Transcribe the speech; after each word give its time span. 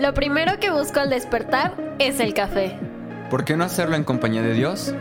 Lo 0.00 0.14
primero 0.14 0.58
que 0.58 0.70
busco 0.70 0.98
al 0.98 1.10
despertar 1.10 1.74
es 1.98 2.20
el 2.20 2.32
café. 2.32 2.78
¿Por 3.28 3.44
qué 3.44 3.54
no 3.54 3.64
hacerlo 3.64 3.96
en 3.96 4.04
compañía 4.04 4.40
de 4.40 4.54
Dios? 4.54 4.94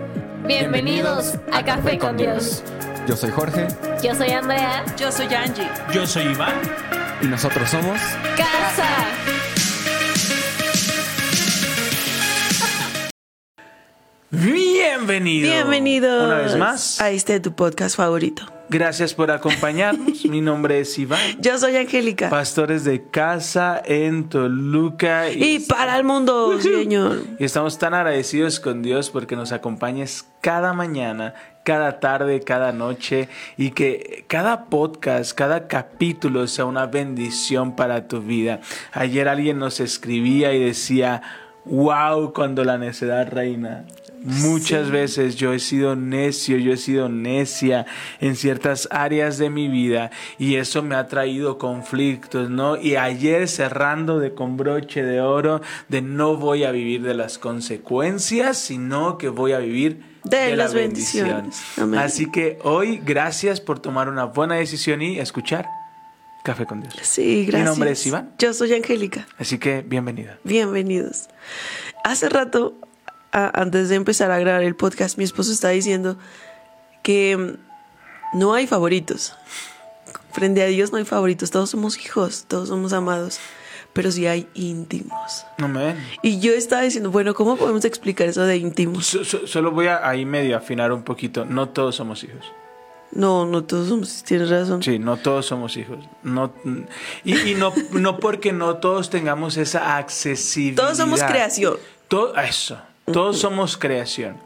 Bienvenidos, 0.45 1.35
a, 1.53 1.63
Café 1.63 1.97
con 1.97 2.17
Dios. 2.17 2.61
Yo 3.07 3.15
soy 3.15 3.31
Jorge 3.31 3.67
Yo 4.03 4.13
soy 4.13 4.31
Andrea. 4.31 4.83
Yo 4.97 5.09
soy 5.09 5.33
Angie. 5.33 5.69
Yo 5.93 6.05
soy 6.05 6.23
Iván. 6.23 6.53
y 7.21 7.27
nosotros 7.27 7.69
somos... 7.69 7.97
Casa. 8.35 8.87
Bienvenido. 14.99 15.49
Bienvenidos 15.49 16.25
Una 16.25 16.37
vez 16.39 16.57
más. 16.57 16.99
a 16.99 17.09
este 17.09 17.39
tu 17.39 17.53
podcast 17.53 17.95
favorito. 17.95 18.43
Gracias 18.67 19.13
por 19.13 19.31
acompañarnos. 19.31 20.25
Mi 20.25 20.41
nombre 20.41 20.81
es 20.81 20.99
Iván. 20.99 21.19
Yo 21.39 21.57
soy 21.57 21.77
Angélica. 21.77 22.29
Pastores 22.29 22.83
de 22.83 23.07
casa 23.09 23.81
en 23.85 24.27
Toluca. 24.27 25.29
y 25.31 25.59
para 25.59 25.97
el 25.97 26.03
mundo, 26.03 26.59
Señor. 26.59 27.23
Y 27.39 27.45
estamos 27.45 27.77
tan 27.79 27.93
agradecidos 27.93 28.59
con 28.59 28.81
Dios 28.81 29.09
porque 29.09 29.37
nos 29.37 29.53
acompañes 29.53 30.27
cada 30.41 30.73
mañana, 30.73 31.33
cada 31.63 32.01
tarde, 32.01 32.41
cada 32.41 32.73
noche 32.73 33.29
y 33.55 33.71
que 33.71 34.25
cada 34.27 34.65
podcast, 34.65 35.31
cada 35.31 35.69
capítulo 35.69 36.45
sea 36.47 36.65
una 36.65 36.87
bendición 36.87 37.77
para 37.77 38.09
tu 38.09 38.19
vida. 38.21 38.59
Ayer 38.91 39.29
alguien 39.29 39.59
nos 39.59 39.79
escribía 39.79 40.53
y 40.53 40.59
decía, 40.61 41.21
wow, 41.63 42.33
cuando 42.33 42.65
la 42.65 42.77
necedad 42.77 43.29
reina. 43.29 43.85
Muchas 44.21 44.91
veces 44.91 45.35
yo 45.35 45.53
he 45.53 45.59
sido 45.59 45.95
necio, 45.95 46.57
yo 46.57 46.73
he 46.73 46.77
sido 46.77 47.09
necia 47.09 47.85
en 48.19 48.35
ciertas 48.35 48.87
áreas 48.91 49.37
de 49.37 49.49
mi 49.49 49.67
vida 49.67 50.11
y 50.37 50.55
eso 50.55 50.83
me 50.83 50.95
ha 50.95 51.07
traído 51.07 51.57
conflictos, 51.57 52.49
¿no? 52.49 52.75
Y 52.77 52.95
ayer 52.95 53.47
cerrando 53.47 54.19
de 54.19 54.33
con 54.33 54.57
broche 54.57 55.03
de 55.03 55.21
oro 55.21 55.61
de 55.87 56.01
no 56.01 56.35
voy 56.37 56.63
a 56.65 56.71
vivir 56.71 57.01
de 57.01 57.13
las 57.13 57.37
consecuencias, 57.37 58.57
sino 58.57 59.17
que 59.17 59.29
voy 59.29 59.53
a 59.53 59.59
vivir 59.59 60.01
De 60.23 60.37
de, 60.37 60.49
las 60.49 60.57
las 60.57 60.73
bendiciones. 60.73 61.33
bendiciones. 61.33 61.77
Amén. 61.77 61.99
Así 61.99 62.29
que 62.29 62.59
hoy 62.63 63.01
gracias 63.03 63.61
por 63.61 63.79
tomar 63.79 64.09
una 64.09 64.25
buena 64.25 64.55
decisión 64.55 65.01
y 65.01 65.19
escuchar 65.19 65.65
Café 66.43 66.65
con 66.65 66.81
Dios. 66.81 66.93
Sí, 67.01 67.45
gracias. 67.45 67.61
Mi 67.61 67.65
nombre 67.65 67.91
es 67.91 68.05
Iván. 68.07 68.31
Yo 68.39 68.53
soy 68.53 68.73
Angélica. 68.73 69.27
Así 69.37 69.57
que 69.59 69.81
bienvenida. 69.81 70.39
Bienvenidos. 70.45 71.27
Hace 72.05 72.29
rato, 72.29 72.75
a- 73.31 73.61
antes 73.61 73.89
de 73.89 73.95
empezar 73.95 74.31
a 74.31 74.39
grabar 74.39 74.63
el 74.63 74.75
podcast, 74.75 75.17
mi 75.17 75.23
esposo 75.23 75.51
está 75.51 75.69
diciendo 75.69 76.17
que 77.03 77.37
mm, 77.37 78.37
no 78.39 78.53
hay 78.53 78.67
favoritos. 78.67 79.35
Frente 80.31 80.61
a 80.63 80.67
Dios 80.67 80.91
no 80.91 80.97
hay 80.97 81.05
favoritos. 81.05 81.51
Todos 81.51 81.69
somos 81.71 81.97
hijos, 81.97 82.45
todos 82.47 82.69
somos 82.69 82.93
amados. 82.93 83.39
Pero 83.91 84.11
sí 84.11 84.27
hay 84.27 84.47
íntimos. 84.53 85.45
Amén. 85.57 85.97
Y 86.21 86.39
yo 86.39 86.51
estaba 86.53 86.83
diciendo, 86.83 87.09
bueno, 87.09 87.33
¿cómo 87.33 87.57
podemos 87.57 87.83
explicar 87.85 88.27
eso 88.27 88.43
de 88.43 88.57
íntimos? 88.57 89.07
So- 89.07 89.25
so- 89.25 89.47
solo 89.47 89.71
voy 89.71 89.87
a 89.87 90.07
ahí 90.07 90.25
medio 90.25 90.55
afinar 90.55 90.91
un 90.91 91.01
poquito. 91.03 91.43
No 91.43 91.69
todos 91.69 91.95
somos 91.95 92.23
hijos. 92.23 92.45
No, 93.11 93.47
no 93.47 93.63
todos 93.63 93.89
somos, 93.89 94.23
tienes 94.23 94.51
razón. 94.51 94.83
Sí, 94.83 94.99
no 94.99 95.17
todos 95.17 95.47
somos 95.47 95.75
hijos. 95.77 95.97
No, 96.21 96.53
y 97.23 97.35
y 97.51 97.55
no, 97.55 97.73
no 97.91 98.19
porque 98.19 98.53
no 98.53 98.75
todos 98.77 99.09
tengamos 99.09 99.57
esa 99.57 99.97
accesibilidad. 99.97 100.83
Todos 100.83 100.97
somos 100.97 101.23
creación. 101.23 101.77
To- 102.07 102.35
eso, 102.37 102.79
todos 103.11 103.39
somos 103.39 103.77
creación. 103.77 104.37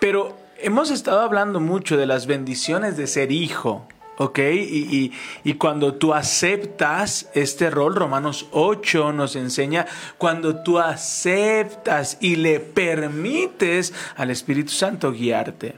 Pero 0.00 0.36
hemos 0.58 0.90
estado 0.90 1.20
hablando 1.20 1.60
mucho 1.60 1.96
de 1.96 2.06
las 2.06 2.26
bendiciones 2.26 2.96
de 2.96 3.06
ser 3.06 3.32
hijo, 3.32 3.86
¿ok? 4.18 4.38
Y, 4.38 4.96
y- 4.96 5.12
y 5.44 5.54
cuando 5.54 5.94
tú 5.94 6.14
aceptas 6.14 7.28
este 7.34 7.70
rol, 7.70 7.94
Romanos 7.94 8.46
8 8.52 9.12
nos 9.12 9.36
enseña, 9.36 9.86
cuando 10.18 10.62
tú 10.62 10.78
aceptas 10.78 12.18
y 12.20 12.36
le 12.36 12.60
permites 12.60 13.92
al 14.16 14.30
Espíritu 14.30 14.72
Santo 14.72 15.12
guiarte. 15.12 15.76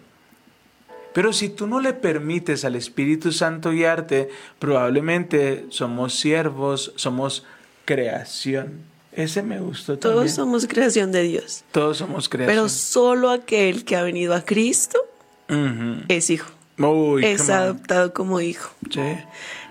Pero 1.13 1.33
si 1.33 1.49
tú 1.49 1.67
no 1.67 1.81
le 1.81 1.93
permites 1.93 2.65
al 2.65 2.77
Espíritu 2.77 3.33
Santo 3.33 3.71
guiarte, 3.73 4.29
probablemente 4.61 5.67
somos 5.71 6.15
siervos, 6.15 6.93
somos 6.97 7.45
creación. 7.85 8.90
Ese 9.23 9.43
me 9.43 9.61
gustó 9.61 9.99
también. 9.99 10.19
Todos 10.19 10.33
somos 10.33 10.67
creación 10.67 11.13
de 11.13 11.23
Dios. 11.23 11.65
Todos 11.73 11.99
somos 11.99 12.29
creación. 12.29 12.55
Pero 12.55 12.69
solo 12.69 13.31
aquel 13.31 13.85
que 13.85 13.97
ha 13.97 14.03
venido 14.03 14.35
a 14.35 14.43
Cristo 14.45 14.99
es 16.09 16.31
hijo. 16.31 16.51
Uy, 16.79 17.25
es 17.25 17.51
adoptado 17.51 18.15
como 18.15 18.41
hijo. 18.41 18.71
Sí. 18.91 19.01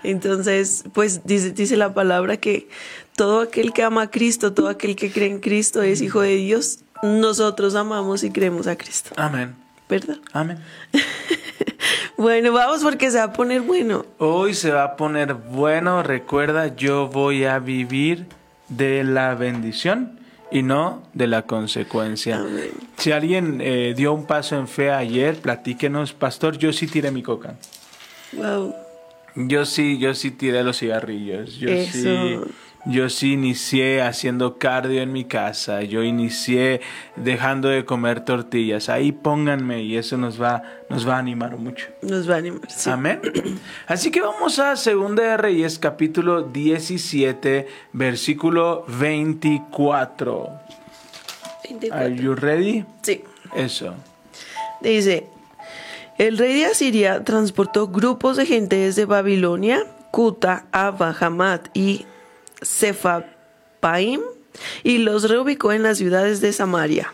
Entonces, 0.04 0.84
pues 0.92 1.22
dice, 1.24 1.50
dice 1.50 1.76
la 1.76 1.92
palabra 1.92 2.36
que 2.36 2.68
todo 3.16 3.40
aquel 3.40 3.72
que 3.72 3.82
ama 3.82 4.02
a 4.02 4.10
Cristo, 4.10 4.52
todo 4.52 4.68
aquel 4.68 4.94
que 4.94 5.10
cree 5.10 5.28
en 5.28 5.40
Cristo 5.40 5.82
es 5.82 6.00
hijo 6.00 6.20
de 6.20 6.36
Dios. 6.36 6.80
Nosotros 7.02 7.74
amamos 7.74 8.22
y 8.22 8.30
creemos 8.30 8.66
a 8.66 8.76
Cristo, 8.76 9.10
Amén. 9.16 9.56
¿verdad? 9.88 10.18
Amén. 10.32 10.58
Bueno, 12.16 12.52
vamos 12.52 12.82
porque 12.82 13.10
se 13.10 13.16
va 13.16 13.24
a 13.24 13.32
poner 13.32 13.62
bueno. 13.62 14.04
Hoy 14.18 14.52
se 14.52 14.70
va 14.70 14.84
a 14.84 14.96
poner 14.96 15.32
bueno. 15.32 16.02
Recuerda, 16.02 16.76
yo 16.76 17.08
voy 17.08 17.46
a 17.46 17.58
vivir 17.60 18.26
de 18.70 19.04
la 19.04 19.34
bendición 19.34 20.18
y 20.50 20.62
no 20.62 21.02
de 21.12 21.26
la 21.26 21.42
consecuencia. 21.42 22.38
Amén. 22.38 22.70
Si 22.96 23.12
alguien 23.12 23.60
eh, 23.60 23.94
dio 23.96 24.12
un 24.12 24.26
paso 24.26 24.56
en 24.56 24.66
fe 24.66 24.90
ayer, 24.90 25.36
platíquenos, 25.36 26.12
pastor. 26.12 26.58
Yo 26.58 26.72
sí 26.72 26.86
tiré 26.86 27.10
mi 27.10 27.22
coca. 27.22 27.54
Wow. 28.32 28.74
Yo 29.34 29.64
sí, 29.64 29.98
yo 29.98 30.14
sí 30.14 30.30
tiré 30.30 30.62
los 30.62 30.78
cigarrillos. 30.78 31.56
Yo 31.56 31.68
Eso. 31.68 31.92
sí, 31.92 32.38
yo 32.86 33.10
sí 33.10 33.34
inicié 33.34 34.00
haciendo 34.02 34.56
cardio 34.58 35.02
en 35.02 35.12
mi 35.12 35.24
casa. 35.24 35.82
Yo 35.82 36.02
inicié 36.02 36.80
dejando 37.16 37.68
de 37.68 37.84
comer 37.84 38.24
tortillas. 38.24 38.88
Ahí 38.88 39.12
pónganme 39.12 39.82
y 39.82 39.96
eso 39.96 40.16
nos 40.16 40.40
va, 40.40 40.62
nos 40.88 41.06
va 41.06 41.16
a 41.16 41.18
animar 41.18 41.56
mucho. 41.58 41.88
Nos 42.02 42.28
va 42.28 42.36
a 42.36 42.38
animar. 42.38 42.62
sí. 42.70 42.90
Amén. 42.90 43.20
Así 43.86 44.10
que 44.10 44.20
vamos 44.20 44.58
a 44.58 44.76
Segunda 44.76 45.22
de 45.22 45.36
Reyes, 45.36 45.78
capítulo 45.78 46.42
17, 46.42 47.66
versículo 47.92 48.84
24. 48.88 50.50
24. 51.68 51.98
Are 51.98 52.14
you 52.16 52.34
ready? 52.34 52.84
Sí. 53.02 53.22
Eso. 53.54 53.94
Dice, 54.80 55.26
el 56.28 56.36
rey 56.36 56.54
de 56.54 56.66
Asiria 56.66 57.24
transportó 57.24 57.88
grupos 57.88 58.36
de 58.36 58.44
gente 58.44 58.76
desde 58.76 59.06
Babilonia, 59.06 59.86
Cuta, 60.10 60.66
Abba, 60.70 61.16
Hamad 61.18 61.60
y 61.72 62.04
Sefapaim 62.60 64.20
y 64.82 64.98
los 64.98 65.28
reubicó 65.30 65.72
en 65.72 65.82
las 65.82 65.96
ciudades 65.96 66.40
de 66.42 66.52
Samaria. 66.52 67.12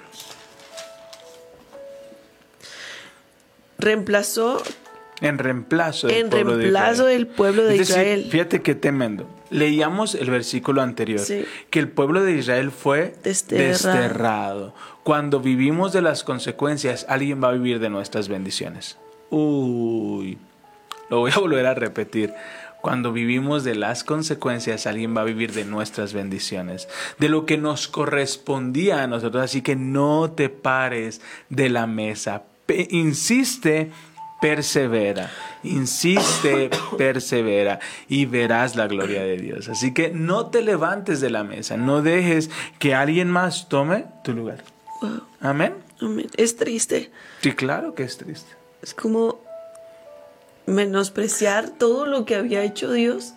Reemplazó 3.79 4.63
En 5.21 5.39
reemplazo 5.39 6.09
del 6.09 6.17
en 6.17 6.31
pueblo 6.31 6.57
de 6.57 6.63
reemplazo 6.65 6.93
Israel. 7.03 7.19
del 7.19 7.27
pueblo 7.29 7.65
de 7.65 7.73
Es 7.75 7.79
decir, 7.81 7.95
Israel. 7.97 8.29
Fíjate 8.31 8.63
qué 8.63 8.75
tremendo. 8.75 9.29
Leíamos 9.51 10.15
el 10.15 10.31
versículo 10.31 10.83
anterior, 10.83 11.21
Sí. 11.21 11.45
que 11.71 11.79
el 11.79 11.89
pueblo 11.89 12.23
de 12.25 12.33
Israel 12.33 12.71
fue 12.73 13.15
Desterrado. 13.23 13.69
desterrado. 13.69 14.75
Cuando 15.07 15.39
vivimos 15.39 15.93
de 15.93 16.03
las 16.03 16.25
consecuencias, 16.25 17.07
alguien 17.09 17.41
va 17.41 17.51
a 17.51 17.53
vivir 17.53 17.79
de 17.79 17.89
nuestras 17.91 18.27
bendiciones. 18.27 18.99
Uy, 19.31 20.37
lo 21.09 21.21
voy 21.21 21.31
a 21.31 21.39
volver 21.39 21.65
a 21.67 21.75
repetir. 21.75 22.35
Cuando 22.81 23.13
vivimos 23.13 23.63
de 23.63 23.77
las 23.77 24.03
consecuencias, 24.03 24.85
alguien 24.85 25.17
va 25.17 25.21
a 25.21 25.25
vivir 25.25 25.53
de 25.53 25.65
nuestras 25.65 26.13
bendiciones, 26.13 26.89
de 27.21 27.29
lo 27.29 27.47
que 27.47 27.57
nos 27.57 27.87
correspondía 27.87 29.05
a 29.05 29.07
nosotros. 29.07 29.45
Así 29.45 29.63
que 29.63 29.77
no 29.77 30.33
te 30.33 30.49
pares 30.49 31.21
de 31.51 31.69
la 31.69 31.87
mesa. 31.87 32.43
Insiste, 32.91 33.93
persevera. 34.41 35.31
Insiste, 35.63 36.69
persevera 36.99 37.79
y 38.09 38.27
verás 38.27 38.75
la 38.75 38.89
gloria 38.89 39.23
de 39.23 39.37
Dios. 39.37 39.69
Así 39.69 39.95
que 39.95 40.11
no 40.11 40.47
te 40.47 40.63
levantes 40.63 41.21
de 41.21 41.31
la 41.31 41.45
mesa, 41.45 41.77
no 41.77 42.03
dejes 42.03 42.51
que 42.81 42.97
alguien 42.97 43.31
más 43.31 43.69
tome 43.69 44.07
tu 44.25 44.33
lugar. 44.33 44.65
Wow, 45.03 45.23
Amén. 45.41 45.75
amén. 46.01 46.27
Es 46.37 46.57
triste. 46.57 47.11
Sí, 47.43 47.53
claro 47.53 47.95
que 47.95 48.03
es 48.05 48.17
triste. 48.19 48.51
Es 48.83 48.95
como 48.95 49.41
menospreciar 50.67 51.71
todo 51.71 52.07
lo 52.07 52.25
que 52.25 52.35
había 52.37 52.63
hecho 52.65 52.91
Dios. 52.93 53.35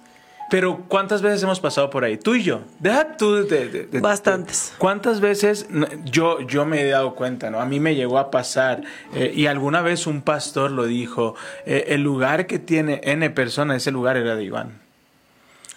Pero 0.50 0.86
¿cuántas 0.88 1.22
veces 1.22 1.44
hemos 1.44 1.60
pasado 1.60 1.92
por 1.92 2.04
ahí? 2.04 2.18
Tú 2.18 2.34
y 2.34 2.42
yo. 2.42 2.62
Deja 2.80 3.18
tú 3.18 3.36
de... 3.36 3.68
de- 3.70 3.86
de- 3.86 4.00
Bastantes. 4.00 4.74
¿Cuántas 4.80 5.20
veces 5.20 5.68
yo, 6.06 6.40
yo 6.42 6.66
me 6.66 6.82
he 6.82 6.90
dado 6.90 7.14
cuenta, 7.14 7.52
¿no? 7.52 7.60
A 7.62 7.66
mí 7.66 7.80
me 7.80 7.94
llegó 7.94 8.18
a 8.18 8.32
pasar 8.32 8.82
eh, 9.14 9.32
y 9.36 9.46
alguna 9.46 9.84
vez 9.84 10.08
un 10.08 10.24
pastor 10.24 10.72
lo 10.72 10.86
dijo, 10.86 11.36
eh, 11.68 11.86
el 11.90 12.02
lugar 12.02 12.48
que 12.48 12.58
tiene 12.58 13.00
N 13.04 13.30
personas, 13.30 13.78
ese 13.78 13.92
lugar 13.92 14.18
era 14.18 14.36
de 14.36 14.44
Iván. 14.44 14.82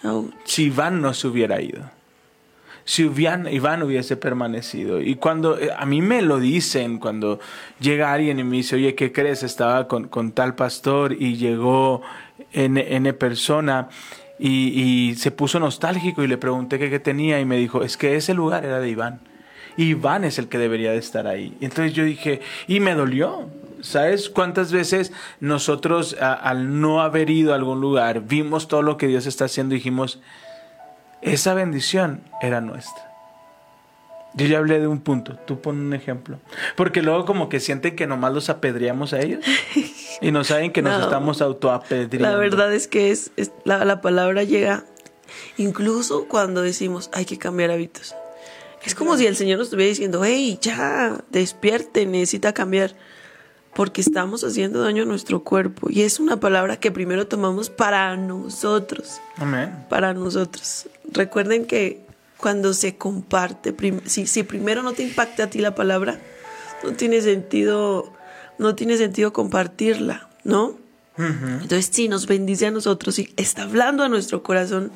Ouch. 0.03 0.33
Si 0.45 0.63
Iván 0.65 1.01
no 1.01 1.13
se 1.13 1.27
hubiera 1.27 1.61
ido. 1.61 1.83
Si 2.85 3.03
Iván, 3.03 3.47
Iván 3.47 3.83
hubiese 3.83 4.17
permanecido. 4.17 4.99
Y 4.99 5.15
cuando 5.15 5.57
eh, 5.57 5.69
a 5.77 5.85
mí 5.85 6.01
me 6.01 6.21
lo 6.21 6.39
dicen, 6.39 6.99
cuando 6.99 7.39
llega 7.79 8.11
alguien 8.13 8.39
y 8.39 8.43
me 8.43 8.57
dice, 8.57 8.75
oye, 8.75 8.93
¿qué 8.95 9.11
crees? 9.11 9.43
Estaba 9.43 9.87
con, 9.87 10.07
con 10.07 10.31
tal 10.31 10.55
pastor 10.55 11.13
y 11.13 11.37
llegó 11.37 12.01
N, 12.51 12.95
N 12.95 13.13
persona. 13.13 13.89
y, 14.39 15.09
y 15.09 15.15
se 15.15 15.31
puso 15.31 15.59
nostálgico 15.59 16.23
y 16.23 16.27
le 16.27 16.37
pregunté 16.37 16.77
qué, 16.79 16.89
qué 16.89 16.99
tenía 16.99 17.39
y 17.39 17.45
me 17.45 17.57
dijo, 17.57 17.83
es 17.83 17.95
que 17.95 18.15
ese 18.15 18.33
lugar 18.33 18.65
era 18.65 18.79
de 18.79 18.89
Iván. 18.89 19.21
Iván 19.77 20.23
es 20.23 20.37
el 20.37 20.49
que 20.49 20.57
debería 20.57 20.91
de 20.91 20.97
estar 20.97 21.25
ahí. 21.27 21.55
Entonces 21.61 21.93
yo 21.93 22.03
dije, 22.03 22.41
y 22.67 22.79
me 22.79 22.93
dolió. 22.95 23.49
¿Sabes 23.81 24.29
cuántas 24.29 24.71
veces 24.71 25.11
nosotros 25.41 26.15
al 26.21 26.79
no 26.79 27.01
haber 27.01 27.29
ido 27.29 27.51
a 27.51 27.55
algún 27.55 27.81
lugar 27.81 28.21
vimos 28.25 28.69
todo 28.69 28.81
lo 28.81 28.95
que 28.95 29.07
Dios 29.07 29.25
está 29.25 29.45
haciendo 29.45 29.75
y 29.75 29.79
dijimos, 29.79 30.21
esa 31.23 31.53
bendición 31.53 32.21
era 32.41 32.61
nuestra? 32.61 33.09
Yo 34.35 34.47
ya 34.47 34.57
hablé 34.57 34.79
de 34.79 34.87
un 34.87 34.99
punto, 34.99 35.35
tú 35.45 35.61
pon 35.61 35.79
un 35.79 35.93
ejemplo. 35.93 36.39
Porque 36.75 37.03
luego 37.03 37.23
como 37.25 37.49
que 37.49 37.59
sienten 37.59 37.95
que 37.95 38.07
nomás 38.07 38.33
los 38.33 38.49
apedreamos 38.49 39.13
a 39.13 39.19
ellos 39.21 39.45
y 40.21 40.31
no 40.31 40.43
saben 40.43 40.71
que 40.71 40.81
nos 40.81 40.93
No. 40.99 41.03
estamos 41.05 41.41
autoapedreando. 41.41 42.27
La 42.31 42.35
verdad 42.37 42.73
es 42.73 42.87
que 42.87 43.11
es, 43.11 43.31
es- 43.37 43.51
la, 43.63 43.85
la 43.85 44.01
palabra 44.01 44.43
llega 44.43 44.85
incluso 45.57 46.27
cuando 46.27 46.61
decimos 46.63 47.09
hay 47.13 47.25
que 47.25 47.37
cambiar 47.37 47.69
hábitos. 47.71 48.15
Es 48.83 48.95
como 48.95 49.15
si 49.17 49.27
el 49.27 49.35
Señor 49.35 49.59
nos 49.59 49.67
estuviera 49.67 49.89
diciendo, 49.89 50.23
hey, 50.25 50.57
ya, 50.61 51.23
despierte, 51.29 52.05
necesita 52.05 52.53
cambiar. 52.53 52.95
Porque 53.75 54.01
estamos 54.01 54.43
haciendo 54.43 54.81
daño 54.81 55.03
a 55.03 55.05
nuestro 55.05 55.43
cuerpo. 55.43 55.87
Y 55.89 56.03
es 56.03 56.19
una 56.19 56.39
palabra 56.39 56.77
que 56.77 56.91
primero 56.91 57.27
tomamos 57.27 57.69
para 57.69 58.15
nosotros. 58.15 59.19
Amén. 59.37 59.85
Para 59.89 60.13
nosotros. 60.13 60.87
Recuerden 61.11 61.65
que 61.65 62.01
cuando 62.37 62.73
se 62.73 62.95
comparte, 62.97 63.73
prim- 63.73 64.01
si, 64.05 64.27
si 64.27 64.43
primero 64.43 64.83
no 64.83 64.93
te 64.93 65.03
impacta 65.03 65.45
a 65.45 65.49
ti 65.49 65.59
la 65.59 65.73
palabra, 65.75 66.19
no 66.83 66.91
tiene 66.91 67.21
sentido, 67.21 68.11
no 68.59 68.75
tiene 68.75 68.97
sentido 68.97 69.33
compartirla, 69.33 70.29
¿no? 70.43 70.77
Entonces, 71.17 71.89
sí, 71.91 72.07
nos 72.09 72.25
bendice 72.25 72.65
a 72.65 72.71
nosotros 72.71 73.19
y 73.19 73.31
está 73.37 73.63
hablando 73.63 74.03
a 74.03 74.09
nuestro 74.09 74.41
corazón, 74.41 74.91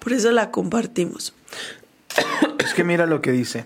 por 0.00 0.12
eso 0.12 0.32
la 0.32 0.50
compartimos. 0.50 1.32
Es 2.58 2.74
que 2.74 2.82
mira 2.84 3.06
lo 3.06 3.22
que 3.22 3.30
dice. 3.30 3.64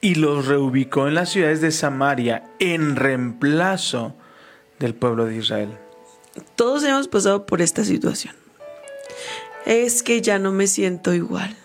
Y 0.00 0.16
los 0.16 0.46
reubicó 0.46 1.08
en 1.08 1.14
las 1.14 1.30
ciudades 1.30 1.60
de 1.60 1.72
Samaria 1.72 2.44
en 2.58 2.96
reemplazo 2.96 4.14
del 4.78 4.94
pueblo 4.94 5.24
de 5.24 5.36
Israel. 5.36 5.70
Todos 6.54 6.84
hemos 6.84 7.08
pasado 7.08 7.46
por 7.46 7.62
esta 7.62 7.84
situación. 7.84 8.34
Es 9.64 10.02
que 10.02 10.20
ya 10.20 10.38
no 10.38 10.52
me 10.52 10.66
siento 10.66 11.14
igual, 11.14 11.56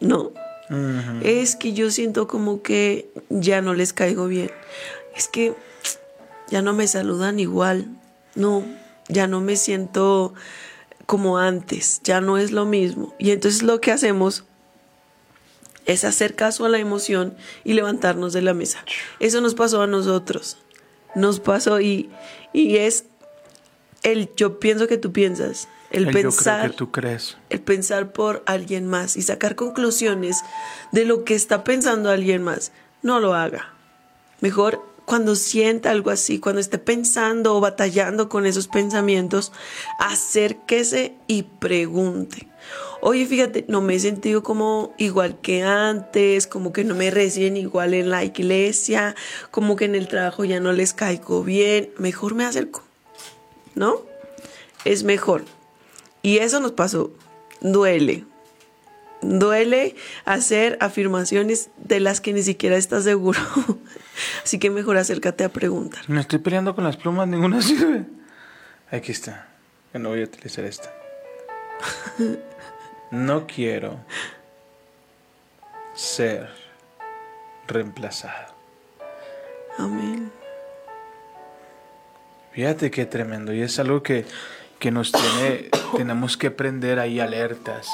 ¿no? 0.00 0.32
Es 1.22 1.56
que 1.56 1.72
yo 1.72 1.90
siento 1.90 2.28
como 2.28 2.62
que 2.62 3.10
ya 3.28 3.60
no 3.60 3.74
les 3.74 3.92
caigo 3.92 4.28
bien. 4.28 4.50
Es 5.16 5.26
que 5.26 5.52
ya 6.48 6.62
no 6.62 6.72
me 6.72 6.86
saludan 6.86 7.40
igual. 7.40 7.88
No, 8.36 8.64
ya 9.08 9.26
no 9.26 9.40
me 9.40 9.56
siento 9.56 10.32
como 11.06 11.38
antes. 11.38 12.00
Ya 12.04 12.20
no 12.20 12.38
es 12.38 12.52
lo 12.52 12.66
mismo. 12.66 13.14
Y 13.18 13.32
entonces 13.32 13.64
lo 13.64 13.80
que 13.80 13.90
hacemos 13.90 14.44
es 15.90 16.04
hacer 16.04 16.34
caso 16.36 16.64
a 16.64 16.68
la 16.68 16.78
emoción 16.78 17.34
y 17.64 17.72
levantarnos 17.74 18.32
de 18.32 18.42
la 18.42 18.54
mesa. 18.54 18.84
Eso 19.18 19.40
nos 19.40 19.54
pasó 19.54 19.82
a 19.82 19.86
nosotros. 19.86 20.56
Nos 21.14 21.40
pasó 21.40 21.80
y, 21.80 22.10
y 22.52 22.76
es 22.76 23.04
el 24.02 24.30
yo 24.36 24.60
pienso 24.60 24.86
que 24.86 24.98
tú 24.98 25.12
piensas. 25.12 25.68
El, 25.90 26.06
El 26.06 26.14
pensar 26.14 26.54
yo 26.54 26.60
creo 26.60 26.70
que 26.70 26.76
tú 26.76 26.90
crees. 26.92 27.36
el 27.48 27.60
pensar 27.60 28.12
por 28.12 28.44
alguien 28.46 28.86
más 28.86 29.16
y 29.16 29.22
sacar 29.22 29.56
conclusiones 29.56 30.42
de 30.92 31.04
lo 31.04 31.24
que 31.24 31.34
está 31.34 31.64
pensando 31.64 32.10
alguien 32.10 32.42
más, 32.42 32.70
no 33.02 33.18
lo 33.18 33.34
haga. 33.34 33.74
Mejor 34.40 34.86
cuando 35.04 35.34
sienta 35.34 35.90
algo 35.90 36.10
así, 36.10 36.38
cuando 36.38 36.60
esté 36.60 36.78
pensando 36.78 37.56
o 37.56 37.60
batallando 37.60 38.28
con 38.28 38.46
esos 38.46 38.68
pensamientos, 38.68 39.50
acérquese 39.98 41.16
y 41.26 41.42
pregunte. 41.42 42.46
Oye, 43.02 43.26
fíjate, 43.26 43.64
no 43.68 43.80
me 43.80 43.94
he 43.94 44.00
sentido 44.00 44.42
como 44.42 44.94
igual 44.98 45.40
que 45.40 45.62
antes, 45.62 46.46
como 46.46 46.72
que 46.72 46.84
no 46.84 46.94
me 46.94 47.10
reciben 47.10 47.56
igual 47.56 47.94
en 47.94 48.10
la 48.10 48.24
iglesia, 48.24 49.14
como 49.50 49.76
que 49.76 49.86
en 49.86 49.94
el 49.94 50.06
trabajo 50.06 50.44
ya 50.44 50.60
no 50.60 50.72
les 50.72 50.92
caigo 50.92 51.42
bien, 51.42 51.90
mejor 51.96 52.34
me 52.34 52.44
acerco, 52.44 52.82
¿no? 53.74 54.02
Es 54.84 55.02
mejor. 55.02 55.44
Y 56.22 56.38
eso 56.38 56.60
nos 56.60 56.72
pasó. 56.72 57.10
Duele. 57.62 58.24
Duele 59.22 59.96
hacer 60.24 60.78
afirmaciones 60.80 61.70
de 61.76 62.00
las 62.00 62.20
que 62.20 62.32
ni 62.32 62.42
siquiera 62.42 62.76
estás 62.76 63.04
seguro. 63.04 63.40
Así 64.44 64.58
que 64.58 64.70
mejor 64.70 64.96
acércate 64.96 65.44
a 65.44 65.50
preguntar. 65.50 66.02
Me 66.08 66.20
estoy 66.20 66.38
peleando 66.38 66.74
con 66.74 66.84
las 66.84 66.96
plumas, 66.96 67.28
ninguna 67.28 67.60
sirve. 67.60 68.04
Aquí 68.90 69.12
está. 69.12 69.48
No 69.92 70.10
voy 70.10 70.22
a 70.22 70.24
utilizar 70.24 70.64
esta. 70.64 70.92
No 73.10 73.46
quiero 73.46 73.98
ser 75.94 76.48
reemplazado. 77.66 78.54
Amén. 79.78 80.30
Fíjate 82.52 82.90
qué 82.90 83.06
tremendo. 83.06 83.52
Y 83.52 83.62
es 83.62 83.78
algo 83.78 84.02
que, 84.02 84.26
que 84.78 84.90
nos 84.90 85.12
tiene, 85.12 85.70
tenemos 85.96 86.36
que 86.36 86.50
prender 86.50 86.98
ahí 86.98 87.20
alertas. 87.20 87.88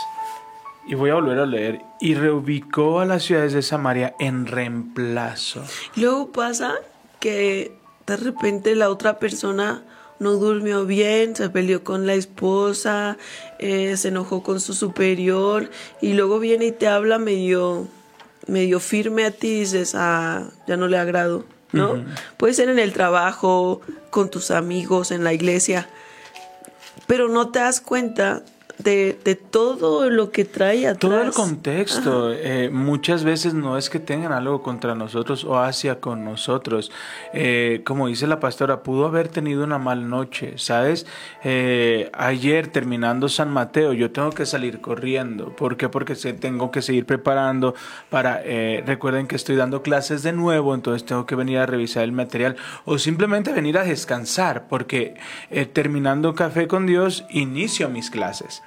Y 0.86 0.94
voy 0.94 1.10
a 1.10 1.14
volver 1.14 1.38
a 1.38 1.46
leer. 1.46 1.80
Y 2.00 2.14
reubicó 2.14 3.00
a 3.00 3.06
las 3.06 3.24
ciudades 3.24 3.52
de 3.52 3.62
Samaria 3.62 4.14
en 4.18 4.46
reemplazo. 4.46 5.64
Luego 5.96 6.30
pasa 6.30 6.74
que 7.20 7.76
de 8.06 8.16
repente 8.16 8.74
la 8.76 8.90
otra 8.90 9.18
persona 9.18 9.82
no 10.18 10.32
durmió 10.32 10.86
bien, 10.86 11.36
se 11.36 11.50
peleó 11.50 11.84
con 11.84 12.06
la 12.06 12.14
esposa, 12.14 13.16
eh, 13.58 13.96
se 13.96 14.08
enojó 14.08 14.42
con 14.42 14.60
su 14.60 14.74
superior 14.74 15.70
y 16.00 16.14
luego 16.14 16.38
viene 16.38 16.66
y 16.66 16.72
te 16.72 16.88
habla 16.88 17.18
medio, 17.18 17.88
medio 18.46 18.80
firme 18.80 19.24
a 19.24 19.30
ti 19.30 19.48
y 19.48 19.60
dices, 19.60 19.94
ah, 19.94 20.48
ya 20.66 20.76
no 20.76 20.88
le 20.88 20.98
agrado, 20.98 21.44
¿no? 21.72 22.04
Puede 22.36 22.54
ser 22.54 22.68
en 22.68 22.78
el 22.78 22.92
trabajo, 22.92 23.80
con 24.10 24.30
tus 24.30 24.50
amigos, 24.50 25.10
en 25.10 25.24
la 25.24 25.32
iglesia, 25.32 25.88
pero 27.06 27.28
no 27.28 27.50
te 27.50 27.58
das 27.58 27.80
cuenta 27.80 28.42
de, 28.78 29.19
de 29.25 29.34
todo 29.34 30.11
lo 30.11 30.31
que 30.31 30.44
trae 30.44 30.87
atrás. 30.87 30.99
Todo 30.99 31.23
el 31.23 31.32
contexto, 31.32 32.32
eh, 32.32 32.70
muchas 32.70 33.25
veces 33.25 33.55
no 33.55 33.78
es 33.78 33.90
que 33.90 34.00
tengan 34.00 34.32
algo 34.32 34.62
contra 34.62 34.94
nosotros 34.94 35.44
o 35.44 35.58
hacia 35.58 36.00
con 36.00 36.25
nosotros. 36.25 36.90
Eh, 37.32 37.82
como 37.84 38.08
dice 38.08 38.26
la 38.26 38.40
pastora, 38.40 38.82
pudo 38.82 39.06
haber 39.06 39.28
tenido 39.28 39.64
una 39.64 39.78
mal 39.78 40.08
noche, 40.08 40.55
¿sabes? 40.56 41.06
Eh, 41.44 42.11
ayer 42.12 42.69
terminando 42.69 43.28
San 43.28 43.50
Mateo, 43.50 43.93
yo 43.93 44.11
tengo 44.11 44.31
que 44.31 44.46
salir 44.46 44.81
corriendo. 44.81 45.55
¿Por 45.56 45.76
qué? 45.76 45.88
Porque 45.88 46.14
tengo 46.14 46.70
que 46.70 46.82
seguir 46.82 47.06
preparando 47.06 47.75
para, 48.11 48.40
eh, 48.45 48.83
recuerden 48.87 49.26
que 49.26 49.37
estoy 49.37 49.56
dando 49.56 49.83
clases 49.83 50.23
de 50.23 50.33
nuevo, 50.33 50.75
entonces 50.75 51.04
tengo 51.04 51.26
que 51.26 51.35
venir 51.35 51.59
a 51.59 51.66
revisar 51.66 52.04
el 52.04 52.12
material 52.12 52.56
o 52.85 52.99
simplemente 52.99 53.52
venir 53.52 53.78
a 53.78 53.85
descansar, 53.85 54.68
porque 54.68 55.14
eh, 55.50 55.66
terminando 55.66 56.35
Café 56.35 56.66
con 56.66 56.87
Dios, 56.87 57.25
inicio 57.30 57.88
mis 57.88 58.11
clases. 58.11 58.62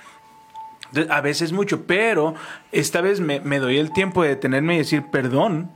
A 1.10 1.22
veces 1.22 1.51
mucho, 1.51 1.86
pero 1.86 2.34
esta 2.72 3.01
vez 3.01 3.19
me, 3.19 3.39
me 3.41 3.60
doy 3.60 3.77
el 3.77 3.91
tiempo 3.93 4.24
de 4.24 4.29
detenerme 4.29 4.75
y 4.75 4.79
decir, 4.79 5.05
perdón, 5.12 5.69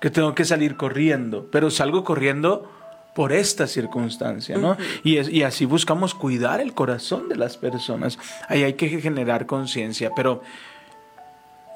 que 0.00 0.10
tengo 0.10 0.34
que 0.34 0.44
salir 0.44 0.76
corriendo, 0.76 1.48
pero 1.52 1.70
salgo 1.70 2.02
corriendo 2.04 2.70
por 3.14 3.32
esta 3.32 3.66
circunstancia, 3.66 4.56
¿no? 4.56 4.76
y, 5.04 5.18
es- 5.18 5.28
y 5.28 5.42
así 5.42 5.66
buscamos 5.66 6.14
cuidar 6.14 6.60
el 6.60 6.74
corazón 6.74 7.28
de 7.28 7.36
las 7.36 7.56
personas. 7.56 8.18
Ahí 8.48 8.62
hay 8.64 8.74
que 8.74 8.88
generar 9.00 9.46
conciencia, 9.46 10.10
pero 10.16 10.42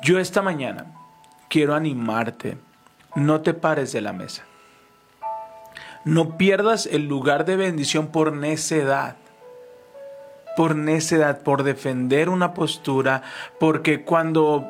yo 0.03 0.19
esta 0.19 0.43
mañana 0.43 0.87
quiero 1.49 1.75
animarte, 1.75 2.57
no 3.15 3.41
te 3.41 3.53
pares 3.55 3.93
de 3.93 4.01
la 4.01 4.13
mesa. 4.13 4.45
No 6.05 6.37
pierdas 6.37 6.87
el 6.87 7.07
lugar 7.09 7.45
de 7.45 7.57
bendición 7.57 8.09
por 8.09 8.33
necedad 8.33 9.17
por 10.57 10.77
necedad, 10.77 11.43
por 11.43 11.63
defender 11.63 12.29
una 12.29 12.55
postura, 12.55 13.23
porque 13.59 14.03
cuando 14.03 14.67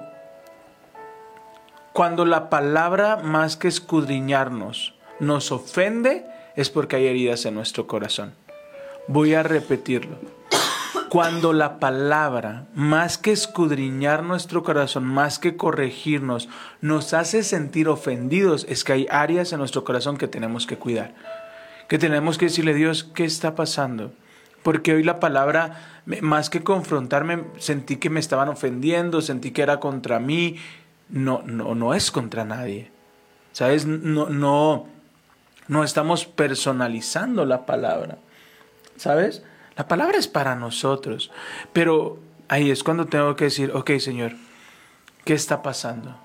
cuando 1.92 2.24
la 2.24 2.50
palabra 2.50 3.18
más 3.18 3.56
que 3.56 3.68
escudriñarnos 3.68 4.94
nos 5.20 5.52
ofende 5.52 6.26
es 6.56 6.68
porque 6.68 6.96
hay 6.96 7.06
heridas 7.06 7.46
en 7.46 7.54
nuestro 7.54 7.86
corazón. 7.86 8.34
Voy 9.06 9.34
a 9.34 9.44
repetirlo. 9.44 10.18
Cuando 11.08 11.52
la 11.52 11.78
palabra, 11.78 12.66
más 12.74 13.18
que 13.18 13.30
escudriñar 13.30 14.24
nuestro 14.24 14.64
corazón, 14.64 15.04
más 15.04 15.38
que 15.38 15.56
corregirnos, 15.56 16.48
nos 16.80 17.14
hace 17.14 17.44
sentir 17.44 17.88
ofendidos, 17.88 18.66
es 18.68 18.82
que 18.82 18.94
hay 18.94 19.06
áreas 19.08 19.52
en 19.52 19.60
nuestro 19.60 19.84
corazón 19.84 20.16
que 20.16 20.26
tenemos 20.26 20.66
que 20.66 20.76
cuidar. 20.76 21.14
Que 21.86 21.98
tenemos 21.98 22.38
que 22.38 22.46
decirle, 22.46 22.74
Dios, 22.74 23.04
¿qué 23.04 23.24
está 23.24 23.54
pasando? 23.54 24.10
Porque 24.64 24.94
hoy 24.94 25.04
la 25.04 25.20
palabra, 25.20 26.02
más 26.22 26.50
que 26.50 26.64
confrontarme, 26.64 27.44
sentí 27.58 27.98
que 27.98 28.10
me 28.10 28.18
estaban 28.18 28.48
ofendiendo, 28.48 29.20
sentí 29.20 29.52
que 29.52 29.62
era 29.62 29.78
contra 29.78 30.18
mí. 30.18 30.56
No, 31.08 31.42
no, 31.44 31.76
no 31.76 31.94
es 31.94 32.10
contra 32.10 32.44
nadie. 32.44 32.90
¿Sabes? 33.52 33.86
No, 33.86 34.30
no, 34.30 34.86
no 35.68 35.84
estamos 35.84 36.24
personalizando 36.24 37.44
la 37.44 37.66
palabra. 37.66 38.18
¿Sabes? 38.96 39.44
La 39.76 39.86
palabra 39.86 40.18
es 40.18 40.28
para 40.28 40.56
nosotros. 40.56 41.30
Pero 41.72 42.18
ahí 42.48 42.70
es 42.70 42.82
cuando 42.82 43.06
tengo 43.06 43.36
que 43.36 43.44
decir, 43.44 43.70
ok 43.74 43.90
Señor, 43.98 44.32
¿qué 45.24 45.34
está 45.34 45.62
pasando? 45.62 46.16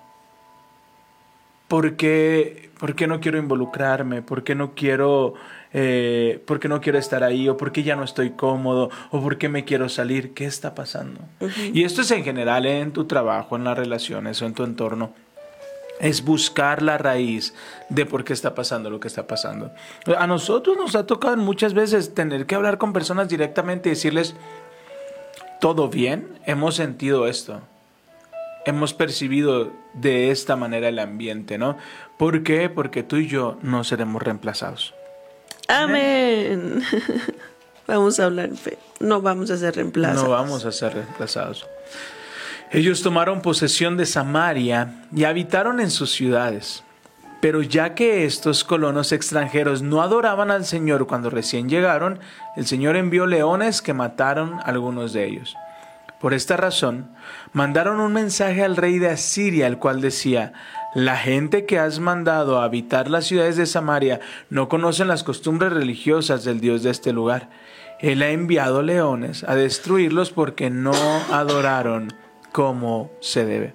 ¿Por 1.67 1.97
qué, 1.97 2.71
por 2.79 2.95
qué 2.95 3.05
no 3.05 3.19
quiero 3.19 3.37
involucrarme? 3.37 4.21
¿Por 4.21 4.43
qué 4.43 4.55
no 4.55 4.73
quiero, 4.73 5.35
eh, 5.73 6.41
por 6.45 6.59
qué 6.59 6.67
no 6.67 6.81
quiero 6.81 6.97
estar 6.97 7.23
ahí? 7.23 7.47
¿O 7.49 7.57
por 7.57 7.71
qué 7.71 7.83
ya 7.83 7.95
no 7.95 8.03
estoy 8.03 8.31
cómodo? 8.31 8.89
¿O 9.11 9.21
por 9.21 9.37
qué 9.37 9.49
me 9.49 9.65
quiero 9.65 9.89
salir? 9.89 10.33
¿Qué 10.33 10.45
está 10.45 10.75
pasando? 10.75 11.21
Y 11.73 11.83
esto 11.83 12.01
es 12.01 12.11
en 12.11 12.23
general 12.23 12.65
en 12.65 12.91
tu 12.91 13.05
trabajo, 13.05 13.55
en 13.55 13.63
las 13.63 13.77
relaciones 13.77 14.41
o 14.41 14.45
en 14.45 14.53
tu 14.53 14.63
entorno 14.63 15.13
es 15.99 16.23
buscar 16.23 16.81
la 16.81 16.97
raíz 16.97 17.53
de 17.89 18.05
por 18.05 18.23
qué 18.23 18.33
está 18.33 18.55
pasando 18.55 18.89
lo 18.89 18.99
que 18.99 19.09
está 19.09 19.27
pasando. 19.27 19.71
A 20.17 20.25
nosotros 20.27 20.77
nos 20.77 20.95
ha 20.95 21.05
tocado 21.05 21.37
muchas 21.37 21.73
veces 21.73 22.13
tener 22.15 22.45
que 22.45 22.55
hablar 22.55 22.77
con 22.77 22.93
personas 22.93 23.27
directamente 23.27 23.89
y 23.89 23.91
decirles, 23.91 24.35
todo 25.59 25.89
bien, 25.89 26.39
hemos 26.45 26.75
sentido 26.75 27.27
esto, 27.27 27.61
hemos 28.65 28.93
percibido 28.93 29.71
de 29.93 30.31
esta 30.31 30.55
manera 30.55 30.87
el 30.87 30.99
ambiente, 30.99 31.57
¿no? 31.57 31.77
¿Por 32.17 32.43
qué? 32.43 32.69
Porque 32.69 33.03
tú 33.03 33.17
y 33.17 33.27
yo 33.27 33.57
no 33.61 33.83
seremos 33.83 34.23
reemplazados. 34.23 34.93
Amén. 35.67 36.81
vamos 37.87 38.19
a 38.19 38.25
hablar 38.25 38.49
fe. 38.55 38.77
No 38.99 39.21
vamos 39.21 39.51
a 39.51 39.57
ser 39.57 39.75
reemplazados. 39.75 40.23
No 40.23 40.29
vamos 40.29 40.65
a 40.65 40.71
ser 40.71 40.93
reemplazados. 40.93 41.67
Ellos 42.71 43.01
tomaron 43.01 43.41
posesión 43.41 43.97
de 43.97 44.05
Samaria 44.05 45.05
y 45.15 45.23
habitaron 45.23 45.79
en 45.79 45.89
sus 45.89 46.11
ciudades. 46.11 46.83
Pero 47.41 47.61
ya 47.61 47.95
que 47.95 48.25
estos 48.25 48.63
colonos 48.63 49.11
extranjeros 49.11 49.81
no 49.81 50.01
adoraban 50.01 50.51
al 50.51 50.65
Señor 50.65 51.07
cuando 51.07 51.29
recién 51.29 51.69
llegaron, 51.69 52.19
el 52.57 52.67
Señor 52.67 52.97
envió 52.97 53.25
leones 53.25 53.81
que 53.81 53.93
mataron 53.93 54.55
a 54.59 54.63
algunos 54.63 55.13
de 55.13 55.25
ellos. 55.25 55.55
Por 56.19 56.33
esta 56.33 56.57
razón, 56.57 57.07
mandaron 57.53 58.01
un 58.01 58.11
mensaje 58.11 58.63
al 58.63 58.75
rey 58.75 58.99
de 58.99 59.09
Asiria, 59.09 59.67
el 59.67 59.77
cual 59.77 60.01
decía, 60.01 60.51
la 60.95 61.17
gente 61.17 61.65
que 61.65 61.77
has 61.77 61.99
mandado 61.99 62.59
a 62.59 62.63
habitar 62.63 63.09
las 63.09 63.25
ciudades 63.25 63.57
de 63.57 63.65
Samaria 63.65 64.19
no 64.49 64.69
conocen 64.69 65.07
las 65.07 65.23
costumbres 65.23 65.71
religiosas 65.71 66.43
del 66.43 66.59
Dios 66.59 66.83
de 66.83 66.89
este 66.89 67.13
lugar. 67.13 67.49
Él 67.99 68.21
ha 68.21 68.29
enviado 68.29 68.81
leones 68.81 69.43
a 69.43 69.55
destruirlos 69.55 70.31
porque 70.31 70.69
no 70.69 70.93
adoraron 71.31 72.13
como 72.51 73.11
se 73.19 73.45
debe. 73.45 73.73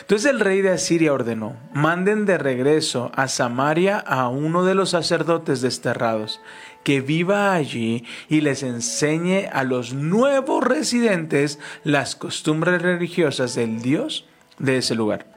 Entonces 0.00 0.30
el 0.30 0.40
rey 0.40 0.62
de 0.62 0.70
Asiria 0.70 1.12
ordenó, 1.12 1.56
manden 1.72 2.24
de 2.24 2.38
regreso 2.38 3.12
a 3.14 3.28
Samaria 3.28 3.98
a 3.98 4.28
uno 4.28 4.64
de 4.64 4.74
los 4.74 4.90
sacerdotes 4.90 5.60
desterrados, 5.60 6.40
que 6.82 7.00
viva 7.00 7.52
allí 7.52 8.04
y 8.28 8.40
les 8.40 8.62
enseñe 8.62 9.48
a 9.52 9.62
los 9.62 9.92
nuevos 9.92 10.64
residentes 10.64 11.58
las 11.84 12.16
costumbres 12.16 12.80
religiosas 12.82 13.54
del 13.54 13.82
Dios 13.82 14.26
de 14.58 14.78
ese 14.78 14.94
lugar. 14.94 15.33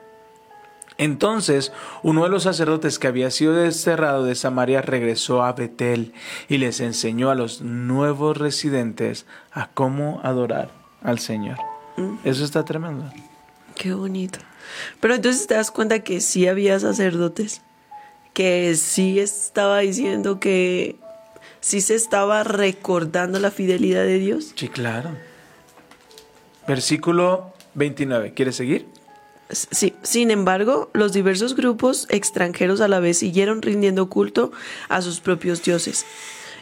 Entonces 0.97 1.71
uno 2.03 2.23
de 2.23 2.29
los 2.29 2.43
sacerdotes 2.43 2.99
que 2.99 3.07
había 3.07 3.29
sido 3.31 3.53
desterrado 3.53 4.23
de 4.23 4.35
Samaria 4.35 4.81
regresó 4.81 5.43
a 5.43 5.53
Betel 5.53 6.13
y 6.49 6.57
les 6.57 6.79
enseñó 6.79 7.29
a 7.29 7.35
los 7.35 7.61
nuevos 7.61 8.37
residentes 8.37 9.25
a 9.51 9.69
cómo 9.69 10.19
adorar 10.23 10.71
al 11.03 11.19
Señor. 11.19 11.57
Eso 12.23 12.43
está 12.43 12.65
tremendo. 12.65 13.11
Qué 13.75 13.93
bonito. 13.93 14.39
Pero 14.99 15.15
entonces 15.15 15.47
te 15.47 15.53
das 15.53 15.71
cuenta 15.71 15.99
que 15.99 16.19
sí 16.19 16.47
había 16.47 16.79
sacerdotes, 16.79 17.61
que 18.33 18.75
sí 18.75 19.19
estaba 19.19 19.79
diciendo 19.79 20.39
que 20.39 20.97
sí 21.59 21.81
se 21.81 21.95
estaba 21.95 22.43
recordando 22.43 23.39
la 23.39 23.51
fidelidad 23.51 24.03
de 24.03 24.19
Dios. 24.19 24.53
Sí, 24.55 24.67
claro. 24.67 25.11
Versículo 26.67 27.53
29. 27.75 28.33
¿Quieres 28.33 28.55
seguir? 28.55 28.87
Sí, 29.49 29.93
sin 30.03 30.29
embargo, 30.31 30.89
los 30.93 31.13
diversos 31.13 31.55
grupos 31.55 32.05
extranjeros 32.09 32.81
a 32.81 32.87
la 32.87 32.99
vez 32.99 33.19
siguieron 33.19 33.61
rindiendo 33.61 34.09
culto 34.09 34.51
a 34.89 35.01
sus 35.01 35.21
propios 35.21 35.63
dioses 35.63 36.05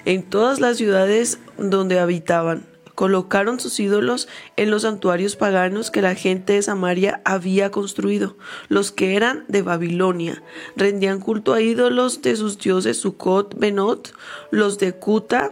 en 0.05 0.21
todas 0.23 0.59
las 0.59 0.77
ciudades 0.77 1.39
donde 1.57 1.99
habitaban 1.99 2.67
colocaron 2.95 3.59
sus 3.59 3.79
ídolos 3.79 4.27
en 4.55 4.71
los 4.71 4.83
santuarios 4.83 5.35
paganos 5.35 5.91
que 5.91 6.01
la 6.01 6.15
gente 6.15 6.53
de 6.53 6.61
Samaria 6.61 7.21
había 7.25 7.69
construido, 7.69 8.37
los 8.69 8.91
que 8.91 9.15
eran 9.15 9.43
de 9.49 9.61
Babilonia. 9.61 10.41
Rendían 10.77 11.19
culto 11.19 11.53
a 11.53 11.61
ídolos 11.61 12.21
de 12.21 12.35
sus 12.37 12.57
dioses 12.57 12.97
Sucot, 12.97 13.59
Benot, 13.59 14.13
los 14.49 14.79
de 14.79 14.93
Kuta, 14.93 15.51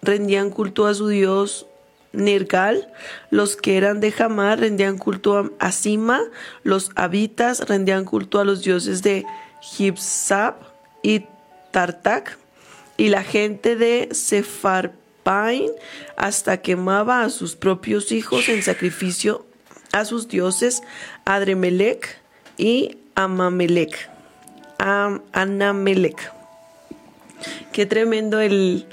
rendían 0.00 0.50
culto 0.50 0.86
a 0.86 0.94
su 0.94 1.08
dios 1.08 1.66
Nergal, 2.14 2.92
los 3.30 3.56
que 3.56 3.76
eran 3.76 4.00
de 4.00 4.14
Hamar 4.18 4.60
rendían 4.60 4.98
culto 4.98 5.52
a 5.58 5.72
Sima, 5.72 6.20
los 6.62 6.90
habitas 6.94 7.68
rendían 7.68 8.04
culto 8.04 8.40
a 8.40 8.44
los 8.44 8.62
dioses 8.62 9.02
de 9.02 9.24
Gibsab 9.60 10.54
y 11.02 11.26
Tartak, 11.70 12.38
y 12.96 13.08
la 13.08 13.22
gente 13.24 13.76
de 13.76 14.08
Sefar 14.12 14.92
Pain 15.22 15.70
hasta 16.16 16.58
quemaba 16.58 17.22
a 17.22 17.30
sus 17.30 17.56
propios 17.56 18.12
hijos 18.12 18.48
en 18.48 18.62
sacrificio 18.62 19.44
a 19.92 20.04
sus 20.04 20.28
dioses 20.28 20.82
Adremelech 21.24 22.18
y 22.56 22.98
Amamelech. 23.14 24.10
Am 24.78 25.22
Anamelech. 25.32 26.32
Qué 27.72 27.86
tremendo 27.86 28.40
el 28.40 28.86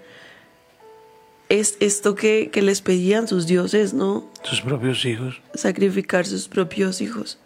es 1.51 1.75
esto 1.81 2.15
que, 2.15 2.49
que 2.49 2.61
les 2.61 2.81
pedían 2.81 3.27
sus 3.27 3.45
dioses, 3.45 3.93
¿no? 3.93 4.29
Sus 4.43 4.61
propios 4.61 5.03
hijos. 5.03 5.41
Sacrificar 5.53 6.25
sus 6.25 6.47
propios 6.47 7.01
hijos. 7.01 7.39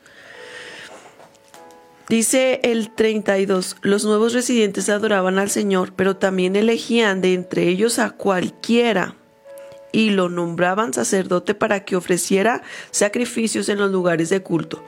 Dice 2.07 2.59
el 2.61 2.93
32, 2.93 3.77
los 3.81 4.05
nuevos 4.05 4.33
residentes 4.33 4.89
adoraban 4.89 5.39
al 5.39 5.49
Señor, 5.49 5.93
pero 5.95 6.17
también 6.17 6.55
elegían 6.55 7.19
de 7.19 7.33
entre 7.33 7.67
ellos 7.67 7.97
a 7.97 8.11
cualquiera 8.11 9.15
y 9.91 10.11
lo 10.11 10.29
nombraban 10.29 10.93
sacerdote 10.93 11.55
para 11.55 11.83
que 11.83 11.95
ofreciera 11.95 12.61
sacrificios 12.91 13.69
en 13.69 13.79
los 13.79 13.91
lugares 13.91 14.29
de 14.29 14.41
culto. 14.41 14.83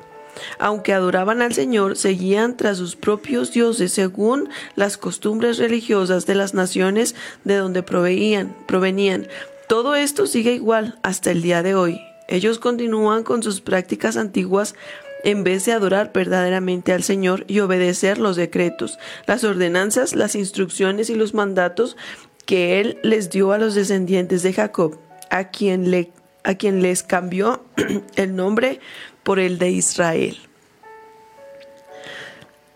Aunque 0.60 0.94
adoraban 0.94 1.42
al 1.42 1.54
Señor, 1.54 1.96
seguían 1.96 2.58
tras 2.58 2.78
sus 2.78 2.96
propios 2.96 3.52
dioses 3.52 3.92
según 3.92 4.50
las 4.76 4.98
costumbres 4.98 5.58
religiosas 5.58 6.26
de 6.26 6.36
las 6.36 6.54
naciones 6.54 7.16
de 7.44 7.56
donde 7.56 7.84
proveían, 7.84 8.56
provenían. 8.68 9.28
Todo 9.68 9.96
esto 9.96 10.28
sigue 10.28 10.54
igual 10.54 10.98
hasta 11.04 11.32
el 11.32 11.42
día 11.42 11.64
de 11.64 11.76
hoy. 11.76 12.02
Ellos 12.28 12.60
continúan 12.60 13.24
con 13.24 13.44
sus 13.44 13.62
prácticas 13.62 14.18
antiguas 14.18 14.76
en 15.24 15.44
vez 15.44 15.66
de 15.66 15.74
adorar 15.74 16.12
verdaderamente 16.14 16.94
al 16.94 17.04
Señor 17.04 17.46
y 17.48 17.60
obedecer 17.60 18.18
los 18.18 18.36
decretos, 18.36 19.00
las 19.26 19.44
ordenanzas, 19.44 20.16
las 20.16 20.36
instrucciones 20.36 21.10
y 21.10 21.16
los 21.16 21.34
mandatos 21.34 21.98
que 22.46 22.80
Él 22.80 23.00
les 23.04 23.30
dio 23.30 23.52
a 23.52 23.58
los 23.58 23.76
descendientes 23.76 24.44
de 24.44 24.54
Jacob, 24.54 24.98
a 25.30 25.50
quien, 25.50 25.92
le, 25.92 26.12
a 26.44 26.56
quien 26.56 26.82
les 26.82 27.04
cambió 27.04 27.66
el 28.16 28.36
nombre 28.36 28.80
por 29.28 29.40
el 29.40 29.58
de 29.58 29.72
Israel. 29.72 30.38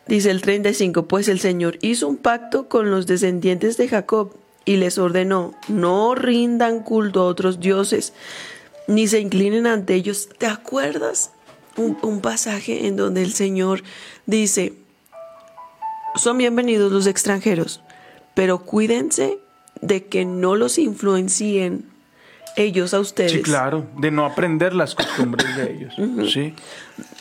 Dice 0.05 0.31
el 0.31 0.41
35, 0.41 1.05
pues 1.07 1.29
el 1.29 1.39
Señor 1.39 1.77
hizo 1.79 2.09
un 2.09 2.17
pacto 2.17 2.67
con 2.67 2.91
los 2.91 3.07
descendientes 3.07 3.77
de 3.77 3.87
Jacob 3.87 4.35
y 4.65 4.75
les 4.75 4.97
ordenó, 4.97 5.53
no 5.69 6.13
rindan 6.13 6.83
culto 6.83 7.21
a 7.21 7.27
otros 7.27 7.61
dioses, 7.61 8.11
ni 8.85 9.07
se 9.07 9.21
inclinen 9.21 9.65
ante 9.65 9.93
ellos. 9.93 10.27
¿Te 10.39 10.45
acuerdas? 10.45 11.31
un, 11.77 12.19
pasaje 12.19 12.85
en 12.85 12.97
donde 12.97 13.23
el 13.23 13.31
Señor 13.31 13.83
dice, 14.25 14.73
son 16.15 16.37
bienvenidos 16.37 16.91
los 16.91 17.07
extranjeros, 17.07 17.79
pero 18.33 18.65
cuídense 18.65 19.39
de 19.79 20.05
que 20.07 20.25
no 20.25 20.57
los 20.57 20.79
influencien 20.79 21.90
ellos 22.55 22.93
a 22.93 22.99
ustedes. 22.99 23.31
Sí, 23.31 23.41
claro, 23.41 23.85
de 23.97 24.11
no 24.11 24.25
aprender 24.25 24.73
las 24.73 24.95
costumbres 24.95 25.55
de 25.55 25.71
ellos. 25.71 25.93
Sí. 26.31 26.53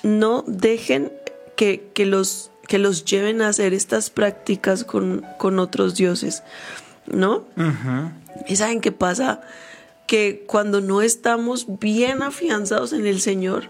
No 0.02 0.44
dejen 0.46 1.12
que, 1.56 2.06
los, 2.06 2.50
que 2.66 2.78
los 2.78 3.04
lleven 3.04 3.42
a 3.42 3.48
hacer 3.48 3.74
estas 3.74 4.10
prácticas 4.10 4.84
con, 4.84 5.24
otros 5.58 5.94
dioses, 5.94 6.42
¿no? 7.06 7.44
Y 8.46 8.56
saben 8.56 8.80
qué 8.80 8.92
pasa? 8.92 9.42
Que 10.06 10.44
cuando 10.46 10.80
no 10.80 11.02
estamos 11.02 11.66
bien 11.78 12.22
afianzados 12.22 12.92
en 12.92 13.06
el 13.06 13.20
Señor, 13.20 13.64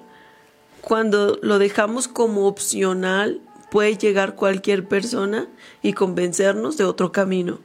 cuando 0.80 1.38
lo 1.42 1.58
dejamos 1.58 2.06
como 2.08 2.46
opcional, 2.46 3.40
puede 3.70 3.96
llegar 3.96 4.36
cualquier 4.36 4.86
persona 4.86 5.48
y 5.82 5.92
convencernos 5.92 6.76
de 6.76 6.84
otro 6.84 7.12
camino, 7.12 7.58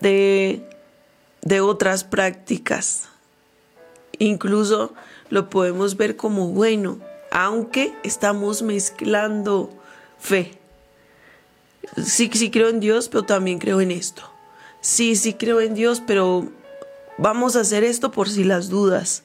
de, 0.00 0.66
de 1.42 1.60
otras 1.60 2.04
prácticas. 2.04 3.08
Incluso 4.22 4.94
lo 5.30 5.50
podemos 5.50 5.96
ver 5.96 6.16
como 6.16 6.48
bueno, 6.48 6.98
aunque 7.30 7.92
estamos 8.04 8.62
mezclando 8.62 9.70
fe. 10.18 10.58
Sí, 12.04 12.30
sí 12.32 12.50
creo 12.50 12.68
en 12.68 12.80
Dios, 12.80 13.08
pero 13.08 13.24
también 13.24 13.58
creo 13.58 13.80
en 13.80 13.90
esto. 13.90 14.22
Sí, 14.80 15.16
sí 15.16 15.34
creo 15.34 15.60
en 15.60 15.74
Dios, 15.74 16.02
pero 16.06 16.48
vamos 17.18 17.56
a 17.56 17.60
hacer 17.60 17.82
esto 17.82 18.12
por 18.12 18.28
si 18.28 18.44
las 18.44 18.68
dudas. 18.68 19.24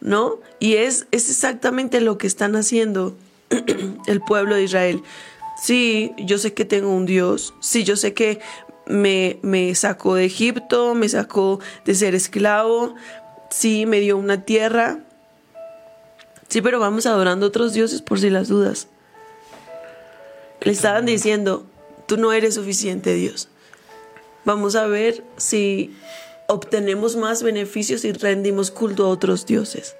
¿no? 0.00 0.38
Y 0.60 0.74
es, 0.74 1.06
es 1.10 1.30
exactamente 1.30 2.00
lo 2.00 2.18
que 2.18 2.26
están 2.26 2.56
haciendo 2.56 3.16
el 4.06 4.20
pueblo 4.20 4.54
de 4.54 4.64
Israel. 4.64 5.02
Sí, 5.60 6.12
yo 6.18 6.38
sé 6.38 6.54
que 6.54 6.64
tengo 6.64 6.90
un 6.90 7.06
Dios, 7.06 7.54
sí, 7.60 7.84
yo 7.84 7.96
sé 7.96 8.12
que 8.14 8.40
me, 8.86 9.38
me 9.42 9.74
sacó 9.74 10.16
de 10.16 10.24
Egipto, 10.26 10.94
me 10.94 11.08
sacó 11.08 11.60
de 11.84 11.94
ser 11.94 12.14
esclavo, 12.14 12.94
sí, 13.50 13.86
me 13.86 14.00
dio 14.00 14.16
una 14.16 14.44
tierra, 14.44 15.00
sí, 16.48 16.62
pero 16.62 16.80
vamos 16.80 17.06
adorando 17.06 17.46
a 17.46 17.48
otros 17.48 17.72
dioses 17.72 18.02
por 18.02 18.20
si 18.20 18.30
las 18.30 18.48
dudas. 18.48 18.88
Le 20.60 20.72
estaban 20.72 21.06
diciendo, 21.06 21.66
tú 22.06 22.16
no 22.16 22.32
eres 22.32 22.54
suficiente 22.54 23.14
Dios. 23.14 23.48
Vamos 24.44 24.76
a 24.76 24.86
ver 24.86 25.24
si 25.36 25.94
obtenemos 26.48 27.16
más 27.16 27.42
beneficios 27.42 28.04
y 28.04 28.12
rendimos 28.12 28.70
culto 28.70 29.04
a 29.04 29.08
otros 29.08 29.46
dioses. 29.46 29.96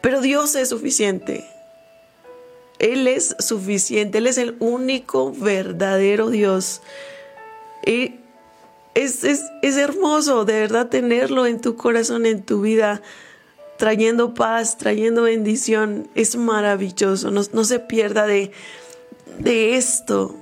Pero 0.00 0.20
Dios 0.20 0.54
es 0.54 0.68
suficiente. 0.68 1.46
Él 2.78 3.06
es 3.06 3.36
suficiente. 3.38 4.18
Él 4.18 4.26
es 4.26 4.38
el 4.38 4.56
único 4.58 5.32
verdadero 5.32 6.30
Dios. 6.30 6.82
Y 7.86 8.16
es, 8.94 9.24
es, 9.24 9.44
es 9.62 9.76
hermoso 9.76 10.44
de 10.44 10.54
verdad 10.54 10.88
tenerlo 10.88 11.46
en 11.46 11.60
tu 11.60 11.76
corazón, 11.76 12.26
en 12.26 12.42
tu 12.42 12.60
vida, 12.60 13.02
trayendo 13.76 14.34
paz, 14.34 14.78
trayendo 14.78 15.22
bendición. 15.22 16.08
Es 16.14 16.36
maravilloso. 16.36 17.30
No, 17.30 17.42
no 17.52 17.64
se 17.64 17.80
pierda 17.80 18.26
de, 18.26 18.52
de 19.38 19.76
esto. 19.76 20.36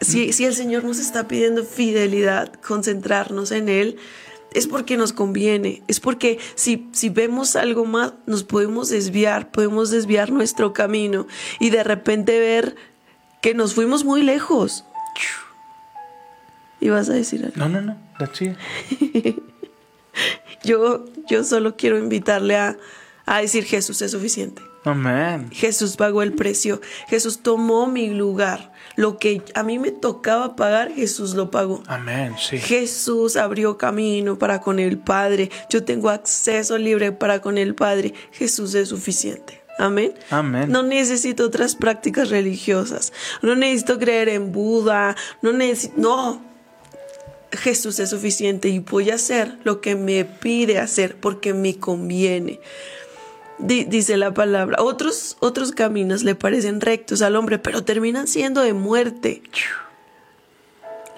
Si, 0.00 0.32
si 0.32 0.44
el 0.44 0.54
Señor 0.54 0.84
nos 0.84 0.98
está 0.98 1.28
pidiendo 1.28 1.64
fidelidad, 1.64 2.52
concentrarnos 2.66 3.50
en 3.50 3.68
Él, 3.68 3.98
es 4.54 4.66
porque 4.66 4.96
nos 4.96 5.12
conviene, 5.12 5.82
es 5.86 6.00
porque 6.00 6.38
si, 6.54 6.88
si 6.92 7.10
vemos 7.10 7.56
algo 7.56 7.84
más, 7.84 8.14
nos 8.24 8.42
podemos 8.42 8.88
desviar, 8.88 9.50
podemos 9.50 9.90
desviar 9.90 10.32
nuestro 10.32 10.72
camino 10.72 11.26
y 11.60 11.68
de 11.68 11.84
repente 11.84 12.38
ver 12.38 12.74
que 13.42 13.52
nos 13.52 13.74
fuimos 13.74 14.04
muy 14.04 14.22
lejos. 14.22 14.84
¿Y 16.86 16.88
vas 16.88 17.08
a 17.08 17.14
decir 17.14 17.44
algo? 17.44 17.56
No, 17.56 17.68
no, 17.68 17.80
no, 17.80 17.96
it. 18.20 19.38
Yo, 20.62 21.04
yo 21.28 21.42
solo 21.42 21.76
quiero 21.76 21.98
invitarle 21.98 22.56
a, 22.56 22.76
a 23.24 23.40
decir 23.40 23.64
Jesús 23.64 24.02
es 24.02 24.12
suficiente. 24.12 24.62
Amén. 24.84 25.48
Jesús 25.50 25.96
pagó 25.96 26.22
el 26.22 26.32
precio. 26.32 26.80
Jesús 27.08 27.40
tomó 27.40 27.88
mi 27.88 28.10
lugar. 28.10 28.72
Lo 28.94 29.18
que 29.18 29.42
a 29.54 29.64
mí 29.64 29.80
me 29.80 29.90
tocaba 29.90 30.54
pagar, 30.54 30.92
Jesús 30.92 31.34
lo 31.34 31.50
pagó. 31.50 31.82
Amén, 31.88 32.36
sí. 32.38 32.56
Jesús 32.58 33.36
abrió 33.36 33.76
camino 33.76 34.38
para 34.38 34.60
con 34.60 34.78
el 34.78 34.98
Padre. 34.98 35.50
Yo 35.68 35.82
tengo 35.82 36.08
acceso 36.10 36.78
libre 36.78 37.10
para 37.10 37.40
con 37.40 37.58
el 37.58 37.74
Padre. 37.74 38.14
Jesús 38.30 38.76
es 38.76 38.90
suficiente. 38.90 39.60
Amén. 39.76 40.14
Amén. 40.30 40.70
No 40.70 40.84
necesito 40.84 41.46
otras 41.46 41.74
prácticas 41.74 42.30
religiosas. 42.30 43.12
No 43.42 43.56
necesito 43.56 43.98
creer 43.98 44.28
en 44.28 44.52
Buda. 44.52 45.16
No 45.42 45.52
necesito. 45.52 45.94
No. 45.96 46.55
Jesús 47.52 47.98
es 48.00 48.10
suficiente 48.10 48.68
y 48.68 48.80
voy 48.80 49.10
a 49.10 49.14
hacer 49.14 49.58
lo 49.64 49.80
que 49.80 49.94
me 49.94 50.24
pide 50.24 50.78
hacer 50.78 51.16
porque 51.16 51.54
me 51.54 51.76
conviene. 51.78 52.60
Di- 53.58 53.84
dice 53.84 54.16
la 54.16 54.34
palabra. 54.34 54.82
Otros, 54.82 55.36
otros 55.40 55.72
caminos 55.72 56.22
le 56.24 56.34
parecen 56.34 56.80
rectos 56.80 57.22
al 57.22 57.36
hombre, 57.36 57.58
pero 57.58 57.82
terminan 57.84 58.26
siendo 58.28 58.60
de 58.62 58.72
muerte. 58.74 59.42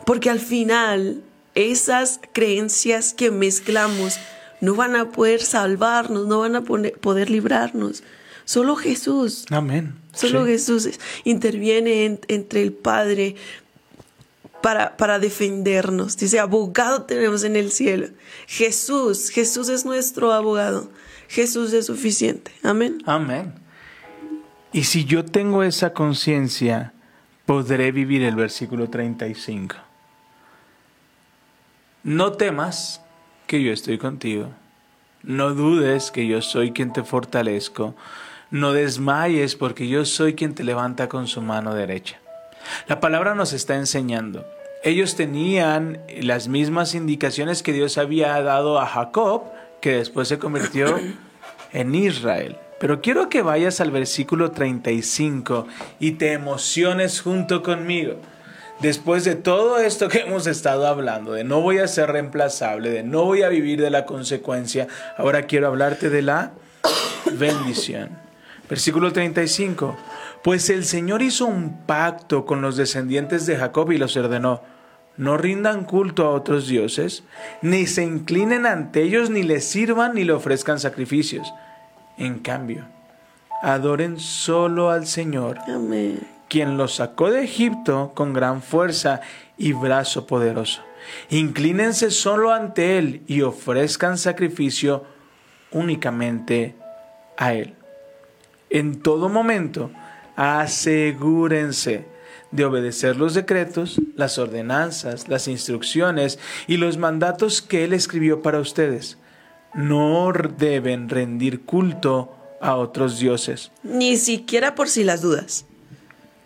Porque 0.07 0.31
al 0.31 0.41
final 0.41 1.23
esas 1.55 2.21
creencias 2.33 3.13
que 3.15 3.31
mezclamos 3.31 4.19
no 4.61 4.75
van 4.75 4.97
a 4.97 5.11
poder 5.11 5.41
salvarnos, 5.43 6.27
no 6.27 6.41
van 6.41 6.57
a 6.57 6.63
poder 6.63 7.31
librarnos. 7.31 8.03
Solo 8.45 8.77
Jesús, 8.77 9.45
Amén. 9.51 9.95
solo 10.15 10.45
Sí. 10.45 10.53
Jesús 10.53 10.87
es- 10.87 11.01
interviene 11.25 12.07
en- 12.07 12.21
entre 12.29 12.63
el 12.63 12.73
Padre 12.73 13.37
para, 14.63 14.97
para 14.97 15.19
defendernos. 15.19 16.17
Dice, 16.17 16.39
abogado 16.39 17.03
tenemos 17.03 17.45
en 17.45 17.57
el 17.57 17.71
cielo. 17.71 18.09
Jesús, 18.47 19.31
Jesús 19.31 19.69
es 19.69 19.85
nuestro 19.85 20.33
abogado. 20.33 20.91
Jesús 21.29 21.73
es 21.73 21.87
suficiente. 21.87 22.53
Amén. 22.63 22.99
Amén. 23.07 23.55
Y 24.73 24.85
si 24.85 25.05
yo 25.05 25.25
tengo 25.25 25.63
esa 25.63 25.93
conciencia, 25.93 26.93
podré 27.47 27.93
vivir 27.93 28.23
el 28.23 28.37
versículo 28.37 28.89
35. 28.89 29.77
No 32.03 32.33
temas 32.33 33.03
que 33.47 33.63
yo 33.63 33.73
estoy 33.73 33.99
contigo. 33.99 34.51
No 35.23 35.55
dudes 35.55 36.11
que 36.11 36.27
yo 36.27 36.43
soy 36.43 36.73
quien 36.73 36.93
te 36.93 37.03
fortalezco. 37.03 37.95
No 38.51 38.73
desmayes 38.73 39.57
porque 39.57 39.89
yo 39.89 40.05
soy 40.05 40.35
quien 40.35 40.55
te 40.55 40.65
levanta 40.65 41.09
con 41.09 41.27
su 41.27 41.43
mano 41.43 41.75
derecha. 41.75 42.19
La 42.87 43.01
palabra 43.01 43.35
nos 43.35 43.53
está 43.53 43.77
enseñando. 43.77 44.47
Ellos 44.85 45.17
tenían 45.17 46.01
las 46.23 46.49
mismas 46.49 46.95
indicaciones 46.95 47.63
que 47.63 47.73
Dios 47.73 47.99
había 47.99 48.41
dado 48.43 48.79
a 48.79 48.87
Jacob, 48.87 49.43
que 49.81 49.97
después 49.97 50.29
se 50.29 50.39
convirtió 50.39 50.99
en 51.73 51.95
Israel. 51.95 52.57
Pero 52.79 53.01
quiero 53.01 53.29
que 53.29 53.43
vayas 53.43 53.81
al 53.81 53.91
versículo 53.91 54.53
35 54.53 55.67
y 55.99 56.13
te 56.13 56.33
emociones 56.33 57.21
junto 57.21 57.63
conmigo. 57.63 58.15
Después 58.81 59.25
de 59.25 59.35
todo 59.35 59.81
esto 59.81 60.09
que 60.09 60.21
hemos 60.21 60.47
estado 60.47 60.87
hablando, 60.87 61.33
de 61.33 61.43
no 61.43 61.61
voy 61.61 61.79
a 61.79 61.89
ser 61.89 62.13
reemplazable, 62.13 62.91
de 62.91 63.03
no 63.03 63.25
voy 63.25 63.43
a 63.43 63.49
vivir 63.49 63.81
de 63.81 63.91
la 63.91 64.07
consecuencia, 64.07 64.87
ahora 65.17 65.43
quiero 65.43 65.67
hablarte 65.67 66.11
de 66.11 66.23
la 66.23 66.53
bendición. 67.33 68.28
Versículo 68.69 69.13
35. 69.13 69.97
Pues 70.43 70.71
el 70.71 70.85
Señor 70.85 71.23
hizo 71.23 71.47
un 71.47 71.87
pacto 71.87 72.45
con 72.45 72.63
los 72.63 72.77
descendientes 72.77 73.47
de 73.47 73.57
Jacob 73.57 73.91
y 73.93 73.99
los 73.99 74.17
ordenó. 74.17 74.63
No 75.17 75.37
rindan 75.37 75.85
culto 75.85 76.27
a 76.27 76.31
otros 76.31 76.69
dioses, 76.69 77.25
ni 77.61 77.87
se 77.87 78.05
inclinen 78.05 78.67
ante 78.67 79.03
ellos, 79.03 79.31
ni 79.31 79.43
les 79.43 79.65
sirvan, 79.65 80.15
ni 80.15 80.23
le 80.23 80.33
ofrezcan 80.33 80.79
sacrificios. 80.79 81.53
En 82.19 82.39
cambio, 82.39 82.85
adoren 83.63 84.21
solo 84.21 84.91
al 84.91 85.09
Señor, 85.09 85.59
Amén. 85.67 86.21
quien 86.49 86.77
los 86.77 86.97
sacó 86.97 87.33
de 87.33 87.43
Egipto 87.43 88.13
con 88.15 88.33
gran 88.33 88.63
fuerza 88.63 89.21
y 89.57 89.73
brazo 89.73 90.27
poderoso. 90.27 90.83
Inclínense 91.31 92.13
solo 92.13 92.53
ante 92.53 92.99
Él 92.99 93.23
y 93.27 93.43
ofrezcan 93.43 94.19
sacrificio 94.19 95.05
únicamente 95.73 96.77
a 97.37 97.55
Él. 97.55 97.78
En 98.71 99.01
todo 99.01 99.29
momento, 99.29 99.91
asegúrense 100.37 102.07
de 102.51 102.65
obedecer 102.65 103.17
los 103.17 103.35
decretos, 103.35 104.01
las 104.15 104.39
ordenanzas, 104.39 105.29
las 105.29 105.49
instrucciones 105.49 106.39
y 106.67 106.77
los 106.77 106.97
mandatos 106.97 107.63
que 107.63 107.85
Él 107.85 107.93
escribió 107.93 108.43
para 108.43 108.61
ustedes. 108.61 109.19
No 109.75 110.33
deben 110.59 111.09
rendir 111.09 111.61
culto 111.63 112.35
a 112.61 112.77
otros 112.77 113.19
dioses. 113.19 113.71
Ni 113.83 114.17
siquiera 114.17 114.75
por 114.75 114.89
si 114.89 115.05
las 115.05 115.21
dudas. 115.21 115.67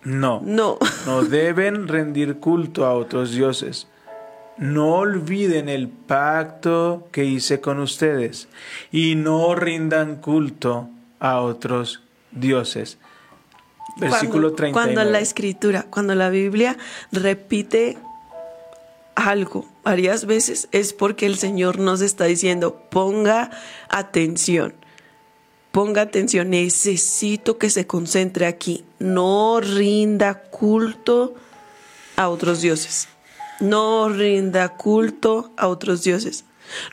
No. 0.04 0.40
No. 0.44 0.78
No 1.06 1.22
deben 1.22 1.88
rendir 1.88 2.38
culto 2.38 2.86
a 2.86 2.94
otros 2.94 3.32
dioses. 3.32 3.88
No 4.58 4.96
olviden 4.96 5.68
el 5.68 5.88
pacto 5.88 7.08
que 7.10 7.24
hice 7.24 7.60
con 7.60 7.80
ustedes 7.80 8.48
y 8.90 9.14
no 9.14 9.54
rindan 9.54 10.16
culto 10.16 10.88
a 11.18 11.40
otros 11.40 12.01
dioses. 12.32 12.98
Versículo 13.96 14.48
cuando, 14.48 14.54
39. 14.54 14.94
Cuando 14.94 15.10
la 15.10 15.20
escritura, 15.20 15.86
cuando 15.90 16.14
la 16.14 16.30
Biblia 16.30 16.76
repite 17.10 17.98
algo 19.14 19.66
varias 19.84 20.24
veces, 20.24 20.68
es 20.72 20.92
porque 20.92 21.26
el 21.26 21.36
Señor 21.36 21.78
nos 21.78 22.00
está 22.00 22.24
diciendo, 22.24 22.86
ponga 22.90 23.50
atención. 23.88 24.74
Ponga 25.72 26.02
atención, 26.02 26.50
necesito 26.50 27.56
que 27.56 27.70
se 27.70 27.86
concentre 27.86 28.46
aquí. 28.46 28.84
No 28.98 29.60
rinda 29.60 30.42
culto 30.42 31.34
a 32.16 32.28
otros 32.28 32.60
dioses. 32.60 33.08
No 33.60 34.08
rinda 34.08 34.76
culto 34.76 35.52
a 35.56 35.68
otros 35.68 36.02
dioses. 36.02 36.44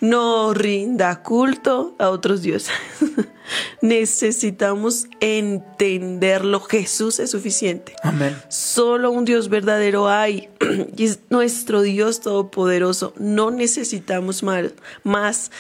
No 0.01 0.53
rinda 0.53 1.21
culto 1.23 1.95
a 1.99 2.09
otros 2.09 2.41
dioses. 2.41 2.73
Necesitamos 3.81 5.07
entenderlo. 5.19 6.59
Jesús 6.61 7.19
es 7.19 7.31
suficiente. 7.31 7.95
Amén. 8.03 8.37
Solo 8.47 9.11
un 9.11 9.25
Dios 9.25 9.49
verdadero 9.49 10.07
hay 10.07 10.49
y 10.97 11.05
es 11.05 11.19
nuestro 11.29 11.81
Dios 11.81 12.21
todopoderoso. 12.21 13.13
No 13.17 13.51
necesitamos 13.51 14.43
más. 15.03 15.51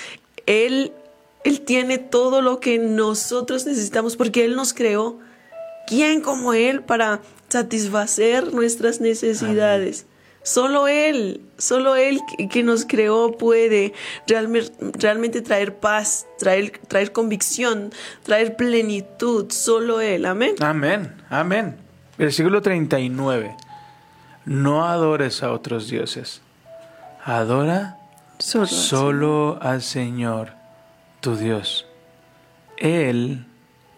Él, 0.45 0.91
Él 1.43 1.61
tiene 1.61 1.97
todo 1.97 2.41
lo 2.41 2.59
que 2.59 2.77
nosotros 2.77 3.65
necesitamos 3.65 4.15
porque 4.15 4.45
Él 4.45 4.55
nos 4.55 4.73
creó. 4.73 5.19
¿Quién 5.87 6.21
como 6.21 6.53
Él 6.53 6.83
para 6.83 7.21
satisfacer 7.47 8.53
nuestras 8.53 9.01
necesidades? 9.01 10.05
Solo 10.49 10.87
Él, 10.87 11.41
solo 11.59 11.95
Él 11.95 12.19
que- 12.51 12.63
nos 12.63 12.85
creó 12.85 13.37
puede 13.37 13.93
realme- 14.25 14.71
realmente 14.97 15.41
traer 15.41 15.75
paz, 15.75 16.25
traer, 16.39 16.79
traer 16.87 17.11
convicción, 17.11 17.91
traer 18.23 18.55
plenitud. 18.55 19.51
Solo 19.51 20.01
Él, 20.01 20.25
amén. 20.25 20.55
Amén, 20.59 21.13
amén. 21.29 21.77
Versículo 22.17 22.63
39. 22.63 23.55
No 24.45 24.87
adores 24.87 25.43
a 25.43 25.51
otros 25.51 25.87
dioses. 25.87 26.41
Adora 27.23 27.97
Solo. 28.39 28.65
solo 28.65 29.59
al 29.61 29.83
Señor, 29.83 30.53
tu 31.21 31.35
Dios. 31.35 31.85
Él 32.77 33.45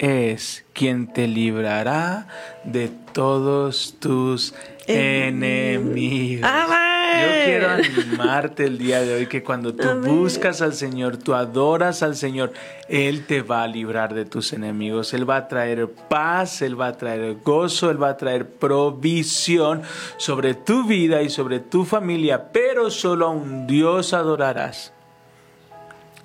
es 0.02 0.66
quien 0.74 1.14
te 1.14 1.28
librará 1.28 2.28
de 2.64 2.90
todos 3.14 3.98
tus 4.00 4.56
enemigos. 4.88 6.50
Amén. 6.52 6.80
Yo 7.22 7.46
quiero 7.46 7.70
animarte 7.70 8.66
el 8.66 8.80
día 8.80 9.02
de 9.02 9.14
hoy 9.14 9.28
que 9.28 9.44
cuando 9.44 9.76
tú 9.76 9.88
buscas 10.02 10.64
al 10.64 10.74
Señor, 10.74 11.18
tú 11.18 11.36
adoras 11.36 12.02
al 12.02 12.16
Señor, 12.16 12.52
Él 12.90 13.28
te 13.28 13.44
va 13.44 13.62
a 13.62 13.68
librar 13.68 14.16
de 14.16 14.26
tus 14.26 14.54
enemigos. 14.54 15.14
Él 15.14 15.30
va 15.30 15.36
a 15.36 15.48
traer 15.48 15.88
paz, 15.88 16.64
Él 16.64 16.80
va 16.80 16.88
a 16.88 16.98
traer 16.98 17.36
gozo, 17.44 17.92
Él 17.92 18.02
va 18.02 18.10
a 18.10 18.18
traer 18.18 18.48
provisión 18.48 19.84
sobre 20.18 20.56
tu 20.56 20.88
vida 20.88 21.22
y 21.22 21.30
sobre 21.30 21.60
tu 21.60 21.86
familia, 21.86 22.52
pero 22.52 22.90
solo 22.90 23.28
a 23.28 23.30
un 23.30 23.68
Dios 23.68 24.14
adorarás. 24.14 24.94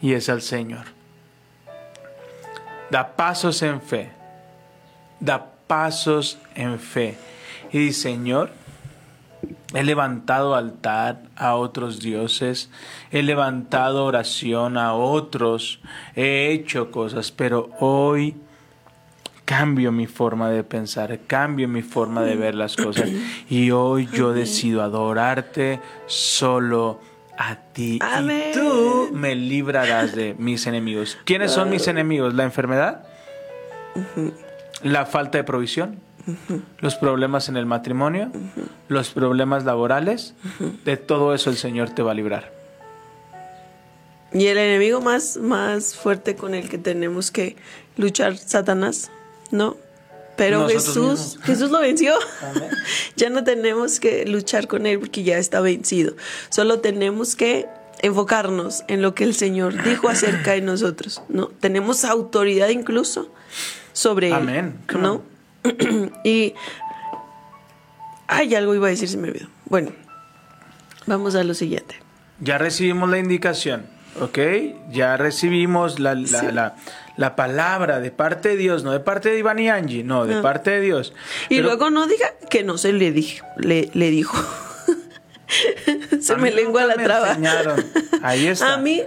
Y 0.01 0.15
es 0.15 0.31
al 0.31 0.41
Señor. 0.41 0.96
Da 2.91 3.17
pasos 3.17 3.63
en 3.63 3.81
fe. 3.81 4.11
Da 5.21 5.53
pasos 5.67 6.39
en 6.55 6.79
fe. 6.79 7.17
Y 7.73 7.79
dice, 7.79 8.03
Señor, 8.03 8.51
He 9.75 9.83
levantado 9.83 10.55
altar 10.55 11.23
a 11.37 11.57
otros 11.57 12.01
dioses, 12.01 12.71
he 13.11 13.23
levantado 13.23 14.05
oración 14.05 14.79
a 14.79 14.95
otros, 14.95 15.81
he 16.15 16.53
hecho 16.53 16.91
cosas, 16.91 17.33
pero 17.33 17.71
hoy 17.81 18.37
cambio 19.45 19.93
mi 19.93 20.07
forma 20.07 20.51
de 20.51 20.65
pensar, 20.65 21.19
cambio 21.27 21.69
mi 21.69 21.83
forma 21.83 22.23
de 22.23 22.37
ver 22.37 22.55
las 22.55 22.77
cosas 22.77 23.11
y 23.51 23.71
hoy 23.71 24.09
yo 24.13 24.33
decido 24.33 24.83
adorarte 24.83 25.81
solo 26.07 27.01
a 27.39 27.57
ti 27.73 27.99
Amén. 28.03 28.51
y 28.51 28.55
tú 28.55 29.11
me 29.13 29.35
librarás 29.35 30.15
de 30.15 30.35
mis 30.39 30.67
enemigos. 30.67 31.19
¿Quiénes 31.25 31.53
son 31.53 31.71
mis 31.71 31.89
enemigos? 31.89 32.35
¿La 32.35 32.45
enfermedad? 32.45 33.05
¿La 34.83 35.07
falta 35.07 35.39
de 35.39 35.45
provisión? 35.45 36.01
los 36.81 36.97
problemas 36.97 37.49
en 37.49 37.57
el 37.57 37.67
matrimonio, 37.67 38.31
los 38.89 39.11
problemas 39.11 39.65
laborales, 39.65 40.35
de 40.85 40.97
todo 40.97 41.35
eso 41.35 41.51
el 41.51 41.57
Señor 41.57 41.91
te 41.91 42.03
va 42.03 42.13
a 42.13 42.15
librar. 42.15 42.53
Y 44.33 44.47
el 44.49 44.59
enemigo 44.59 45.01
más, 45.01 45.37
más 45.37 45.95
fuerte 45.95 46.35
con 46.35 46.55
el 46.55 46.69
que 46.69 46.79
tenemos 46.79 47.31
que 47.31 47.57
luchar, 47.97 48.37
Satanás, 48.37 49.11
¿no? 49.51 49.77
Pero 50.37 50.61
Nosotros 50.61 50.85
Jesús, 50.87 51.21
mismos. 51.37 51.39
Jesús 51.45 51.71
lo 51.71 51.81
venció. 51.81 52.15
ya 53.17 53.31
no 53.31 53.43
tenemos 53.45 54.01
que 54.01 54.27
luchar 54.27 54.67
con 54.69 54.87
él 54.87 54.99
porque 54.99 55.23
ya 55.23 55.39
está 55.39 55.61
vencido. 55.61 56.15
Solo 56.51 56.81
tenemos 56.81 57.37
que 57.37 57.67
enfocarnos 58.03 58.85
en 58.89 59.01
lo 59.01 59.15
que 59.15 59.25
el 59.25 59.35
Señor 59.35 59.83
dijo 59.83 60.09
acerca 60.11 60.53
de 60.53 60.61
nosotros, 60.61 61.23
¿no? 61.31 61.49
Tenemos 61.49 62.05
autoridad 62.05 62.69
incluso 62.69 63.33
sobre 63.95 64.29
él, 64.29 64.35
Amén. 64.35 64.79
Come 64.91 65.03
¿no? 65.03 65.23
y 66.25 66.53
hay 68.29 68.55
algo 68.55 68.75
iba 68.75 68.89
a 68.89 68.91
decir, 68.91 69.09
se 69.09 69.17
me 69.17 69.29
olvidó. 69.29 69.47
Bueno, 69.67 69.91
vamos 71.07 71.35
a 71.35 71.45
lo 71.45 71.55
siguiente. 71.55 71.97
Ya 72.41 72.59
recibimos 72.59 73.09
la 73.09 73.19
indicación, 73.19 73.87
¿ok? 74.21 74.39
Ya 74.91 75.17
recibimos 75.17 75.99
la, 75.99 76.15
la, 76.15 76.27
Sí. 76.27 76.47
la- 76.53 76.77
la 77.17 77.35
palabra 77.37 78.01
de 78.01 78.11
parte 78.11 78.51
de 78.51 78.57
Dios, 78.57 78.85
no 78.85 78.93
de 78.93 79.01
parte 79.01 79.31
de 79.31 79.39
Iván 79.39 79.59
y 79.59 79.69
Angie, 79.71 80.05
no, 80.05 80.27
de 80.27 80.35
No. 80.37 80.43
parte 80.43 80.71
de 80.71 80.81
Dios. 80.81 81.13
Y 81.49 81.57
Pero 81.57 81.69
luego 81.69 81.91
no 81.91 82.07
diga 82.07 82.27
que 82.51 82.63
no 82.63 82.77
se 82.79 82.93
le 82.93 83.11
dijo, 83.13 83.47
le, 83.57 83.91
le 83.95 84.11
dijo. 84.11 84.37
se 86.21 86.37
me 86.37 86.51
lengua 86.51 86.85
la 86.87 86.97
me 86.97 87.05
traba. 87.05 87.29
enseñaron. 87.31 87.85
Ahí 88.23 88.47
está. 88.49 88.75
A 88.75 88.77
mí 88.79 89.03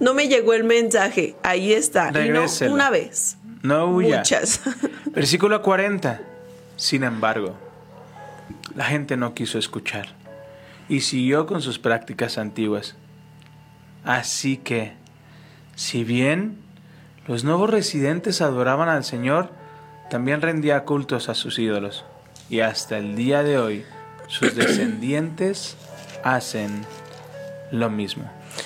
no 0.00 0.14
me 0.14 0.28
llegó 0.28 0.54
el 0.54 0.64
mensaje. 0.64 1.34
Ahí 1.42 1.72
está. 1.72 2.08
Y 2.10 2.12
no 2.12 2.18
Regréselo. 2.20 2.72
una 2.74 2.90
vez. 2.90 3.36
no 3.62 3.86
huya. 3.86 4.18
Muchas. 4.18 4.60
Versículo 5.06 5.62
40. 5.62 6.20
Sin 6.76 7.02
embargo, 7.02 7.56
la 8.76 8.84
gente 8.84 9.16
no 9.16 9.34
quiso 9.34 9.58
escuchar 9.58 10.08
y 10.88 11.00
siguió 11.00 11.46
con 11.46 11.60
sus 11.60 11.78
prácticas 11.80 12.38
antiguas. 12.38 12.94
Así 14.04 14.58
que, 14.58 14.92
si 15.74 16.04
bien 16.04 16.56
los 17.28 17.44
nuevos 17.44 17.70
residentes 17.70 18.40
adoraban 18.40 18.88
al 18.88 19.04
Señor, 19.04 19.50
también 20.10 20.40
rendía 20.40 20.84
cultos 20.84 21.28
a 21.28 21.34
sus 21.34 21.58
ídolos. 21.58 22.04
Y 22.50 22.60
hasta 22.60 22.96
el 22.98 23.14
día 23.14 23.42
de 23.42 23.58
hoy, 23.58 23.84
sus 24.26 24.54
descendientes 24.54 25.76
hacen 26.24 26.84
lo 27.70 27.90
mismo. 27.90 28.24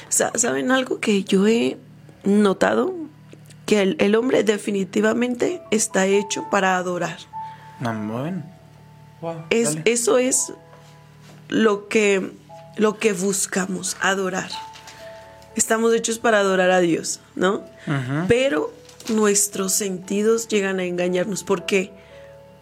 Sa- 0.09 0.33
¿Saben 0.37 0.70
algo 0.70 1.01
que 1.01 1.25
yo 1.25 1.46
he 1.48 1.77
notado? 2.25 2.94
Que 3.66 3.83
el, 3.83 3.96
el 3.98 4.14
hombre 4.14 4.44
definitivamente 4.44 5.62
está 5.70 6.07
hecho 6.07 6.48
para 6.51 6.77
adorar. 6.77 7.16
Amén. 7.81 8.44
Wow, 9.20 9.42
Es, 9.51 9.79
eso 9.85 10.18
es 10.18 10.53
lo 11.48 11.88
que, 11.88 12.33
lo 12.77 12.98
que 12.98 13.12
buscamos, 13.12 13.96
adorar. 14.01 14.51
Estamos 15.57 15.95
hechos 15.95 16.19
para 16.19 16.38
adorar 16.38 16.71
a 16.71 16.81
Dios, 16.81 17.21
¿no? 17.35 17.65
Pero 18.29 18.73
nuestros 19.09 19.73
sentidos 19.73 20.49
llegan 20.49 20.79
a 20.79 20.85
engañarnos. 20.85 21.45
¿Por 21.45 21.67
qué? 21.67 21.91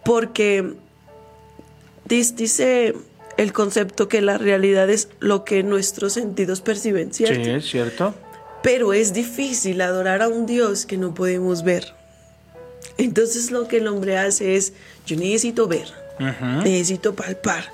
Porque 0.03 0.73
dice 2.05 2.95
el 3.37 3.53
concepto 3.53 4.07
que 4.07 4.21
la 4.21 4.37
realidad 4.37 4.89
es 4.89 5.07
lo 5.19 5.45
que 5.45 5.63
nuestros 5.63 6.13
sentidos 6.13 6.61
perciben, 6.61 7.13
¿cierto? 7.13 7.43
Sí, 7.43 7.49
es 7.49 7.65
cierto. 7.69 8.13
Pero 8.63 8.93
es 8.93 9.13
difícil 9.13 9.81
adorar 9.81 10.21
a 10.21 10.27
un 10.27 10.45
Dios 10.45 10.85
que 10.85 10.97
no 10.97 11.13
podemos 11.13 11.63
ver. 11.63 11.93
Entonces 12.97 13.51
lo 13.51 13.67
que 13.67 13.77
el 13.77 13.87
hombre 13.87 14.17
hace 14.17 14.55
es, 14.55 14.73
yo 15.05 15.15
necesito 15.15 15.67
ver, 15.67 15.87
necesito 16.63 17.15
palpar. 17.15 17.71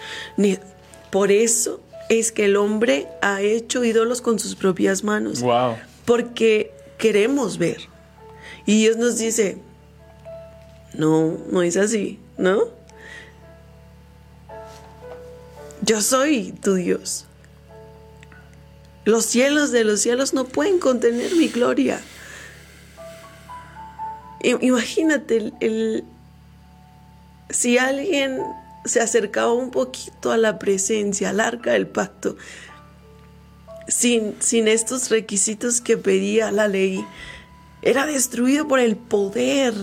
Por 1.10 1.32
eso 1.32 1.82
es 2.10 2.32
que 2.32 2.46
el 2.46 2.56
hombre 2.56 3.08
ha 3.22 3.42
hecho 3.42 3.84
ídolos 3.84 4.22
con 4.22 4.40
sus 4.40 4.56
propias 4.56 5.04
manos. 5.04 5.42
Wow. 5.42 5.76
Porque 6.06 6.72
queremos 6.98 7.58
ver. 7.58 7.78
Y 8.66 8.80
Dios 8.82 8.98
nos 8.98 9.18
dice, 9.18 9.58
no, 10.94 11.38
no 11.52 11.62
es 11.62 11.78
así, 11.78 12.20
¿no? 12.38 12.64
Yo 15.82 16.02
soy 16.02 16.54
tu 16.54 16.74
Dios. 16.76 17.26
Los 19.06 19.26
cielos 19.26 19.72
de 19.72 19.84
los 19.86 20.02
cielos 20.02 20.34
no 20.34 20.46
pueden 20.46 20.80
contener 20.80 21.34
mi 21.36 21.48
gloria. 21.48 22.02
Imagínate 24.62 25.38
el, 25.38 25.54
el- 25.62 26.04
si 27.50 27.78
alguien 27.78 28.42
se 28.88 29.02
acercaba 29.02 29.52
un 29.54 29.72
poquito 29.72 30.32
a 30.32 30.38
la 30.38 30.60
presencia, 30.60 31.30
al 31.30 31.40
arca 31.40 31.72
del 31.72 31.88
pacto, 31.88 32.38
sin, 33.88 34.36
sin 34.40 34.68
estos 34.68 35.10
requisitos 35.10 35.82
que 35.82 35.98
pedía 35.98 36.52
la 36.52 36.68
ley, 36.68 37.06
era 37.82 38.06
destruido 38.06 38.68
por 38.68 38.80
el 38.80 38.96
poder. 38.96 39.74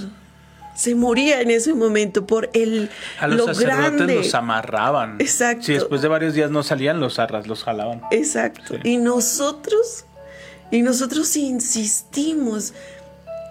Se 0.74 0.94
moría 0.96 1.40
en 1.40 1.50
ese 1.50 1.72
momento 1.72 2.26
por 2.26 2.50
el 2.52 2.90
A 3.20 3.28
los 3.28 3.36
lo 3.36 3.46
sacerdotes 3.54 3.92
grande. 3.92 4.14
los 4.16 4.34
amarraban. 4.34 5.16
Exacto. 5.20 5.62
Si 5.66 5.72
después 5.74 6.02
de 6.02 6.08
varios 6.08 6.34
días 6.34 6.50
no 6.50 6.64
salían, 6.64 6.98
los 6.98 7.18
arras 7.20 7.46
los 7.46 7.62
jalaban. 7.62 8.02
Exacto. 8.10 8.74
Sí. 8.74 8.80
Y 8.82 8.96
nosotros, 8.96 10.04
y 10.72 10.82
nosotros 10.82 11.36
insistimos 11.36 12.74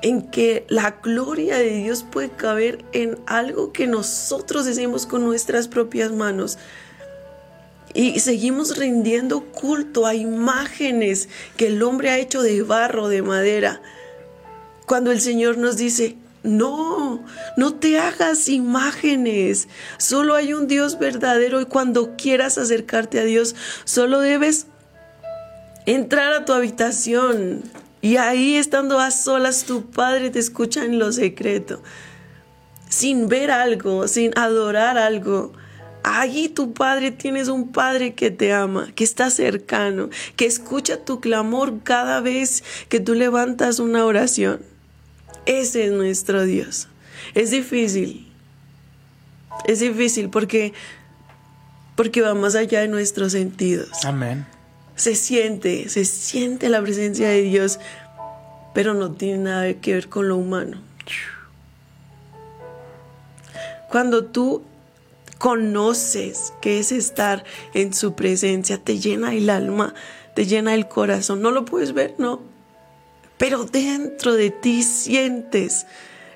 en 0.04 0.22
que 0.22 0.66
la 0.68 1.00
gloria 1.02 1.58
de 1.58 1.70
Dios 1.70 2.04
puede 2.04 2.30
caber 2.30 2.84
en 2.92 3.18
algo 3.26 3.72
que 3.72 3.88
nosotros 3.88 4.68
hacemos 4.68 5.06
con 5.06 5.24
nuestras 5.24 5.70
propias 5.70 6.12
manos. 6.12 6.60
Y 7.94 8.20
seguimos 8.20 8.78
rindiendo 8.78 9.46
culto 9.46 10.06
a 10.06 10.14
imágenes 10.14 11.30
que 11.56 11.68
el 11.68 11.82
hombre 11.82 12.10
ha 12.10 12.20
hecho 12.20 12.42
de 12.42 12.62
barro, 12.64 13.08
de 13.08 13.22
madera. 13.22 13.82
Cuando 14.86 15.12
el 15.12 15.22
Señor 15.22 15.58
nos 15.58 15.78
dice, 15.78 16.18
no, 16.44 17.24
no 17.56 17.74
te 17.76 17.98
hagas 17.98 18.50
imágenes, 18.50 19.70
solo 19.98 20.36
hay 20.36 20.54
un 20.54 20.68
Dios 20.68 21.00
verdadero 21.00 21.62
y 21.62 21.66
cuando 21.66 22.18
quieras 22.18 22.58
acercarte 22.58 23.22
a 23.22 23.24
Dios, 23.24 23.56
solo 23.86 24.20
debes 24.20 24.68
entrar 25.86 26.34
a 26.34 26.44
tu 26.44 26.52
habitación 26.52 27.64
y 28.04 28.18
ahí 28.18 28.58
estando 28.58 29.00
a 29.00 29.12
solas 29.12 29.64
tu 29.64 29.90
Padre 29.90 30.30
te 30.30 30.38
escucha 30.38 30.84
en 30.84 31.00
lo 31.00 31.14
secreto. 31.14 31.82
Sin 32.90 33.30
ver 33.30 33.50
algo, 33.50 34.08
sin 34.10 34.38
adorar 34.38 34.98
algo, 34.98 35.54
Allí 36.04 36.50
tu 36.50 36.74
Padre 36.74 37.12
tienes 37.12 37.48
un 37.48 37.72
Padre 37.72 38.14
que 38.14 38.30
te 38.30 38.52
ama, 38.52 38.92
que 38.94 39.06
está 39.06 39.30
cercano, 39.30 40.10
que 40.36 40.46
escucha 40.46 40.98
tu 40.98 41.22
clamor 41.22 41.82
cada 41.82 42.20
vez 42.20 42.62
que 42.90 43.00
tú 43.00 43.14
levantas 43.14 43.80
una 43.80 44.04
oración. 44.04 44.60
Ese 45.46 45.86
es 45.86 45.94
nuestro 45.94 46.44
Dios. 46.44 46.90
Es 47.36 47.52
difícil. 47.52 48.28
Es 49.66 49.80
difícil 49.80 50.30
porque 50.30 50.74
porque 51.96 52.22
va 52.22 52.34
más 52.34 52.56
allá 52.56 52.82
de 52.82 52.90
nuestros 52.90 53.32
sentidos. 53.32 54.04
Amén. 54.04 54.46
Se 54.96 55.16
siente, 55.16 55.90
se 55.90 56.06
siente 56.06 56.70
la 56.70 56.82
presencia 56.82 57.30
de 57.30 57.42
Dios, 57.42 57.80
pero 58.74 58.94
no 58.94 59.12
tiene 59.12 59.40
nada 59.40 59.74
que 59.74 59.94
ver 59.94 60.10
con 60.10 60.28
lo 60.28 60.38
humano. 60.38 60.82
Cuando 63.90 64.26
tú 64.26 64.64
conoces 65.38 66.54
qué 66.62 66.80
es 66.80 66.92
estar 66.92 67.44
en 67.74 67.94
su 67.94 68.16
presencia, 68.16 68.78
te 68.78 68.98
llena 68.98 69.34
el 69.36 69.50
alma, 69.50 69.94
te 70.36 70.46
llena 70.46 70.74
el 70.74 70.88
corazón. 70.88 71.42
No 71.42 71.52
lo 71.52 71.66
puedes 71.66 71.94
ver, 71.94 72.16
no. 72.18 72.42
Pero 73.38 73.66
dentro 73.66 74.34
de 74.34 74.52
ti 74.52 74.84
sientes 74.84 75.86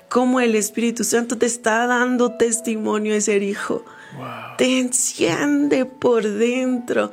cómo 0.08 0.40
el 0.40 0.54
Espíritu 0.54 1.04
Santo 1.04 1.38
te 1.38 1.46
está 1.46 1.86
dando 1.86 2.36
testimonio 2.36 3.14
de 3.14 3.20
ser 3.20 3.42
hijo. 3.42 3.84
Te 4.56 4.78
enciende 4.78 5.84
por 5.84 6.22
dentro. 6.28 7.10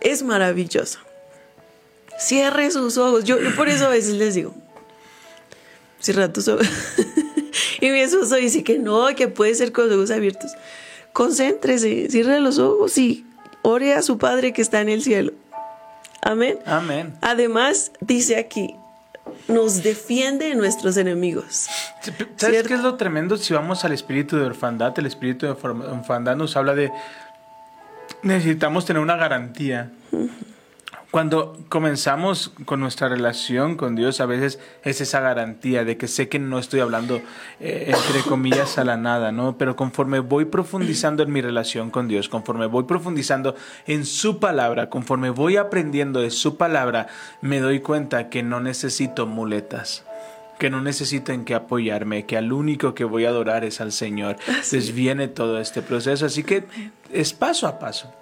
Es 0.00 0.22
maravilloso. 0.22 0.98
Cierre 2.18 2.70
sus 2.70 2.98
ojos. 2.98 3.24
Yo, 3.24 3.40
yo 3.40 3.54
por 3.54 3.68
eso 3.68 3.86
a 3.86 3.90
veces 3.90 4.14
les 4.14 4.34
digo, 4.34 4.54
cierra 6.00 6.32
tus 6.32 6.48
ojos. 6.48 6.66
y 7.80 7.90
mi 7.90 8.00
esposo 8.00 8.36
dice 8.36 8.64
que 8.64 8.78
no, 8.78 9.06
que 9.16 9.28
puede 9.28 9.54
ser 9.54 9.72
con 9.72 9.88
los 9.88 9.96
ojos 9.96 10.10
abiertos. 10.10 10.52
Concéntrese, 11.12 12.08
cierre 12.10 12.40
los 12.40 12.58
ojos 12.58 12.96
y 12.98 13.24
ore 13.62 13.94
a 13.94 14.02
su 14.02 14.18
Padre 14.18 14.52
que 14.52 14.62
está 14.62 14.80
en 14.80 14.88
el 14.88 15.02
cielo. 15.02 15.32
Amén. 16.22 16.58
Amén. 16.66 17.14
Además, 17.20 17.92
dice 18.00 18.36
aquí, 18.36 18.74
nos 19.46 19.82
defiende 19.82 20.48
de 20.48 20.54
nuestros 20.54 20.96
enemigos. 20.96 21.68
¿Sabes 22.02 22.26
¿Cierto? 22.36 22.68
qué 22.68 22.74
es 22.74 22.80
lo 22.80 22.96
tremendo? 22.96 23.36
Si 23.36 23.54
vamos 23.54 23.84
al 23.84 23.92
espíritu 23.92 24.36
de 24.36 24.44
orfandad, 24.44 24.98
el 24.98 25.06
espíritu 25.06 25.46
de 25.46 25.52
orf- 25.52 25.98
orfandad 25.98 26.36
nos 26.36 26.56
habla 26.56 26.74
de 26.74 26.90
necesitamos 28.22 28.84
tener 28.84 29.02
una 29.02 29.16
garantía. 29.16 29.90
Cuando 31.10 31.58
comenzamos 31.70 32.52
con 32.66 32.80
nuestra 32.80 33.08
relación 33.08 33.76
con 33.76 33.96
Dios, 33.96 34.20
a 34.20 34.26
veces 34.26 34.58
es 34.84 35.00
esa 35.00 35.20
garantía 35.20 35.82
de 35.84 35.96
que 35.96 36.06
sé 36.06 36.28
que 36.28 36.38
no 36.38 36.58
estoy 36.58 36.80
hablando 36.80 37.22
eh, 37.60 37.94
entre 37.94 38.20
comillas 38.28 38.76
a 38.76 38.84
la 38.84 38.98
nada, 38.98 39.32
¿no? 39.32 39.56
Pero 39.56 39.74
conforme 39.74 40.18
voy 40.18 40.44
profundizando 40.44 41.22
en 41.22 41.32
mi 41.32 41.40
relación 41.40 41.90
con 41.90 42.08
Dios, 42.08 42.28
conforme 42.28 42.66
voy 42.66 42.84
profundizando 42.84 43.54
en 43.86 44.04
su 44.04 44.38
palabra, 44.38 44.90
conforme 44.90 45.30
voy 45.30 45.56
aprendiendo 45.56 46.20
de 46.20 46.30
su 46.30 46.58
palabra, 46.58 47.06
me 47.40 47.58
doy 47.60 47.80
cuenta 47.80 48.28
que 48.28 48.42
no 48.42 48.60
necesito 48.60 49.26
muletas 49.26 50.04
que 50.58 50.70
no 50.70 50.80
necesito 50.80 51.32
en 51.32 51.44
qué 51.44 51.54
apoyarme, 51.54 52.26
que 52.26 52.36
al 52.36 52.52
único 52.52 52.94
que 52.94 53.04
voy 53.04 53.24
a 53.24 53.28
adorar 53.28 53.64
es 53.64 53.80
al 53.80 53.92
Señor. 53.92 54.36
Entonces 54.46 54.94
viene 54.94 55.28
todo 55.28 55.60
este 55.60 55.82
proceso, 55.82 56.26
así 56.26 56.42
que 56.42 56.64
es 57.12 57.32
paso 57.32 57.66
a 57.66 57.78
paso. 57.78 58.12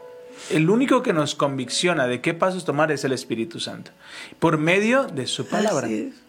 El 0.51 0.68
único 0.70 1.03
que 1.03 1.12
nos 1.12 1.35
convicciona 1.35 2.07
de 2.07 2.20
qué 2.20 2.35
pasos 2.35 2.64
tomar 2.64 2.92
es 2.92 3.05
el 3.05 3.12
Espíritu 3.12 3.59
Santo, 3.59 3.90
por 4.38 4.59
medio 4.59 5.05
de 5.05 5.27
su 5.27 5.46
palabra. 5.46 5.87
Así 5.87 6.12
es. 6.12 6.26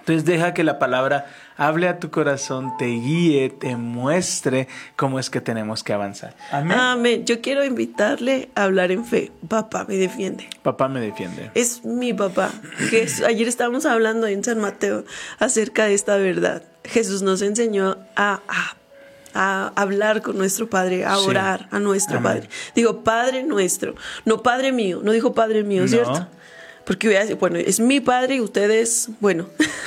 Entonces 0.00 0.24
deja 0.24 0.52
que 0.54 0.64
la 0.64 0.78
palabra 0.78 1.26
hable 1.56 1.86
a 1.88 1.98
tu 1.98 2.10
corazón, 2.10 2.72
te 2.78 2.86
guíe, 2.86 3.50
te 3.50 3.76
muestre 3.76 4.66
cómo 4.96 5.18
es 5.18 5.30
que 5.30 5.40
tenemos 5.40 5.84
que 5.84 5.92
avanzar. 5.92 6.34
Amén. 6.50 6.78
Amén. 6.78 7.24
Yo 7.26 7.40
quiero 7.40 7.64
invitarle 7.64 8.48
a 8.54 8.64
hablar 8.64 8.90
en 8.92 9.04
fe. 9.04 9.30
Papá 9.48 9.84
me 9.86 9.96
defiende. 9.96 10.48
Papá 10.62 10.88
me 10.88 11.00
defiende. 11.00 11.50
Es 11.54 11.84
mi 11.84 12.12
papá. 12.14 12.50
Jes- 12.90 13.22
ayer 13.24 13.46
estábamos 13.46 13.84
hablando 13.86 14.26
en 14.26 14.42
San 14.42 14.58
Mateo 14.60 15.04
acerca 15.38 15.84
de 15.84 15.94
esta 15.94 16.16
verdad. 16.16 16.62
Jesús 16.84 17.22
nos 17.22 17.42
enseñó 17.42 17.98
a, 18.16 18.40
a- 18.48 18.76
a 19.32 19.72
hablar 19.76 20.22
con 20.22 20.36
nuestro 20.38 20.68
Padre, 20.68 21.04
a 21.04 21.14
Sí. 21.16 21.26
orar 21.28 21.68
a 21.70 21.78
nuestro 21.78 22.18
Amén. 22.18 22.32
Padre. 22.32 22.48
Digo, 22.74 23.04
Padre 23.04 23.44
nuestro, 23.44 23.94
no 24.24 24.42
Padre 24.42 24.72
mío, 24.72 25.00
no 25.04 25.12
dijo 25.12 25.34
Padre 25.34 25.62
mío, 25.62 25.84
No. 25.86 26.28
Porque 26.90 27.06
voy 27.06 27.16
a 27.18 27.20
decir, 27.20 27.36
bueno, 27.36 27.56
es 27.56 27.78
mi 27.78 28.00
Padre 28.00 28.34
y 28.34 28.40
ustedes, 28.40 29.10
bueno. 29.20 29.46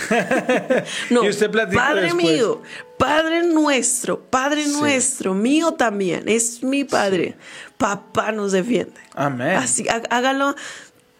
no, 1.09 1.25
Y 1.25 1.27
usted 1.27 1.51
platica 1.51 1.81
Padre 1.83 2.03
después. 2.03 2.23
mío, 2.23 2.61
Padre 2.97 3.43
nuestro, 3.43 4.21
Padre 4.21 4.63
Sí. 4.63 4.71
nuestro, 4.71 5.33
mío 5.33 5.73
también, 5.73 6.29
es 6.29 6.63
mi 6.63 6.85
Padre. 6.85 7.35
Papá 7.77 8.31
nos 8.31 8.53
defiende. 8.53 8.93
Amén. 9.15 9.57
Así, 9.57 9.85
há- 9.89 10.01
hágalo 10.15 10.55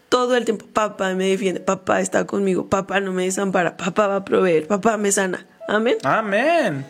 todo 0.08 0.36
el 0.36 0.46
tiempo. 0.46 0.64
Papá 0.72 1.12
me 1.12 1.26
defiende, 1.28 1.60
papá 1.60 2.00
está 2.00 2.24
conmigo, 2.26 2.66
papá 2.70 3.00
no 3.00 3.12
me 3.12 3.24
desampara, 3.24 3.76
papá 3.76 4.06
va 4.06 4.16
a 4.16 4.24
proveer, 4.24 4.66
papá 4.66 4.96
me 4.96 5.12
sana. 5.12 5.46
Amén. 5.68 5.98
Amén. 6.02 6.86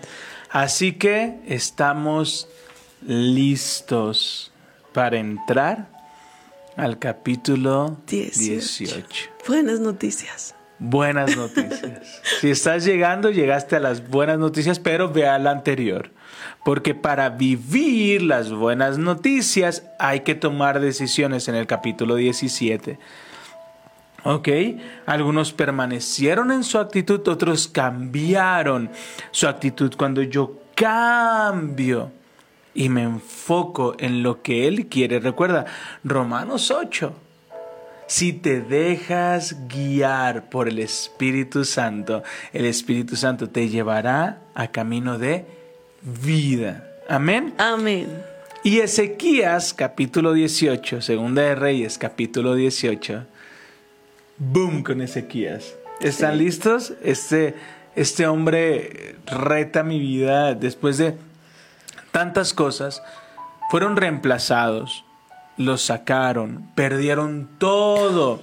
Así 0.50 0.92
que 0.92 1.40
estamos 1.48 2.46
listos 3.04 4.52
para 4.92 5.16
entrar 5.18 5.88
al 6.76 6.98
capítulo 6.98 7.98
18. 8.06 8.40
18. 8.40 9.30
Buenas 9.46 9.80
noticias. 9.80 10.54
Buenas 10.78 11.36
noticias. 11.36 12.20
si 12.40 12.50
estás 12.50 12.84
llegando, 12.84 13.30
llegaste 13.30 13.76
a 13.76 13.80
las 13.80 14.08
buenas 14.08 14.38
noticias, 14.38 14.78
pero 14.78 15.10
vea 15.10 15.38
la 15.38 15.50
anterior. 15.50 16.10
Porque 16.64 16.94
para 16.94 17.30
vivir 17.30 18.22
las 18.22 18.52
buenas 18.52 18.98
noticias 18.98 19.84
hay 19.98 20.20
que 20.20 20.34
tomar 20.34 20.80
decisiones 20.80 21.48
en 21.48 21.54
el 21.54 21.66
capítulo 21.66 22.16
17. 22.16 22.98
Ok, 24.24 24.48
algunos 25.04 25.52
permanecieron 25.52 26.50
en 26.50 26.64
su 26.64 26.78
actitud, 26.78 27.26
otros 27.28 27.68
cambiaron 27.68 28.90
su 29.30 29.46
actitud. 29.46 29.94
Cuando 29.96 30.22
yo 30.22 30.60
cambio 30.74 32.10
y 32.74 32.88
me 32.88 33.02
enfoco 33.02 33.94
en 33.98 34.22
lo 34.22 34.42
que 34.42 34.66
Él 34.66 34.86
quiere, 34.86 35.20
recuerda, 35.20 35.66
Romanos 36.02 36.70
8, 36.70 37.12
si 38.06 38.32
te 38.32 38.60
dejas 38.60 39.56
guiar 39.68 40.50
por 40.50 40.68
el 40.68 40.78
Espíritu 40.78 41.64
Santo, 41.64 42.22
el 42.52 42.66
Espíritu 42.66 43.16
Santo 43.16 43.48
te 43.48 43.68
llevará 43.68 44.40
a 44.54 44.68
camino 44.68 45.18
de 45.18 45.44
vida. 46.02 46.86
Amén. 47.08 47.54
Amén. 47.58 48.08
Y 48.62 48.80
Ezequías 48.80 49.74
capítulo 49.74 50.32
18, 50.32 51.00
Segunda 51.02 51.42
de 51.42 51.54
Reyes 51.54 51.98
capítulo 51.98 52.54
18. 52.54 53.24
Boom 54.38 54.82
con 54.82 55.00
Ezequías. 55.00 55.74
¿Están 56.00 56.32
Sí. 56.38 56.44
listos? 56.44 56.92
Este, 57.02 57.54
este 57.94 58.26
hombre 58.26 59.16
reta 59.26 59.82
mi 59.82 60.00
vida 60.00 60.54
después 60.54 60.98
de 60.98 61.14
tantas 62.14 62.54
cosas. 62.54 63.02
Fueron 63.70 63.96
reemplazados, 63.96 65.04
los 65.56 65.82
sacaron, 65.82 66.70
perdieron 66.76 67.50
todo 67.58 68.40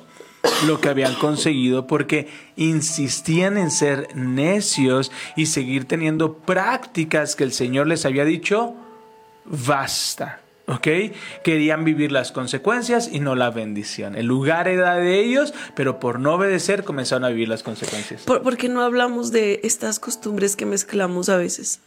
lo 0.68 0.82
que 0.82 0.90
habían 0.90 1.16
conseguido 1.16 1.88
porque 1.88 2.28
insistían 2.58 3.58
en 3.58 3.72
ser 3.72 4.10
necios 4.14 5.12
y 5.38 5.46
seguir 5.46 5.86
teniendo 5.86 6.34
prácticas 6.34 7.38
que 7.38 7.46
el 7.46 7.54
Señor 7.54 7.88
les 7.88 8.06
había 8.06 8.26
dicho, 8.26 8.76
basta. 9.46 10.42
¿Ok? 10.68 10.88
Querían 11.44 11.84
vivir 11.84 12.12
las 12.12 12.32
consecuencias 12.32 13.10
y 13.12 13.20
no 13.20 13.36
la 13.36 13.52
bendición. 13.52 14.16
El 14.16 14.26
lugar 14.26 14.68
era 14.68 14.96
de 14.96 15.20
ellos, 15.20 15.54
pero 15.76 16.00
por 16.00 16.20
no 16.20 16.36
obedecer 16.36 16.84
comenzaron 16.84 17.24
a 17.26 17.30
vivir 17.30 17.50
las 17.50 17.64
consecuencias. 17.64 18.24
¿Por, 18.24 18.42
por 18.42 18.58
qué 18.58 18.70
no 18.70 18.82
hablamos 18.82 19.32
de 19.32 19.60
estas 19.64 20.00
costumbres 20.00 20.56
que 20.56 20.66
mezclamos 20.66 21.30
a 21.30 21.38
veces? 21.38 21.82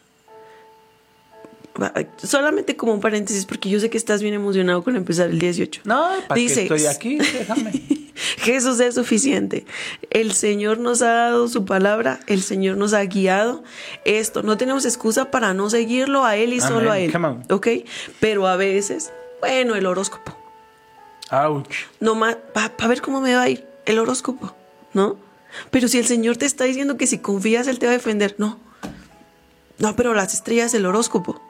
Va, 1.80 1.92
Solamente 2.16 2.76
como 2.76 2.92
un 2.94 3.00
paréntesis, 3.00 3.46
porque 3.46 3.68
yo 3.68 3.80
sé 3.80 3.90
que 3.90 3.98
estás 3.98 4.22
bien 4.22 4.34
emocionado 4.34 4.84
con 4.84 4.96
empezar 4.96 5.30
el 5.30 5.38
18. 5.38 5.82
No, 5.84 6.08
¿para 6.28 6.40
Dice, 6.40 6.62
estoy 6.62 6.86
aquí? 6.86 7.18
Déjame. 7.32 7.72
Jesús 8.38 8.78
es 8.80 8.94
suficiente. 8.94 9.64
El 10.10 10.32
Señor 10.32 10.78
nos 10.78 11.02
ha 11.02 11.12
dado 11.12 11.48
su 11.48 11.64
palabra, 11.64 12.20
el 12.26 12.42
Señor 12.42 12.76
nos 12.76 12.92
ha 12.92 13.04
guiado. 13.04 13.64
Esto, 14.04 14.42
no 14.42 14.56
tenemos 14.56 14.84
excusa 14.84 15.30
para 15.30 15.52
no 15.52 15.68
seguirlo 15.68 16.24
a 16.24 16.36
Él 16.36 16.52
y 16.52 16.60
solo 16.60 16.92
a. 16.92 16.98
Él. 17.00 17.12
Come 17.12 17.28
on. 17.28 17.42
¿Ok? 17.50 17.68
Pero 18.20 18.46
a 18.46 18.56
veces, 18.56 19.12
bueno, 19.40 19.74
el 19.74 19.86
horóscopo. 19.86 20.36
Ouch. 21.30 21.74
No 22.00 22.14
más, 22.14 22.36
para 22.52 22.88
ver 22.88 23.02
cómo 23.02 23.20
me 23.20 23.34
va 23.34 23.42
a 23.42 23.48
ir 23.48 23.66
el 23.86 23.98
horóscopo, 23.98 24.54
¿no? 24.92 25.16
Pero 25.70 25.88
si 25.88 25.98
el 25.98 26.06
Señor 26.06 26.36
te 26.36 26.46
está 26.46 26.64
diciendo 26.64 26.96
que 26.96 27.06
si 27.06 27.18
confías, 27.18 27.66
Él 27.66 27.78
te 27.78 27.86
va 27.86 27.92
a 27.92 27.96
defender, 27.96 28.34
no. 28.38 28.58
No, 29.78 29.96
pero 29.96 30.14
las 30.14 30.34
estrellas, 30.34 30.72
el 30.74 30.86
horóscopo, 30.86 31.40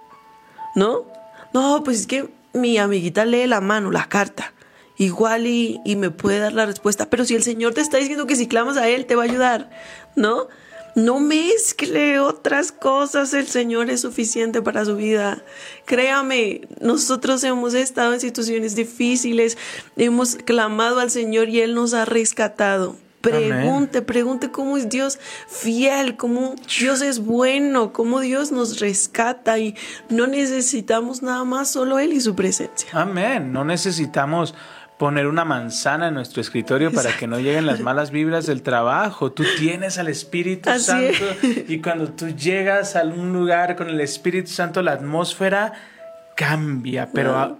¿no? 0.74 1.04
No, 1.52 1.82
pues 1.84 2.00
es 2.00 2.06
que 2.06 2.30
mi 2.52 2.78
amiguita 2.78 3.24
lee 3.24 3.46
la 3.46 3.60
mano, 3.60 3.90
la 3.90 4.08
carta. 4.08 4.52
Igual 4.96 5.46
y, 5.46 5.80
me 5.96 6.10
puede 6.10 6.38
dar 6.38 6.52
la 6.52 6.66
respuesta. 6.66 7.10
Pero 7.10 7.24
si 7.24 7.34
el 7.34 7.42
Señor 7.42 7.74
te 7.74 7.80
está 7.80 7.98
diciendo 7.98 8.26
que 8.26 8.37
si 8.37 8.46
clamas 8.46 8.76
a 8.76 8.88
Él, 8.88 9.06
te 9.06 9.16
va 9.16 9.22
a 9.22 9.26
ayudar, 9.26 9.70
¿no? 10.14 10.48
No 10.94 11.18
mezcle 11.18 12.20
otras 12.20 12.70
cosas, 12.70 13.34
el 13.34 13.48
Señor 13.48 13.90
es 13.90 14.02
suficiente 14.02 14.62
para 14.62 14.84
su 14.84 14.94
vida. 14.94 15.42
Créame, 15.87 16.68
nosotros 16.80 17.42
hemos 17.42 17.74
estado 17.74 18.14
en 18.14 18.20
situaciones 18.20 18.76
difíciles, 18.76 19.58
hemos 19.96 20.37
clamado 20.37 21.00
al 21.00 21.10
Señor 21.10 21.48
y 21.48 21.60
Él 21.60 21.74
nos 21.74 21.94
ha 21.94 22.04
rescatado. 22.04 22.96
Pregunte, 23.30 24.02
pregunte 24.02 24.50
cómo 24.50 24.76
es 24.76 24.88
Dios 24.88 25.18
fiel, 25.48 26.16
cómo 26.16 26.54
Dios 26.78 27.02
es 27.02 27.20
bueno, 27.20 27.92
cómo 27.92 28.20
Dios 28.20 28.52
nos 28.52 28.80
rescata 28.80 29.58
y 29.58 29.74
no 30.08 30.26
necesitamos 30.26 31.22
nada 31.22 31.44
más, 31.44 31.70
solo 31.70 31.98
Él 31.98 32.12
y 32.12 32.20
su 32.20 32.34
presencia. 32.34 32.88
Amén. 32.92 33.52
No 33.52 33.64
necesitamos 33.64 34.54
poner 34.98 35.26
una 35.26 35.44
manzana 35.44 36.08
en 36.08 36.14
nuestro 36.14 36.40
escritorio 36.40 36.92
para 36.92 37.16
que 37.16 37.26
no 37.26 37.38
lleguen 37.38 37.66
las 37.66 37.80
malas 37.80 38.10
vibras 38.10 38.46
del 38.46 38.62
trabajo. 38.62 39.32
Tú 39.32 39.44
tienes 39.58 39.98
al 39.98 40.08
Espíritu 40.08 40.70
Así 40.70 40.84
Santo 40.84 41.24
es. 41.42 41.68
y 41.68 41.80
cuando 41.80 42.08
tú 42.10 42.28
llegas 42.28 42.96
a 42.96 43.02
un 43.02 43.32
lugar 43.32 43.76
con 43.76 43.88
el 43.88 44.00
Espíritu 44.00 44.50
Santo, 44.50 44.82
la 44.82 44.92
atmósfera 44.92 45.72
cambia, 46.37 47.08
pero, 47.12 47.58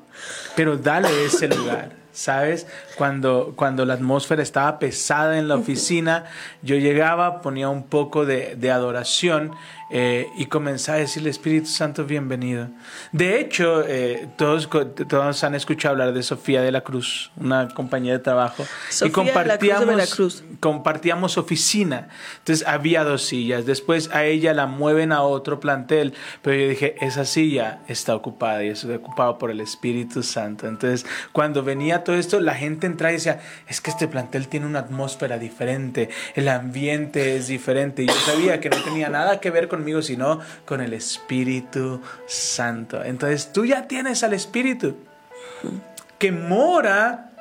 pero 0.57 0.77
dale 0.77 1.09
ese 1.25 1.49
lugar. 1.49 2.05
¿Sabes? 2.13 2.69
Cuando, 2.97 3.55
cuando 3.57 3.85
la 3.85 3.95
atmósfera 3.95 4.43
estaba 4.43 4.79
pesada 4.79 5.39
en 5.39 5.49
la 5.49 5.57
oficina, 5.57 6.25
yo 6.63 6.77
llegaba, 6.77 7.43
ponía 7.43 7.69
un 7.69 7.85
poco 7.85 8.25
de, 8.25 8.57
de 8.57 8.71
adoración 8.71 9.53
eh, 9.91 10.27
y 10.37 10.47
comenzaba 10.47 10.97
a 10.97 11.01
decirle, 11.03 11.31
Espíritu 11.31 11.69
Santo, 11.69 12.05
bienvenido. 12.05 12.69
De 13.13 13.39
hecho, 13.39 13.85
eh, 13.87 14.29
todos, 14.37 14.69
todos 15.09 15.45
han 15.45 15.55
escuchado 15.55 15.93
hablar 15.93 16.13
de 16.13 16.23
Sofía 16.23 16.63
de 16.63 16.73
la 16.73 16.81
Cruz, 16.81 17.31
una 17.37 17.69
compañía 17.69 18.13
de 18.15 18.19
trabajo. 18.19 18.65
Sofía 18.89 19.23
y 19.23 19.27
de 19.27 19.45
la 19.45 19.59
Cruz 19.59 20.43
de 20.43 20.57
compartíamos, 20.59 20.59
compartíamos 20.59 21.39
oficina. 21.39 22.09
Entonces 22.39 22.67
había 22.67 23.05
dos 23.05 23.23
sillas. 23.23 23.67
Después 23.67 24.11
a 24.13 24.25
ella 24.25 24.55
la 24.55 24.67
mueven 24.67 25.13
a 25.13 25.23
otro 25.23 25.61
plantel. 25.61 26.15
Pero 26.43 26.61
yo 26.61 26.69
dije, 26.71 26.97
esa 27.01 27.25
silla 27.25 27.81
está 27.87 28.17
ocupada 28.17 28.65
y 28.65 28.71
está 28.71 28.89
ocupada 28.97 29.39
por 29.39 29.51
el 29.51 29.61
Espíritu 29.61 30.23
Santo. 30.23 30.67
Entonces, 30.67 31.07
cuando 31.33 31.63
venía 31.63 32.05
todo 32.05 32.17
esto, 32.17 32.41
la 32.41 32.55
gente 32.55 32.84
entraba 32.87 33.13
y 33.13 33.17
decía, 33.17 33.41
es 33.69 33.81
que 33.81 33.91
este 33.91 34.09
plantel 34.09 34.49
tiene 34.49 34.67
una 34.67 34.81
atmósfera 34.81 35.39
diferente, 35.39 36.09
el 36.35 36.49
ambiente 36.49 37.37
es 37.37 37.49
diferente. 37.49 38.03
Y 38.03 38.07
yo 38.07 38.15
sabía 38.15 38.61
que 38.61 38.71
no 38.71 38.83
tenía 38.83 39.09
nada 39.09 39.41
que 39.41 39.51
ver 39.51 39.69
conmigo, 39.69 40.03
sino 40.03 40.41
con 40.65 40.81
el 40.81 40.93
Espíritu 40.93 42.01
Santo. 42.27 43.03
Entonces, 43.05 43.53
tú 43.53 43.65
ya 43.65 43.87
tienes 43.87 44.23
al 44.23 44.33
Espíritu 44.33 44.97
que 46.19 46.33
mora 46.33 47.34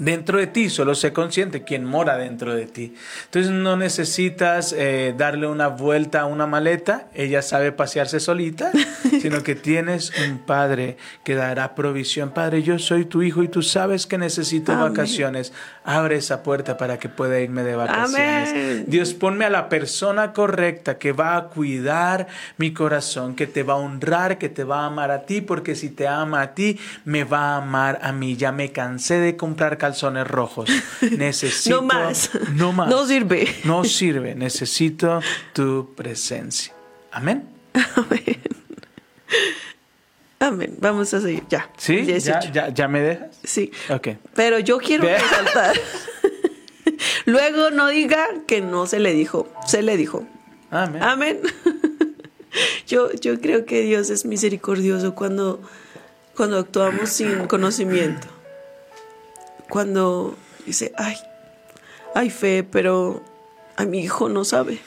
dentro 0.00 0.38
de 0.38 0.46
ti, 0.46 0.70
solo 0.70 0.94
sé 0.94 1.12
consciente 1.12 1.62
quién 1.62 1.84
mora 1.84 2.16
dentro 2.16 2.54
de 2.54 2.66
ti. 2.66 2.94
Entonces 3.26 3.52
no 3.52 3.76
necesitas 3.76 4.74
eh, 4.76 5.14
darle 5.16 5.46
una 5.46 5.68
vuelta 5.68 6.22
a 6.22 6.24
una 6.24 6.46
maleta, 6.46 7.08
ella 7.14 7.42
sabe 7.42 7.70
pasearse 7.70 8.18
solita, 8.18 8.72
sino 9.20 9.42
que 9.42 9.54
tienes 9.54 10.12
un 10.26 10.38
padre 10.38 10.96
que 11.22 11.34
dará 11.34 11.74
provisión. 11.74 12.30
Padre, 12.30 12.62
yo 12.62 12.78
soy 12.78 13.04
tu 13.04 13.22
hijo 13.22 13.42
y 13.42 13.48
tú 13.48 13.62
sabes 13.62 14.06
que 14.06 14.18
necesito 14.18 14.72
Amén. 14.72 14.88
vacaciones. 14.88 15.52
Abre 15.90 16.18
esa 16.18 16.44
puerta 16.44 16.76
para 16.76 17.00
que 17.00 17.08
pueda 17.08 17.40
irme 17.40 17.64
de 17.64 17.74
vacaciones. 17.74 18.50
Amén. 18.50 18.84
Dios, 18.86 19.12
ponme 19.12 19.44
a 19.44 19.50
la 19.50 19.68
persona 19.68 20.32
correcta 20.32 20.98
que 20.98 21.10
va 21.10 21.36
a 21.36 21.48
cuidar 21.48 22.28
mi 22.58 22.72
corazón, 22.72 23.34
que 23.34 23.48
te 23.48 23.64
va 23.64 23.72
a 23.72 23.76
honrar, 23.78 24.38
que 24.38 24.48
te 24.48 24.62
va 24.62 24.82
a 24.82 24.86
amar 24.86 25.10
a 25.10 25.26
ti, 25.26 25.40
porque 25.40 25.74
si 25.74 25.90
te 25.90 26.06
ama 26.06 26.42
a 26.42 26.54
ti, 26.54 26.78
me 27.04 27.24
va 27.24 27.54
a 27.54 27.56
amar 27.56 27.98
a 28.02 28.12
mí. 28.12 28.36
Ya 28.36 28.52
me 28.52 28.70
cansé 28.70 29.18
de 29.18 29.36
comprar 29.36 29.78
calzones 29.78 30.28
rojos. 30.28 30.70
Necesito. 31.18 31.80
No 31.80 31.82
más. 31.82 32.30
No 32.54 32.72
más. 32.72 32.88
No 32.88 33.04
sirve. 33.04 33.48
No 33.64 33.82
sirve. 33.82 34.36
Necesito 34.36 35.20
tu 35.52 35.92
presencia. 35.96 36.72
Amén. 37.10 37.48
Amén. 37.96 38.40
Amén. 40.40 40.74
Vamos 40.78 41.12
a 41.12 41.20
seguir. 41.20 41.44
Ya. 41.50 41.70
¿Sí? 41.76 41.98
¿Ya, 41.98 42.14
18. 42.14 42.52
ya, 42.52 42.68
ya 42.70 42.88
me 42.88 43.00
dejas? 43.02 43.38
Sí. 43.44 43.70
Ok. 43.90 44.08
Pero 44.34 44.58
yo 44.58 44.78
quiero 44.78 45.04
Ve. 45.04 45.18
resaltar. 45.18 45.76
Luego 47.26 47.70
no 47.70 47.88
diga 47.88 48.26
que 48.46 48.62
no 48.62 48.86
se 48.86 49.00
le 49.00 49.12
dijo. 49.12 49.48
Se 49.66 49.82
le 49.82 49.98
dijo. 49.98 50.26
Amén. 50.70 51.02
Amén. 51.02 51.40
Yo, 52.86 53.12
yo 53.12 53.40
creo 53.40 53.64
que 53.64 53.82
Dios 53.82 54.10
es 54.10 54.24
misericordioso 54.24 55.14
cuando, 55.14 55.60
cuando 56.36 56.58
actuamos 56.58 57.08
sin 57.10 57.46
conocimiento. 57.46 58.26
Cuando 59.68 60.36
dice, 60.66 60.92
ay, 60.96 61.14
hay 62.16 62.30
fe, 62.30 62.64
pero 62.68 63.22
a 63.76 63.84
mi 63.84 64.00
hijo 64.00 64.28
no 64.28 64.44
sabe. 64.44 64.80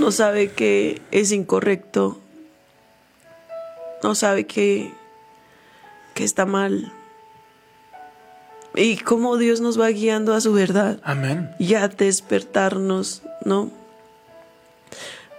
No 0.00 0.10
sabe 0.10 0.50
que 0.50 1.00
es 1.12 1.30
incorrecto. 1.30 2.18
No 4.02 4.14
sabe 4.14 4.46
que, 4.46 4.92
que 6.14 6.24
está 6.24 6.46
mal. 6.46 6.92
Y 8.74 8.96
cómo 8.96 9.36
Dios 9.36 9.60
nos 9.60 9.78
va 9.78 9.88
guiando 9.88 10.34
a 10.34 10.40
su 10.40 10.52
verdad 10.52 10.98
Amén. 11.02 11.54
y 11.58 11.74
a 11.74 11.88
despertarnos, 11.88 13.22
¿no? 13.44 13.70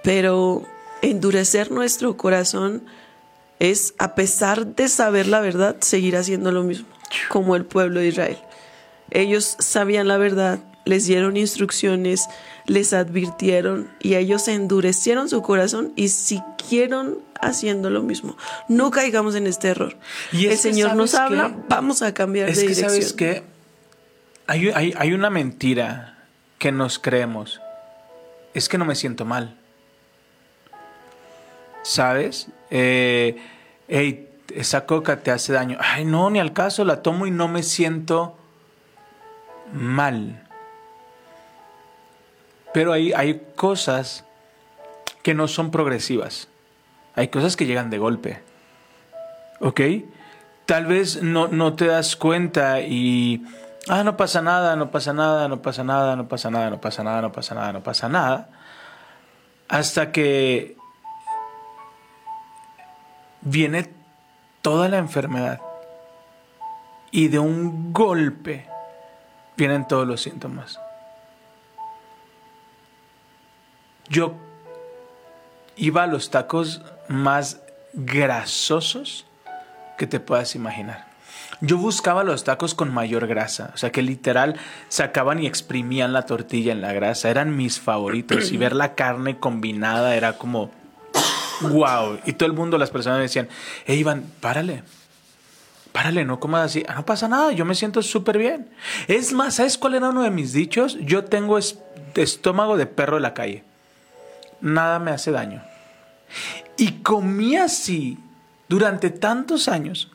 Pero 0.03 0.63
endurecer 1.01 1.71
nuestro 1.71 2.15
corazón 2.15 2.83
es, 3.59 3.93
a 3.97 4.13
pesar 4.15 4.67
de 4.75 4.87
saber 4.87 5.27
la 5.27 5.39
verdad, 5.39 5.77
seguir 5.79 6.15
haciendo 6.15 6.51
lo 6.51 6.63
mismo, 6.63 6.87
como 7.29 7.55
el 7.55 7.65
pueblo 7.65 8.01
de 8.01 8.09
Israel. 8.09 8.37
Ellos 9.09 9.55
sabían 9.59 10.07
la 10.07 10.17
verdad, 10.17 10.59
les 10.85 11.05
dieron 11.05 11.37
instrucciones, 11.37 12.27
les 12.65 12.93
advirtieron 12.93 13.89
y 13.99 14.15
ellos 14.15 14.47
endurecieron 14.47 15.29
su 15.29 15.41
corazón 15.41 15.93
y 15.95 16.09
siguieron 16.09 17.19
haciendo 17.41 17.89
lo 17.89 18.03
mismo. 18.03 18.37
No 18.67 18.91
caigamos 18.91 19.35
en 19.35 19.47
este 19.47 19.69
error. 19.69 19.97
Y 20.31 20.47
es 20.47 20.65
el 20.65 20.73
Señor 20.73 20.95
nos 20.95 21.11
¿sabes 21.11 21.39
habla, 21.39 21.55
vamos 21.67 22.01
a 22.01 22.13
cambiar 22.13 22.49
Es 22.49 22.57
de 22.57 22.63
que, 22.63 22.69
dirección. 22.69 22.91
¿sabes 22.91 23.13
qué? 23.13 23.43
Hay, 24.47 24.69
hay, 24.69 24.93
hay 24.97 25.13
una 25.13 25.29
mentira 25.29 26.25
que 26.57 26.71
nos 26.71 26.99
creemos. 26.99 27.61
Es 28.53 28.69
que 28.69 28.77
no 28.77 28.85
me 28.85 28.95
siento 28.95 29.25
mal. 29.25 29.57
¿Sabes? 31.81 32.47
Eh, 32.69 33.37
hey, 33.87 34.29
esa 34.55 34.85
coca 34.85 35.19
te 35.19 35.31
hace 35.31 35.53
daño. 35.53 35.77
Ay, 35.81 36.05
no, 36.05 36.29
ni 36.29 36.39
al 36.39 36.53
caso, 36.53 36.85
la 36.85 37.01
tomo 37.01 37.25
y 37.27 37.31
no 37.31 37.47
me 37.47 37.63
siento 37.63 38.37
mal. 39.73 40.47
Pero 42.73 42.91
hay, 42.91 43.13
hay 43.13 43.41
cosas 43.55 44.25
que 45.21 45.33
no 45.33 45.47
son 45.47 45.71
progresivas. 45.71 46.47
Hay 47.15 47.29
cosas 47.29 47.55
que 47.55 47.65
llegan 47.65 47.89
de 47.89 47.97
golpe. 47.97 48.41
¿Ok? 49.59 49.81
Tal 50.65 50.85
vez 50.85 51.21
no, 51.21 51.47
no 51.47 51.73
te 51.73 51.85
das 51.87 52.15
cuenta 52.15 52.81
y... 52.81 53.43
Ah, 53.89 54.03
no 54.03 54.15
pasa 54.15 54.41
nada, 54.41 54.75
no 54.75 54.91
pasa 54.91 55.13
nada, 55.13 55.47
no 55.47 55.61
pasa 55.61 55.83
nada, 55.83 56.15
no 56.15 56.27
pasa 56.27 56.49
nada, 56.49 56.69
no 56.69 56.79
pasa 56.79 57.03
nada, 57.03 57.21
no 57.21 57.31
pasa 57.31 57.55
nada, 57.55 57.73
no 57.73 57.83
pasa 57.83 58.09
nada. 58.09 58.49
Hasta 59.67 60.11
que 60.11 60.77
viene 63.41 63.89
toda 64.61 64.87
la 64.87 64.97
enfermedad. 64.97 65.59
Y 67.11 67.27
de 67.27 67.39
un 67.39 67.93
golpe 67.93 68.65
vienen 69.57 69.87
todos 69.87 70.07
los 70.07 70.21
síntomas. 70.21 70.79
Yo 74.13 74.35
iba 75.75 76.03
a 76.03 76.07
los 76.07 76.29
tacos 76.29 76.81
más 77.07 77.59
grasosos 77.93 79.25
que 79.97 80.05
te 80.05 80.19
puedas 80.19 80.53
imaginar. 80.53 81.07
Yo 81.61 81.77
buscaba 81.77 82.23
los 82.23 82.43
tacos 82.43 82.75
con 82.75 82.93
mayor 82.93 83.25
grasa, 83.25 83.71
o 83.73 83.77
sea 83.77 83.91
que 83.91 84.01
literal 84.03 84.55
sacaban 84.87 85.41
y 85.41 85.47
exprimían 85.47 86.13
la 86.13 86.27
tortilla 86.27 86.71
en 86.73 86.81
la 86.81 86.93
grasa, 86.93 87.29
eran 87.29 87.55
mis 87.57 87.79
favoritos 87.79 88.51
y 88.51 88.57
ver 88.57 88.73
la 88.75 88.93
carne 88.95 89.39
combinada 89.39 90.15
era 90.15 90.33
como 90.37 90.69
wow, 91.61 92.19
y 92.25 92.33
todo 92.33 92.47
el 92.47 92.53
mundo 92.53 92.77
las 92.77 92.91
personas 92.91 93.19
decían, 93.19 93.47
"Hey 93.85 93.99
Iván, 93.99 94.25
párale." 94.41 94.83
Párale, 95.91 96.25
no 96.25 96.39
comas 96.39 96.65
así. 96.65 96.83
Ah, 96.87 96.95
no 96.95 97.05
pasa 97.05 97.27
nada, 97.27 97.51
yo 97.51 97.65
me 97.65 97.75
siento 97.75 98.01
súper 98.01 98.37
bien. 98.39 98.67
Es 99.07 99.31
más, 99.31 99.55
¿sabes 99.55 99.77
cuál 99.77 99.93
era 99.95 100.09
uno 100.09 100.23
de 100.23 100.31
mis 100.31 100.51
dichos? 100.51 100.97
Yo 101.01 101.23
tengo 101.25 101.57
es- 101.59 101.77
estómago 102.15 102.77
de 102.77 102.87
perro 102.87 103.17
de 103.17 103.21
la 103.21 103.33
calle. 103.35 103.63
Nada 104.63 104.97
me 104.97 105.11
hace 105.11 105.29
daño. 105.29 105.61
Y 106.77 107.01
comí 107.03 107.57
así 107.57 108.17
durante 108.69 109.09
tantos 109.09 109.67
años. 109.67 110.09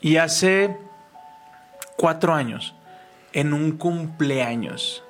Y 0.00 0.16
hace 0.16 0.76
cuatro 1.96 2.34
años, 2.34 2.74
en 3.32 3.52
un 3.52 3.78
cumpleaños, 3.78 5.04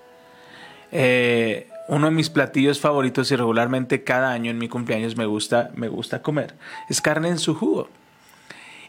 eh, 0.90 1.70
uno 1.88 2.08
de 2.08 2.12
mis 2.12 2.28
platillos 2.28 2.78
favoritos 2.78 3.30
y 3.30 3.36
regularmente 3.36 4.04
cada 4.04 4.30
año 4.30 4.50
en 4.50 4.58
mi 4.58 4.68
cumpleaños 4.68 5.16
me 5.16 5.24
gusta, 5.24 5.70
me 5.74 5.88
gusta 5.88 6.20
comer, 6.20 6.54
es 6.90 7.00
carne 7.00 7.30
en 7.30 7.38
su 7.38 7.54
jugo. 7.54 7.88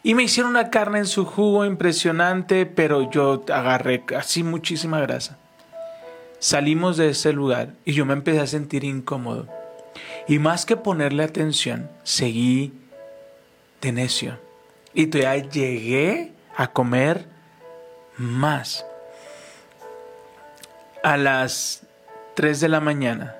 Y 0.02 0.12
me 0.12 0.24
hicieron 0.24 0.50
una 0.50 0.68
carne 0.68 0.98
en 0.98 1.06
su 1.06 1.24
jugo 1.24 1.64
impresionante, 1.64 2.66
pero 2.66 3.10
yo 3.10 3.42
agarré 3.50 4.04
así 4.14 4.42
muchísima 4.42 5.00
grasa. 5.00 5.38
Salimos 6.38 6.96
de 6.96 7.10
ese 7.10 7.32
lugar 7.32 7.74
y 7.84 7.92
yo 7.92 8.04
me 8.04 8.12
empecé 8.12 8.40
a 8.40 8.46
sentir 8.46 8.84
incómodo. 8.84 9.48
Y 10.28 10.38
más 10.38 10.66
que 10.66 10.76
ponerle 10.76 11.24
atención, 11.24 11.90
seguí 12.02 12.72
de 13.80 13.92
necio. 13.92 14.38
Y 14.92 15.06
todavía 15.06 15.48
llegué 15.48 16.32
a 16.56 16.68
comer 16.68 17.26
más. 18.16 18.84
A 21.02 21.16
las 21.16 21.82
3 22.34 22.60
de 22.60 22.68
la 22.68 22.80
mañana 22.80 23.36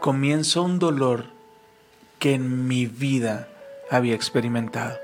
comienza 0.00 0.60
un 0.60 0.78
dolor 0.78 1.26
que 2.18 2.34
en 2.34 2.68
mi 2.68 2.86
vida 2.86 3.48
había 3.90 4.14
experimentado. 4.14 4.98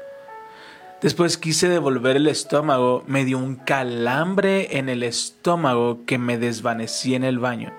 Después 1.00 1.38
quise 1.38 1.68
devolver 1.68 2.16
el 2.16 2.26
estómago, 2.26 3.04
me 3.06 3.24
dio 3.24 3.38
un 3.38 3.54
calambre 3.54 4.78
en 4.78 4.88
el 4.88 5.04
estómago 5.04 6.04
que 6.06 6.18
me 6.18 6.38
desvanecí 6.38 7.14
en 7.14 7.22
el 7.22 7.38
baño. 7.38 7.72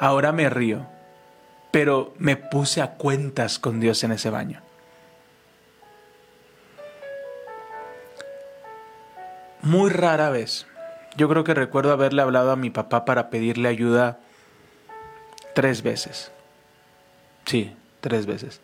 Ahora 0.00 0.32
me 0.32 0.50
río, 0.50 0.86
pero 1.70 2.12
me 2.18 2.36
puse 2.36 2.82
a 2.82 2.92
cuentas 2.96 3.58
con 3.58 3.80
Dios 3.80 4.04
en 4.04 4.12
ese 4.12 4.28
baño. 4.28 4.60
Muy 9.62 9.88
rara 9.90 10.28
vez. 10.28 10.66
Yo 11.16 11.30
creo 11.30 11.42
que 11.42 11.54
recuerdo 11.54 11.92
haberle 11.92 12.20
hablado 12.20 12.52
a 12.52 12.56
mi 12.56 12.68
papá 12.68 13.06
para 13.06 13.30
pedirle 13.30 13.70
ayuda 13.70 14.18
tres 15.54 15.82
veces. 15.82 16.30
Sí, 17.46 17.74
tres 18.02 18.26
veces. 18.26 18.60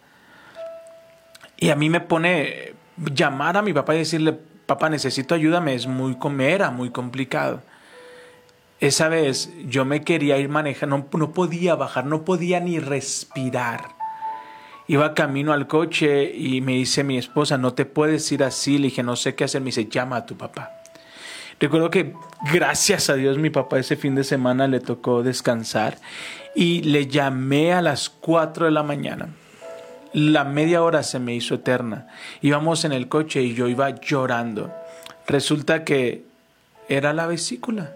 Y 1.56 1.70
a 1.70 1.76
mí 1.76 1.88
me 1.88 2.00
pone 2.00 2.74
llamar 2.96 3.56
a 3.56 3.62
mi 3.62 3.72
papá 3.72 3.94
y 3.94 3.98
decirle, 3.98 4.32
papá, 4.66 4.88
necesito 4.88 5.34
ayuda, 5.34 5.60
me 5.60 5.74
es 5.74 5.86
muy, 5.86 6.16
era 6.40 6.70
muy 6.70 6.90
complicado. 6.90 7.62
Esa 8.80 9.08
vez 9.08 9.52
yo 9.66 9.84
me 9.84 10.02
quería 10.02 10.38
ir 10.38 10.48
manejando, 10.48 10.98
no, 10.98 11.18
no 11.18 11.32
podía 11.32 11.74
bajar, 11.74 12.04
no 12.04 12.24
podía 12.24 12.58
ni 12.60 12.80
respirar. 12.80 14.02
Iba 14.88 15.14
camino 15.14 15.52
al 15.52 15.68
coche 15.68 16.34
y 16.34 16.60
me 16.60 16.72
dice 16.72 17.04
mi 17.04 17.16
esposa, 17.16 17.56
no 17.56 17.74
te 17.74 17.86
puedes 17.86 18.30
ir 18.32 18.42
así. 18.42 18.78
Le 18.78 18.88
dije, 18.88 19.02
no 19.02 19.14
sé 19.14 19.34
qué 19.34 19.44
hacer. 19.44 19.60
Me 19.60 19.66
dice, 19.66 19.86
llama 19.86 20.16
a 20.16 20.26
tu 20.26 20.36
papá. 20.36 20.82
Recuerdo 21.60 21.90
que 21.90 22.14
gracias 22.52 23.08
a 23.08 23.14
Dios 23.14 23.38
mi 23.38 23.48
papá 23.48 23.78
ese 23.78 23.96
fin 23.96 24.16
de 24.16 24.24
semana 24.24 24.66
le 24.66 24.80
tocó 24.80 25.22
descansar 25.22 25.96
y 26.56 26.82
le 26.82 27.06
llamé 27.06 27.72
a 27.72 27.80
las 27.80 28.10
4 28.10 28.66
de 28.66 28.72
la 28.72 28.82
mañana. 28.82 29.28
La 30.12 30.44
media 30.44 30.82
hora 30.82 31.02
se 31.02 31.18
me 31.18 31.34
hizo 31.34 31.54
eterna. 31.54 32.08
Íbamos 32.42 32.84
en 32.84 32.92
el 32.92 33.08
coche 33.08 33.42
y 33.42 33.54
yo 33.54 33.68
iba 33.68 33.88
llorando. 33.90 34.70
Resulta 35.26 35.84
que 35.84 36.24
era 36.88 37.14
la 37.14 37.26
vesícula 37.26 37.92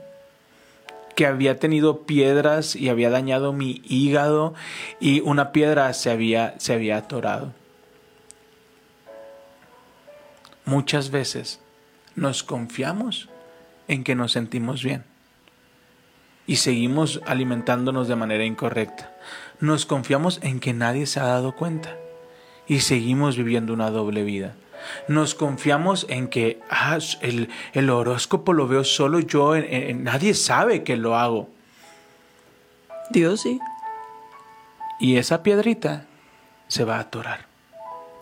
que 1.14 1.26
había 1.26 1.58
tenido 1.58 2.02
piedras 2.02 2.76
y 2.76 2.88
había 2.88 3.10
dañado 3.10 3.52
mi 3.52 3.82
hígado 3.84 4.54
y 5.00 5.20
una 5.20 5.50
piedra 5.52 5.92
se 5.94 6.10
había, 6.10 6.54
se 6.58 6.74
había 6.74 6.98
atorado. 6.98 7.52
Muchas 10.66 11.10
veces 11.10 11.60
nos 12.16 12.42
confiamos 12.42 13.28
en 13.88 14.04
que 14.04 14.14
nos 14.14 14.32
sentimos 14.32 14.82
bien 14.82 15.04
y 16.46 16.56
seguimos 16.56 17.20
alimentándonos 17.26 18.08
de 18.08 18.16
manera 18.16 18.44
incorrecta. 18.44 19.12
Nos 19.60 19.86
confiamos 19.86 20.38
en 20.42 20.60
que 20.60 20.74
nadie 20.74 21.06
se 21.06 21.20
ha 21.20 21.24
dado 21.24 21.56
cuenta 21.56 21.96
y 22.66 22.80
seguimos 22.80 23.36
viviendo 23.36 23.72
una 23.72 23.90
doble 23.90 24.22
vida. 24.22 24.54
Nos 25.08 25.34
confiamos 25.34 26.06
en 26.08 26.28
que 26.28 26.60
ah, 26.70 26.98
el, 27.20 27.48
el, 27.72 27.90
horóscopo 27.90 28.52
lo 28.52 28.68
veo 28.68 28.84
solo 28.84 29.20
yo, 29.20 29.56
en, 29.56 30.04
nadie 30.04 30.34
sabe 30.34 30.82
que 30.84 30.96
lo 30.96 31.16
hago. 31.16 31.48
Dios 33.10 33.40
sí. 33.40 33.60
Y 35.00 35.16
esa 35.16 35.42
piedrita 35.42 36.06
se 36.68 36.84
va 36.84 36.96
a 36.96 37.00
atorar. 37.00 37.46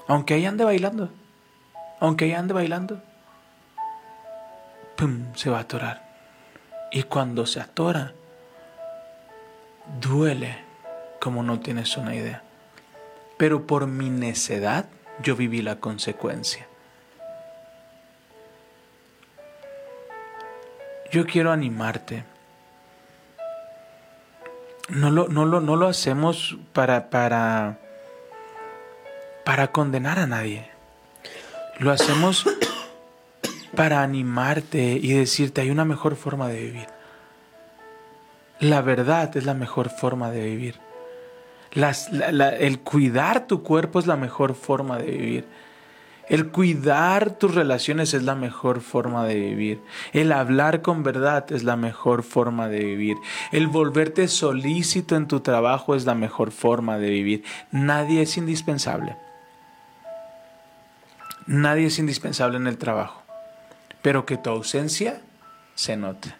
Aunque 0.06 0.34
ahí 0.34 0.46
ande 0.46 0.64
bailando. 0.64 1.10
Aunque 2.00 2.26
ahí 2.26 2.32
ande 2.32 2.54
bailando. 2.54 3.02
¡Pum! 4.96 5.34
Se 5.34 5.50
va 5.50 5.58
a 5.58 5.62
atorar. 5.62 6.04
Y 6.92 7.04
cuando 7.04 7.46
se 7.46 7.60
atora, 7.60 8.12
duele 10.00 10.58
como 11.20 11.42
no 11.42 11.60
tienes 11.60 11.96
una 11.96 12.14
idea. 12.14 12.42
Pero 13.44 13.66
por 13.66 13.86
mi 13.86 14.08
necedad 14.08 14.86
yo 15.22 15.36
viví 15.36 15.60
la 15.60 15.76
consecuencia. 15.76 16.66
Yo 21.12 21.26
quiero 21.26 21.52
animarte. 21.52 22.24
No 24.88 25.10
lo, 25.10 25.28
no 25.28 25.44
lo, 25.44 25.60
no 25.60 25.76
lo 25.76 25.88
hacemos 25.88 26.56
para, 26.72 27.10
para, 27.10 27.80
para 29.44 29.72
condenar 29.72 30.18
a 30.18 30.26
nadie. 30.26 30.70
Lo 31.80 31.92
hacemos 31.92 32.46
para 33.76 34.02
animarte 34.02 34.98
y 35.02 35.12
decirte 35.12 35.60
hay 35.60 35.70
una 35.70 35.84
mejor 35.84 36.16
forma 36.16 36.48
de 36.48 36.60
vivir. 36.62 36.86
La 38.60 38.80
verdad 38.80 39.36
es 39.36 39.44
la 39.44 39.52
mejor 39.52 39.90
forma 39.90 40.30
de 40.30 40.44
vivir 40.44 40.83
el 41.74 42.80
cuidar 42.80 43.46
tu 43.46 43.62
cuerpo 43.62 43.98
es 43.98 44.06
la 44.06 44.16
mejor 44.16 44.54
forma 44.54 44.98
de 44.98 45.10
vivir. 45.10 45.44
El 46.28 46.50
cuidar 46.50 47.32
tus 47.32 47.54
relaciones 47.54 48.14
es 48.14 48.22
la 48.22 48.34
mejor 48.34 48.80
forma 48.80 49.26
de 49.26 49.34
vivir. 49.34 49.82
El 50.12 50.32
hablar 50.32 50.80
con 50.80 51.02
verdad 51.02 51.52
es 51.52 51.64
la 51.64 51.76
mejor 51.76 52.22
forma 52.22 52.68
de 52.68 52.82
vivir. 52.82 53.16
El 53.52 53.66
volverte 53.66 54.26
solícito 54.28 55.16
en 55.16 55.28
tu 55.28 55.40
trabajo 55.40 55.94
es 55.94 56.06
la 56.06 56.14
mejor 56.14 56.50
forma 56.50 56.96
de 56.98 57.10
vivir. 57.10 57.44
Nadie 57.72 58.22
es 58.22 58.38
indispensable. 58.38 59.16
Nadie 61.46 61.86
es 61.86 61.98
indispensable 61.98 62.56
en 62.56 62.68
el 62.68 62.78
trabajo. 62.78 63.22
Pero 64.00 64.24
que 64.24 64.38
tu 64.38 64.48
ausencia 64.48 65.20
se 65.74 65.96
note. 65.96 66.34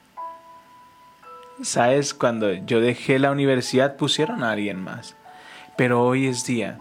¿Sabes? 1.63 2.15
Cuando 2.15 2.53
yo 2.53 2.81
dejé 2.81 3.19
la 3.19 3.31
universidad 3.31 3.97
pusieron 3.97 4.43
a 4.43 4.53
alguien 4.53 4.83
más. 4.83 5.15
Pero 5.77 6.05
hoy 6.05 6.27
es 6.27 6.45
día 6.45 6.79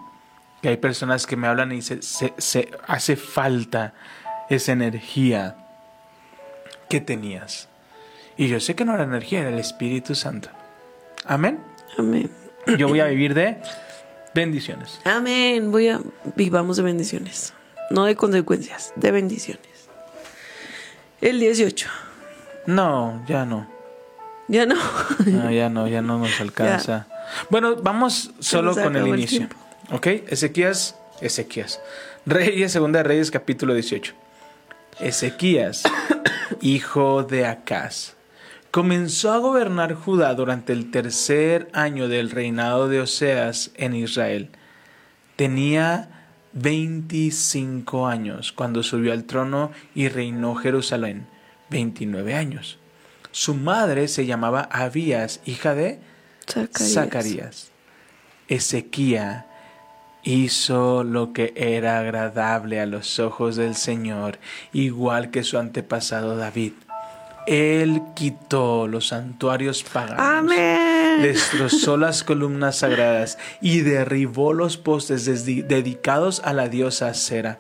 que 0.62 0.70
hay 0.70 0.78
personas 0.78 1.26
que 1.28 1.36
me 1.36 1.48
hablan 1.48 1.72
y 1.72 1.82
se, 1.82 2.02
se, 2.02 2.72
hace 2.88 3.16
falta 3.16 3.94
esa 4.50 4.72
energía 4.72 5.58
que 6.90 7.02
tenías. 7.02 7.68
Y 8.38 8.48
yo 8.48 8.60
sé 8.60 8.76
que 8.76 8.86
no 8.86 8.94
era 8.94 9.04
energía, 9.04 9.42
era 9.42 9.50
el 9.50 9.60
Espíritu 9.60 10.16
Santo. 10.16 10.50
Amén. 11.26 11.60
Amén. 11.98 12.32
Yo 12.78 12.88
voy 12.88 13.00
a 13.00 13.06
vivir 13.08 13.34
de 13.34 13.58
bendiciones. 14.34 15.00
Amén. 15.04 15.72
Voy 15.72 15.90
a 15.90 16.00
vivamos 16.36 16.78
de 16.78 16.84
bendiciones. 16.84 17.54
No 17.90 18.06
de 18.06 18.16
consecuencias, 18.16 18.94
de 18.96 19.12
bendiciones. 19.12 19.90
El 21.22 21.40
18. 21.40 21.90
No, 22.68 23.24
ya 23.28 23.46
no. 23.46 23.68
Ya 24.48 24.66
no. 24.66 24.76
No, 25.26 25.52
ya 25.52 25.70
no, 25.70 25.88
ya 25.88 26.02
no 26.02 26.18
nos 26.20 26.40
alcanza. 26.42 27.08
Bueno, 27.50 27.76
vamos 27.76 28.32
solo 28.40 28.74
con 28.74 28.96
el 28.96 29.08
inicio. 29.08 29.48
¿Ok? 29.92 30.08
Ezequías, 30.28 30.96
Ezequías. 31.22 31.80
Reyes, 32.26 32.72
segunda 32.72 33.00
de 33.00 33.04
Reyes, 33.04 33.32
capítulo 33.32 33.74
18. 33.74 34.14
Ezequías, 35.00 35.84
hijo 36.62 37.24
de 37.24 37.46
Acaz, 37.46 38.14
comenzó 38.72 39.32
a 39.32 39.38
gobernar 39.38 39.94
Judá 39.94 40.34
durante 40.36 40.74
el 40.74 40.92
tercer 40.92 41.70
año 41.74 42.08
del 42.08 42.32
reinado 42.32 42.88
de 42.88 43.02
Oseas 43.02 43.72
en 43.76 43.96
Israel. 43.96 44.50
Tenía 45.36 46.28
25 46.54 48.08
años 48.08 48.52
cuando 48.52 48.84
subió 48.84 49.12
al 49.12 49.26
trono 49.26 49.72
y 49.96 50.08
reinó 50.08 50.56
Jerusalén. 50.56 51.28
29 51.70 52.36
años. 52.36 52.78
Su 53.32 53.56
madre 53.56 54.08
se 54.08 54.28
llamaba 54.28 54.62
Abías, 54.72 55.42
hija 55.46 55.74
de 55.74 56.00
Zacarías. 56.48 57.72
Ezequiel 58.48 59.44
hizo 60.24 61.04
lo 61.04 61.34
que 61.34 61.54
era 61.56 62.00
agradable 62.00 62.80
a 62.80 62.86
los 62.86 63.20
ojos 63.20 63.56
del 63.56 63.76
Señor, 63.76 64.40
igual 64.72 65.32
que 65.32 65.44
su 65.44 65.58
antepasado 65.58 66.38
David. 66.38 66.74
Él 67.46 68.02
quitó 68.16 68.88
los 68.88 69.08
santuarios 69.08 69.84
paganos, 69.84 70.56
destrozó 71.22 71.98
las 71.98 72.24
columnas 72.24 72.78
sagradas 72.78 73.38
y 73.60 73.82
derribó 73.82 74.54
los 74.54 74.78
postes 74.78 75.26
dedicados 75.46 76.42
a 76.46 76.54
la 76.54 76.70
diosa 76.70 77.08
Acera. 77.08 77.60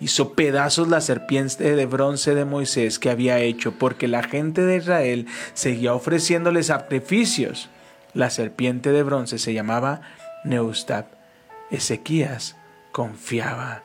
Hizo 0.00 0.34
pedazos 0.34 0.88
la 0.88 1.00
serpiente 1.00 1.74
de 1.74 1.86
bronce 1.86 2.34
de 2.34 2.44
Moisés 2.44 2.98
que 2.98 3.08
había 3.08 3.38
hecho, 3.38 3.72
porque 3.78 4.06
la 4.06 4.22
gente 4.22 4.60
de 4.60 4.76
Israel 4.76 5.26
seguía 5.54 5.94
ofreciéndole 5.94 6.62
sacrificios 6.62 7.70
la 8.14 8.30
serpiente 8.30 8.92
de 8.92 9.02
bronce 9.02 9.38
se 9.38 9.52
llamaba 9.54 10.02
Neustab. 10.44 11.06
Ezequías 11.70 12.56
confiaba 12.92 13.82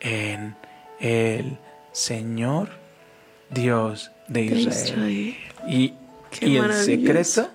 en 0.00 0.56
el 1.00 1.58
Señor 1.92 2.70
Dios 3.50 4.10
de 4.26 4.42
Israel. 4.42 5.36
Y, 5.68 5.94
el 6.40 6.72
secreto 6.74 7.50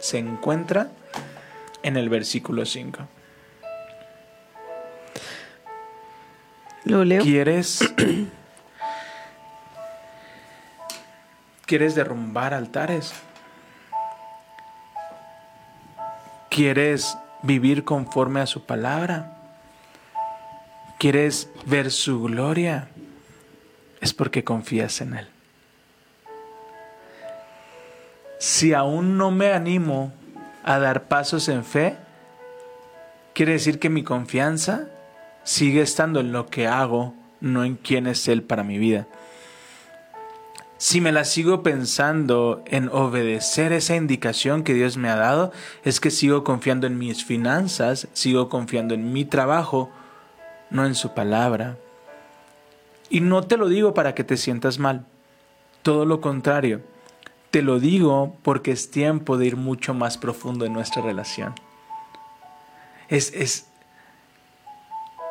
se 0.00 0.18
encuentra 0.18 0.90
en 1.82 1.96
el 1.96 2.08
versículo 2.08 2.64
5. 2.64 3.06
Lo 6.84 7.04
leo. 7.04 7.22
¿Quieres 7.22 7.80
¿Quieres 11.66 11.96
derrumbar 11.96 12.54
altares? 12.54 13.12
¿Quieres 16.56 17.18
vivir 17.42 17.84
conforme 17.84 18.40
a 18.40 18.46
su 18.46 18.64
palabra? 18.64 19.36
¿Quieres 20.98 21.50
ver 21.66 21.90
su 21.90 22.22
gloria? 22.22 22.88
Es 24.00 24.14
porque 24.14 24.42
confías 24.42 25.02
en 25.02 25.18
Él. 25.18 25.28
Si 28.38 28.72
aún 28.72 29.18
no 29.18 29.30
me 29.30 29.52
animo 29.52 30.14
a 30.64 30.78
dar 30.78 31.08
pasos 31.08 31.50
en 31.50 31.62
fe, 31.62 31.98
quiere 33.34 33.52
decir 33.52 33.78
que 33.78 33.90
mi 33.90 34.02
confianza 34.02 34.88
sigue 35.44 35.82
estando 35.82 36.20
en 36.20 36.32
lo 36.32 36.46
que 36.46 36.66
hago, 36.66 37.12
no 37.38 37.64
en 37.64 37.76
quién 37.76 38.06
es 38.06 38.28
Él 38.28 38.42
para 38.42 38.64
mi 38.64 38.78
vida. 38.78 39.06
Si 40.78 41.00
me 41.00 41.10
la 41.10 41.24
sigo 41.24 41.62
pensando 41.62 42.62
en 42.66 42.90
obedecer 42.90 43.72
esa 43.72 43.96
indicación 43.96 44.62
que 44.62 44.74
Dios 44.74 44.98
me 44.98 45.08
ha 45.08 45.16
dado, 45.16 45.50
es 45.84 46.00
que 46.00 46.10
sigo 46.10 46.44
confiando 46.44 46.86
en 46.86 46.98
mis 46.98 47.24
finanzas, 47.24 48.08
sigo 48.12 48.50
confiando 48.50 48.94
en 48.94 49.12
mi 49.12 49.24
trabajo, 49.24 49.90
no 50.68 50.84
en 50.84 50.94
su 50.94 51.14
palabra. 51.14 51.78
Y 53.08 53.20
no 53.20 53.42
te 53.44 53.56
lo 53.56 53.68
digo 53.68 53.94
para 53.94 54.14
que 54.14 54.24
te 54.24 54.36
sientas 54.36 54.78
mal, 54.78 55.06
todo 55.82 56.04
lo 56.04 56.20
contrario, 56.20 56.82
te 57.50 57.62
lo 57.62 57.80
digo 57.80 58.36
porque 58.42 58.72
es 58.72 58.90
tiempo 58.90 59.38
de 59.38 59.46
ir 59.46 59.56
mucho 59.56 59.94
más 59.94 60.18
profundo 60.18 60.66
en 60.66 60.74
nuestra 60.74 61.00
relación. 61.00 61.54
Es, 63.08 63.32
es, 63.32 63.68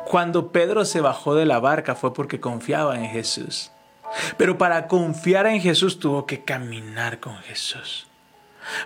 cuando 0.06 0.50
Pedro 0.50 0.84
se 0.84 1.00
bajó 1.00 1.36
de 1.36 1.46
la 1.46 1.60
barca 1.60 1.94
fue 1.94 2.12
porque 2.12 2.40
confiaba 2.40 2.98
en 2.98 3.06
Jesús. 3.10 3.70
Pero 4.36 4.58
para 4.58 4.86
confiar 4.86 5.46
en 5.46 5.60
Jesús 5.60 5.98
tuvo 5.98 6.26
que 6.26 6.44
caminar 6.44 7.20
con 7.20 7.36
Jesús. 7.38 8.06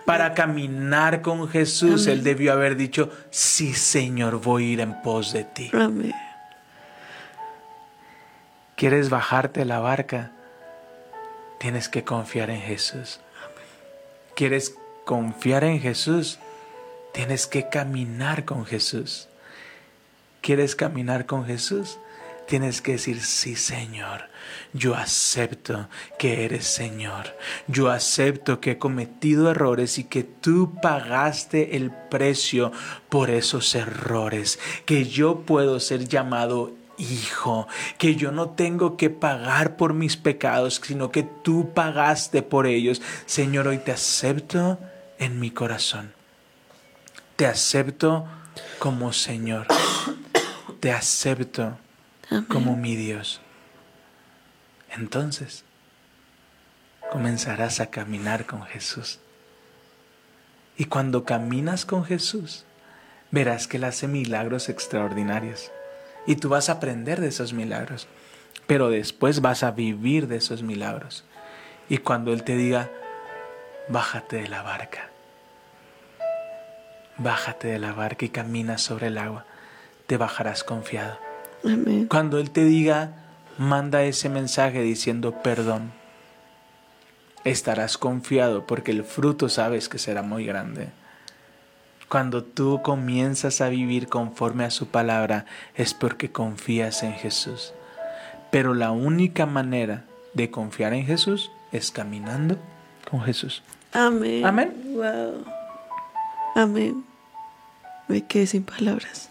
Para 0.05 0.35
caminar 0.35 1.23
con 1.23 1.49
Jesús, 1.49 2.07
Amén. 2.07 2.19
él 2.19 2.25
debió 2.25 2.53
haber 2.53 2.77
dicho, 2.77 3.11
sí 3.31 3.73
Señor, 3.73 4.41
voy 4.41 4.65
a 4.65 4.73
ir 4.73 4.81
en 4.81 5.01
pos 5.03 5.33
de 5.33 5.45
ti. 5.45 5.71
Amén. 5.73 6.15
¿Quieres 8.77 9.11
bajarte 9.11 9.65
la 9.65 9.79
barca? 9.79 10.33
Tienes 11.59 11.89
que 11.89 12.05
confiar 12.05 12.51
en 12.51 12.63
Jesús. 12.63 13.21
¿Quieres 14.35 14.75
confiar 15.05 15.65
en 15.65 15.81
Jesús? 15.81 16.39
Tienes 17.13 17.47
que 17.47 17.69
caminar 17.69 18.45
con 18.45 18.65
Jesús. 18.65 19.29
¿Quieres 20.41 20.75
caminar 20.75 21.27
con 21.27 21.45
Jesús? 21.45 21.99
Tienes 22.51 22.83
que 22.83 22.93
decir, 22.93 23.23
sí 23.23 23.55
Señor, 23.55 24.23
yo 24.73 24.97
acepto 24.97 25.89
que 26.19 26.45
eres 26.45 26.67
Señor. 26.67 27.39
Yo 27.69 27.91
acepto 27.91 28.59
que 28.59 28.73
he 28.73 28.79
cometido 28.79 29.53
errores 29.53 29.99
y 29.99 30.05
que 30.05 30.25
tú 30.25 30.75
pagaste 30.83 31.77
el 31.77 31.93
precio 31.93 32.73
por 33.09 33.31
esos 33.31 33.77
errores. 33.77 34.59
Que 34.85 35.05
yo 35.05 35.43
puedo 35.43 35.79
ser 35.79 36.09
llamado 36.09 36.75
hijo, 36.99 37.69
que 37.99 38.17
yo 38.17 38.33
no 38.33 38.49
tengo 38.49 38.97
que 38.97 39.11
pagar 39.11 39.77
por 39.77 39.95
mis 39.95 40.17
pecados, 40.17 40.81
sino 40.85 41.13
que 41.13 41.23
tú 41.23 41.73
pagaste 41.73 42.43
por 42.43 42.67
ellos. 42.67 43.01
Señor, 43.27 43.69
hoy 43.69 43.79
te 43.79 43.93
acepto 43.93 44.77
en 45.21 45.39
mi 45.39 45.53
corazón. 45.53 46.15
Te 47.37 47.47
acepto 47.47 48.27
como 48.81 49.13
Señor. 49.13 49.69
Te 50.81 50.91
acepto 50.91 51.79
como 52.49 52.77
mi 52.77 52.95
Dios. 52.97 53.41
Entonces, 54.91 55.65
comenzarás 57.11 57.81
a 57.81 57.87
caminar 57.87 58.47
con 58.47 58.63
Jesús. 58.63 59.19
Y 60.77 60.85
cuando 60.85 61.25
caminas 61.25 61.85
con 61.85 62.05
Jesús, 62.05 62.65
verás 63.31 63.67
que 63.67 63.77
Él 63.79 63.85
hace 63.85 64.07
milagros 64.07 64.69
extraordinarios. 64.69 65.71
Y 66.27 66.37
tú 66.37 66.49
vas 66.49 66.69
a 66.69 66.75
aprender 66.75 67.21
de 67.21 67.29
esos 67.29 67.53
milagros. 67.53 68.07
Pero 68.67 68.91
después 68.91 69.41
vas 69.41 69.63
a 69.63 69.73
vivir 69.73 70.29
de 70.29 70.37
esos 70.37 70.63
milagros. 70.63 71.25
Y 71.89 71.99
cuando 71.99 72.33
Él 72.33 72.45
te 72.45 72.57
diga, 72.57 72.91
bájate 73.89 74.37
de 74.37 74.49
la 74.49 74.63
barca. 74.63 75.11
Bájate 77.19 77.69
de 77.69 77.79
la 77.79 77.93
barca 77.93 78.25
y 78.25 78.29
camina 78.29 78.79
sobre 78.79 79.09
el 79.09 79.19
agua. 79.19 79.45
Te 80.07 80.17
bajarás 80.17 80.63
confiado. 80.65 81.30
Amén. 81.65 82.07
Cuando 82.07 82.39
Él 82.39 82.51
te 82.51 82.65
diga, 82.65 83.13
manda 83.59 84.03
ese 84.03 84.29
mensaje 84.29 84.83
diciendo 84.83 85.43
perdón, 85.43 85.93
estarás 87.45 87.99
confiado 87.99 88.67
porque 88.67 88.91
el 88.91 89.05
fruto 89.05 89.49
sabes 89.49 89.89
que 89.89 89.99
será 89.99 90.23
muy 90.23 90.45
grande. 90.45 90.89
Cuando 92.09 92.43
tú 92.43 92.81
comienzas 92.83 93.61
a 93.61 93.69
vivir 93.69 94.09
conforme 94.09 94.65
a 94.65 94.71
su 94.71 94.89
palabra 94.89 95.47
es 95.77 95.95
porque 95.95 96.33
confías 96.33 97.03
en 97.03 97.13
Jesús. 97.13 97.73
Pero 98.51 98.75
la 98.75 98.91
única 98.91 99.47
manera 99.47 100.05
de 100.35 100.51
confiar 100.51 100.93
en 100.93 101.07
Jesús 101.07 101.53
es 101.71 101.93
caminando 101.93 102.57
con 103.09 103.21
Jesús. 103.23 103.63
Amén. 103.93 104.45
Amén. 104.45 104.75
Wow. 104.95 105.45
Amén. 106.57 107.05
Me 108.09 108.27
quedé 108.27 108.47
sin 108.47 108.65
palabras. 108.65 109.31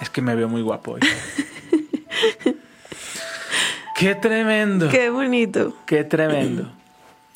Es 0.00 0.10
que 0.10 0.22
me 0.22 0.34
veo 0.34 0.48
muy 0.48 0.62
guapo 0.62 0.92
hoy. 0.92 1.00
¡Qué 3.96 4.14
tremendo! 4.14 4.88
Qué 4.88 5.10
bonito. 5.10 5.76
¡Qué 5.86 6.04
tremendo! 6.04 6.70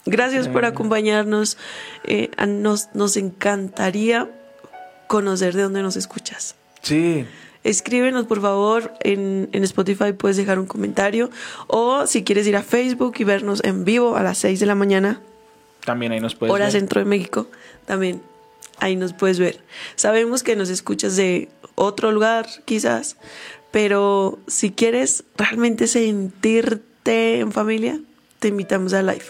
Gracias 0.04 0.48
por 0.48 0.64
acompañarnos. 0.64 1.58
Eh, 2.04 2.30
nos, 2.46 2.94
nos 2.94 3.16
encantaría 3.16 4.30
conocer 5.06 5.54
de 5.54 5.62
dónde 5.62 5.82
nos 5.82 5.96
escuchas. 5.96 6.54
Sí, 6.82 7.26
Escríbenos, 7.66 8.26
por 8.26 8.40
favor, 8.40 8.92
en, 9.00 9.48
en 9.50 9.64
Spotify 9.64 10.12
puedes 10.12 10.36
dejar 10.36 10.60
un 10.60 10.66
comentario 10.66 11.30
o 11.66 12.06
si 12.06 12.22
quieres 12.22 12.46
ir 12.46 12.54
a 12.54 12.62
Facebook 12.62 13.14
y 13.18 13.24
vernos 13.24 13.60
en 13.64 13.84
vivo 13.84 14.16
a 14.16 14.22
las 14.22 14.38
6 14.38 14.60
de 14.60 14.66
la 14.66 14.76
mañana, 14.76 15.20
también 15.84 16.12
ahí 16.12 16.20
nos 16.20 16.36
puedes 16.36 16.52
hora 16.52 16.66
ver. 16.66 16.72
centro 16.72 17.00
de 17.00 17.06
México, 17.06 17.48
también 17.86 18.22
ahí 18.78 18.96
nos 18.96 19.12
puedes 19.12 19.38
ver. 19.38 19.60
Sabemos 19.94 20.42
que 20.42 20.56
nos 20.56 20.70
escuchas 20.70 21.16
de 21.16 21.48
otro 21.74 22.12
lugar, 22.12 22.46
quizás, 22.64 23.16
pero 23.70 24.38
si 24.46 24.70
quieres 24.70 25.24
realmente 25.36 25.86
sentirte 25.86 27.40
en 27.40 27.52
familia, 27.52 28.00
te 28.38 28.48
invitamos 28.48 28.92
a 28.92 29.02
live. 29.02 29.24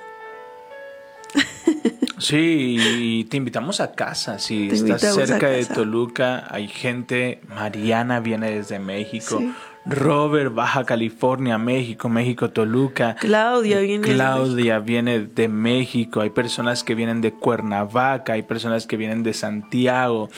Sí, 2.19 2.79
y 2.81 3.25
te 3.25 3.37
invitamos 3.37 3.81
a 3.81 3.93
casa. 3.93 4.39
Si 4.39 4.69
Te 4.69 4.77
estás 4.77 5.03
cerca 5.03 5.51
de. 5.51 5.67
Toluca, 5.67 6.47
hay 6.51 6.67
gente. 6.67 7.43
Mariana 7.49 8.21
viene 8.21 8.51
desde 8.51 8.79
México. 8.79 9.39
Sí. 9.39 9.53
Robert, 9.89 10.53
Baja 10.53 10.85
California, 10.85 11.59
México, 11.59 12.09
México, 12.09 12.51
Toluca. 12.51 13.15
Claudia 13.21 13.79
viene 13.81 14.07
de 14.09 14.15
Claudia 14.15 14.79
viene 14.81 15.21
de 15.21 15.49
México. 15.49 16.21
Hay 16.21 16.31
personas 16.31 16.83
que 16.83 16.95
vienen 16.95 17.21
de 17.21 17.33
Cuernavaca. 17.33 18.33
Hay 18.33 18.43
personas 18.43 18.87
que 18.87 18.97
vienen 18.97 19.23
de 19.23 19.33
Santiago. 19.33 20.29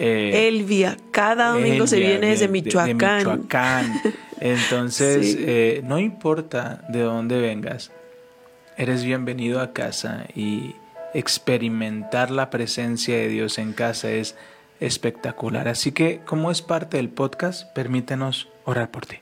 eh, 0.00 0.46
Elvia, 0.48 0.96
cada 1.10 1.52
domingo 1.54 1.86
se 1.88 1.98
viene 1.98 2.26
desde 2.28 2.46
de- 2.48 2.52
de- 2.52 2.60
de 2.62 2.64
Michoacán. 2.94 3.18
Michoacán. 3.18 4.00
Entonces, 4.40 5.32
Sí. 5.32 5.38
eh, 5.40 5.80
no 5.84 5.98
importa 5.98 6.84
de 6.88 7.00
dónde 7.00 7.40
vengas, 7.40 7.90
eres 8.76 9.02
bienvenido 9.02 9.60
a 9.60 9.72
casa 9.72 10.26
y 10.36 10.74
experimentar 11.14 12.30
la 12.30 12.48
presencia 12.50 13.16
de 13.16 13.28
Dios 13.28 13.58
en 13.58 13.72
casa 13.72 14.10
es 14.10 14.36
espectacular. 14.80 15.68
Así 15.68 15.92
que, 15.92 16.20
como 16.24 16.50
es 16.50 16.62
parte 16.62 16.96
del 16.96 17.08
podcast, 17.08 17.72
permítenos 17.72 18.48
orar 18.64 18.90
por 18.90 19.06
ti. 19.06 19.16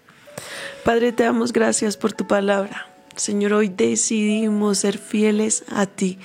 Padre, 0.84 1.12
te 1.12 1.24
damos 1.24 1.52
gracias 1.52 1.96
por 1.96 2.12
tu 2.12 2.26
palabra. 2.26 2.86
Señor, 3.16 3.54
hoy 3.54 3.68
decidimos 3.68 4.78
ser 4.78 4.98
fieles 4.98 5.64
a 5.70 5.86
ti 5.86 6.18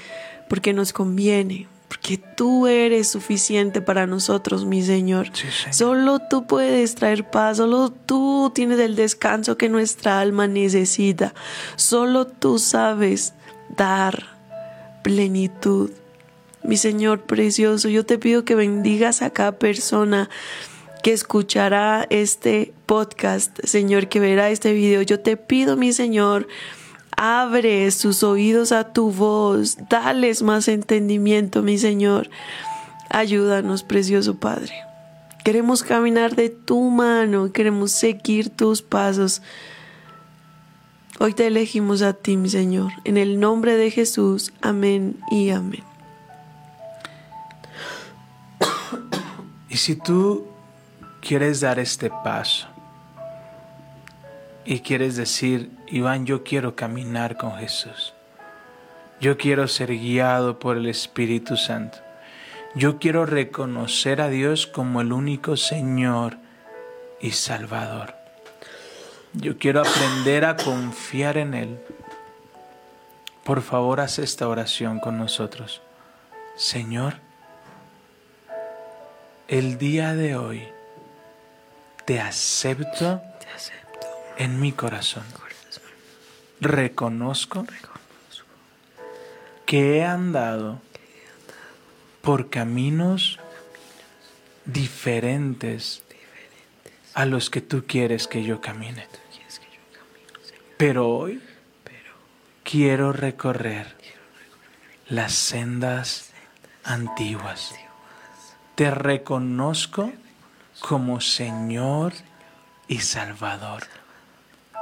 porque 0.50 0.74
nos 0.74 0.92
conviene, 0.92 1.68
porque 1.88 2.18
tú 2.18 2.68
eres 2.68 3.08
suficiente 3.08 3.82
para 3.82 4.06
nosotros, 4.06 4.66
mi 4.66 4.84
Señor. 4.84 5.30
Sí, 5.32 5.48
Señor. 5.50 5.74
Solo 5.74 6.20
tú 6.30 6.46
puedes 6.46 6.96
traer 6.96 7.30
paz, 7.30 7.58
solo 7.58 7.90
tú 7.90 8.52
tienes 8.54 8.80
el 8.80 8.98
descanso 8.98 9.58
que 9.58 9.70
nuestra 9.70 10.20
alma 10.20 10.48
necesita. 10.48 11.34
Solo 11.78 12.28
tú 12.28 12.60
sabes 12.60 13.34
dar 13.78 14.26
plenitud. 15.04 15.92
Mi 16.64 16.78
Señor 16.78 17.22
precioso, 17.22 17.90
yo 17.90 18.06
te 18.06 18.18
pido 18.18 18.46
que 18.46 18.56
bendigas 18.56 19.22
a 19.22 19.32
cada 19.32 19.54
persona 19.54 20.30
que 21.04 21.14
escuchará 21.14 22.06
este 22.10 22.74
podcast, 22.86 23.60
Señor, 23.64 24.08
que 24.08 24.20
verá 24.20 24.50
este 24.50 24.74
video. 24.74 25.02
Yo 25.02 25.20
te 25.20 25.38
pido, 25.38 25.76
mi 25.76 25.94
Señor, 25.94 26.48
Abre 27.24 27.92
sus 27.92 28.24
oídos 28.24 28.72
a 28.72 28.94
tu 28.94 29.12
voz. 29.12 29.78
Dales 29.92 30.42
más 30.42 30.68
entendimiento, 30.68 31.62
mi 31.62 31.78
Señor. 31.78 32.32
Ayúdanos, 33.10 33.84
precioso 33.84 34.40
Padre. 34.40 34.74
Queremos 35.44 35.84
caminar 35.84 36.36
de 36.36 36.50
tu 36.50 36.82
mano, 36.90 37.52
queremos 37.52 37.92
seguir 37.92 38.50
tus 38.50 38.82
pasos. 38.82 39.44
Hoy 41.20 41.34
te 41.34 41.46
elegimos 41.46 42.02
a 42.02 42.14
ti, 42.14 42.38
mi 42.38 42.50
Señor. 42.50 42.92
En 43.04 43.18
el 43.18 43.40
nombre 43.40 43.76
de 43.76 43.92
Jesús. 43.92 44.52
Amén 44.62 45.18
y 45.30 45.52
amén. 45.52 45.91
Y 49.72 49.78
si 49.78 49.96
tú 49.96 50.48
quieres 51.22 51.62
dar 51.62 51.80
este 51.80 52.10
paso 52.10 52.68
y 54.66 54.82
quieres 54.82 55.16
decir, 55.16 55.72
Iván, 55.88 56.26
yo 56.26 56.44
quiero 56.44 56.76
caminar 56.76 57.38
con 57.38 57.54
Jesús. 57.56 58.14
Yo 59.22 59.38
quiero 59.38 59.70
ser 59.70 59.98
guiado 59.98 60.60
por 60.60 60.76
el 60.76 60.88
Espíritu 60.88 61.56
Santo. 61.56 62.00
Yo 62.76 63.00
quiero 63.00 63.26
reconocer 63.26 64.20
a 64.20 64.28
Dios 64.28 64.68
como 64.68 65.00
el 65.00 65.14
único 65.14 65.56
Señor 65.56 66.38
y 67.22 67.32
Salvador. 67.32 68.14
Yo 69.32 69.58
quiero 69.58 69.84
aprender 69.84 70.44
a 70.44 70.58
confiar 70.58 71.38
en 71.38 71.54
Él. 71.54 71.80
Por 73.46 73.62
favor, 73.62 74.02
haz 74.02 74.20
esta 74.20 74.50
oración 74.50 75.00
con 75.00 75.18
nosotros. 75.18 75.82
Señor, 76.58 77.31
el 79.52 79.78
día 79.78 80.16
de 80.16 80.38
hoy 80.38 80.66
te 82.06 82.22
acepto, 82.22 83.22
en 84.38 84.62
mi 84.62 84.72
corazón. 84.72 85.26
Reconozco 86.62 87.68
que 89.66 89.98
he 89.98 90.06
andado 90.06 90.82
por 92.22 92.50
caminos 92.50 93.40
diferentes 94.64 96.02
a 97.14 97.26
los 97.26 97.50
que 97.50 97.60
tú 97.60 97.84
quieres 97.86 98.28
que 98.28 98.44
yo 98.44 98.62
camine. 98.62 99.06
Pero 100.78 101.10
hoy 101.10 101.42
quiero 102.64 103.12
recorrer 103.12 103.98
las 105.10 105.34
sendas 105.34 106.32
antiguas 106.86 107.76
te 108.76 108.92
reconozco 108.92 110.12
como 110.80 111.22
Señor 111.22 112.14
y 112.88 113.00
Salvador. 113.00 113.84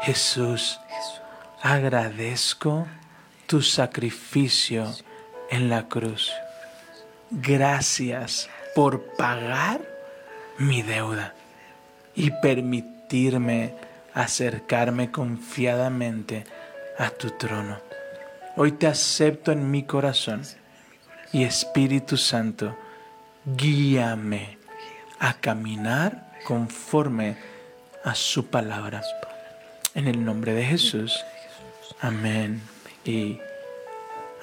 Jesús, 0.02 0.80
agradezco 1.62 2.88
tu 3.48 3.62
sacrificio 3.62 4.94
en 5.50 5.70
la 5.70 5.88
cruz. 5.88 6.32
Gracias 7.32 8.50
por 8.76 9.04
pagar 9.18 9.82
mi 10.58 10.82
deuda 10.82 11.34
y 12.16 12.32
permitirme 12.32 13.76
acercarme 14.14 15.12
confiadamente 15.12 16.46
a 16.98 17.10
tu 17.10 17.32
trono. 17.32 17.80
Hoy 18.56 18.74
te 18.74 18.88
acepto 18.88 19.52
en 19.52 19.70
mi 19.72 19.84
corazón 19.84 20.44
y 21.32 21.44
Espíritu 21.44 22.18
Santo, 22.18 22.76
guíame 23.46 24.58
a 25.20 25.34
caminar 25.34 26.30
conforme 26.46 27.38
a 28.04 28.16
su 28.16 28.48
palabra. 28.48 29.02
En 29.96 30.08
el 30.08 30.24
nombre 30.24 30.54
de 30.54 30.66
Jesús. 30.66 31.26
Amén 32.02 32.62
y 33.04 33.40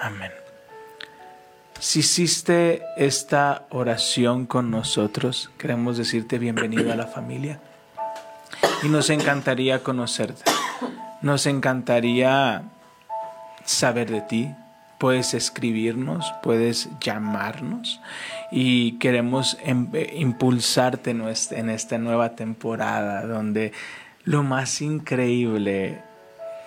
amén. 0.01 0.33
Si 1.79 2.01
hiciste 2.01 2.83
esta 2.97 3.67
oración 3.71 4.47
con 4.47 4.71
nosotros, 4.71 5.51
queremos 5.59 5.99
decirte 5.99 6.39
bienvenido 6.39 6.93
a 6.93 6.97
la 6.97 7.07
familia. 7.07 7.61
Y 8.83 8.89
nos 8.89 9.11
encantaría 9.11 9.83
conocerte. 9.83 10.43
Nos 11.23 11.47
encantaría 11.47 12.63
saber 13.65 14.11
de 14.11 14.21
ti, 14.23 14.55
puedes 14.99 15.35
escribirnos, 15.35 16.33
puedes 16.43 16.89
llamarnos 17.01 18.01
y 18.59 18.93
queremos 18.93 19.59
em, 19.65 19.87
eh, 19.93 20.15
impulsarte 20.17 21.11
en 21.11 21.69
esta 21.69 21.99
nueva 21.99 22.37
temporada 22.37 23.27
donde 23.27 23.73
lo 24.25 24.43
más 24.45 24.81
increíble 24.81 26.01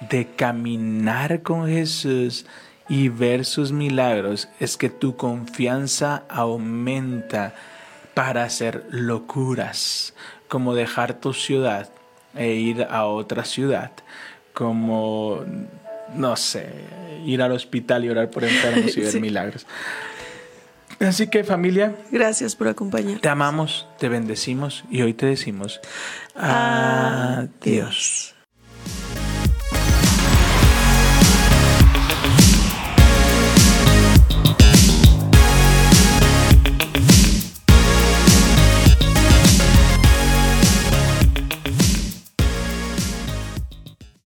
de 0.07 0.27
caminar 0.27 1.41
con 1.41 1.67
Jesús 1.67 2.45
y 2.89 3.09
ver 3.09 3.43
sus 3.43 3.71
milagros 3.71 4.49
es 4.59 4.77
que 4.77 4.89
tu 4.89 5.15
confianza 5.15 6.25
aumenta 6.29 7.55
para 8.13 8.43
hacer 8.43 8.85
locuras, 8.91 10.13
como 10.47 10.75
dejar 10.75 11.15
tu 11.15 11.33
ciudad 11.33 11.89
e 12.35 12.53
ir 12.53 12.83
a 12.83 13.05
otra 13.05 13.45
ciudad, 13.45 13.93
como 14.53 15.43
no 16.13 16.35
sé, 16.35 16.69
ir 17.25 17.41
al 17.41 17.51
hospital 17.51 18.05
y 18.05 18.09
orar 18.09 18.29
por 18.29 18.43
enfermos 18.43 18.95
y 18.95 19.01
ver 19.01 19.19
milagros. 19.21 19.65
Así 20.99 21.27
que 21.27 21.43
familia, 21.43 21.95
gracias 22.11 22.55
por 22.55 22.67
acompañar. 22.67 23.19
Te 23.19 23.29
amamos, 23.29 23.87
te 23.97 24.09
bendecimos 24.09 24.83
y 24.89 25.01
hoy 25.01 25.13
te 25.13 25.25
decimos 25.25 25.79
adiós. 26.35 28.35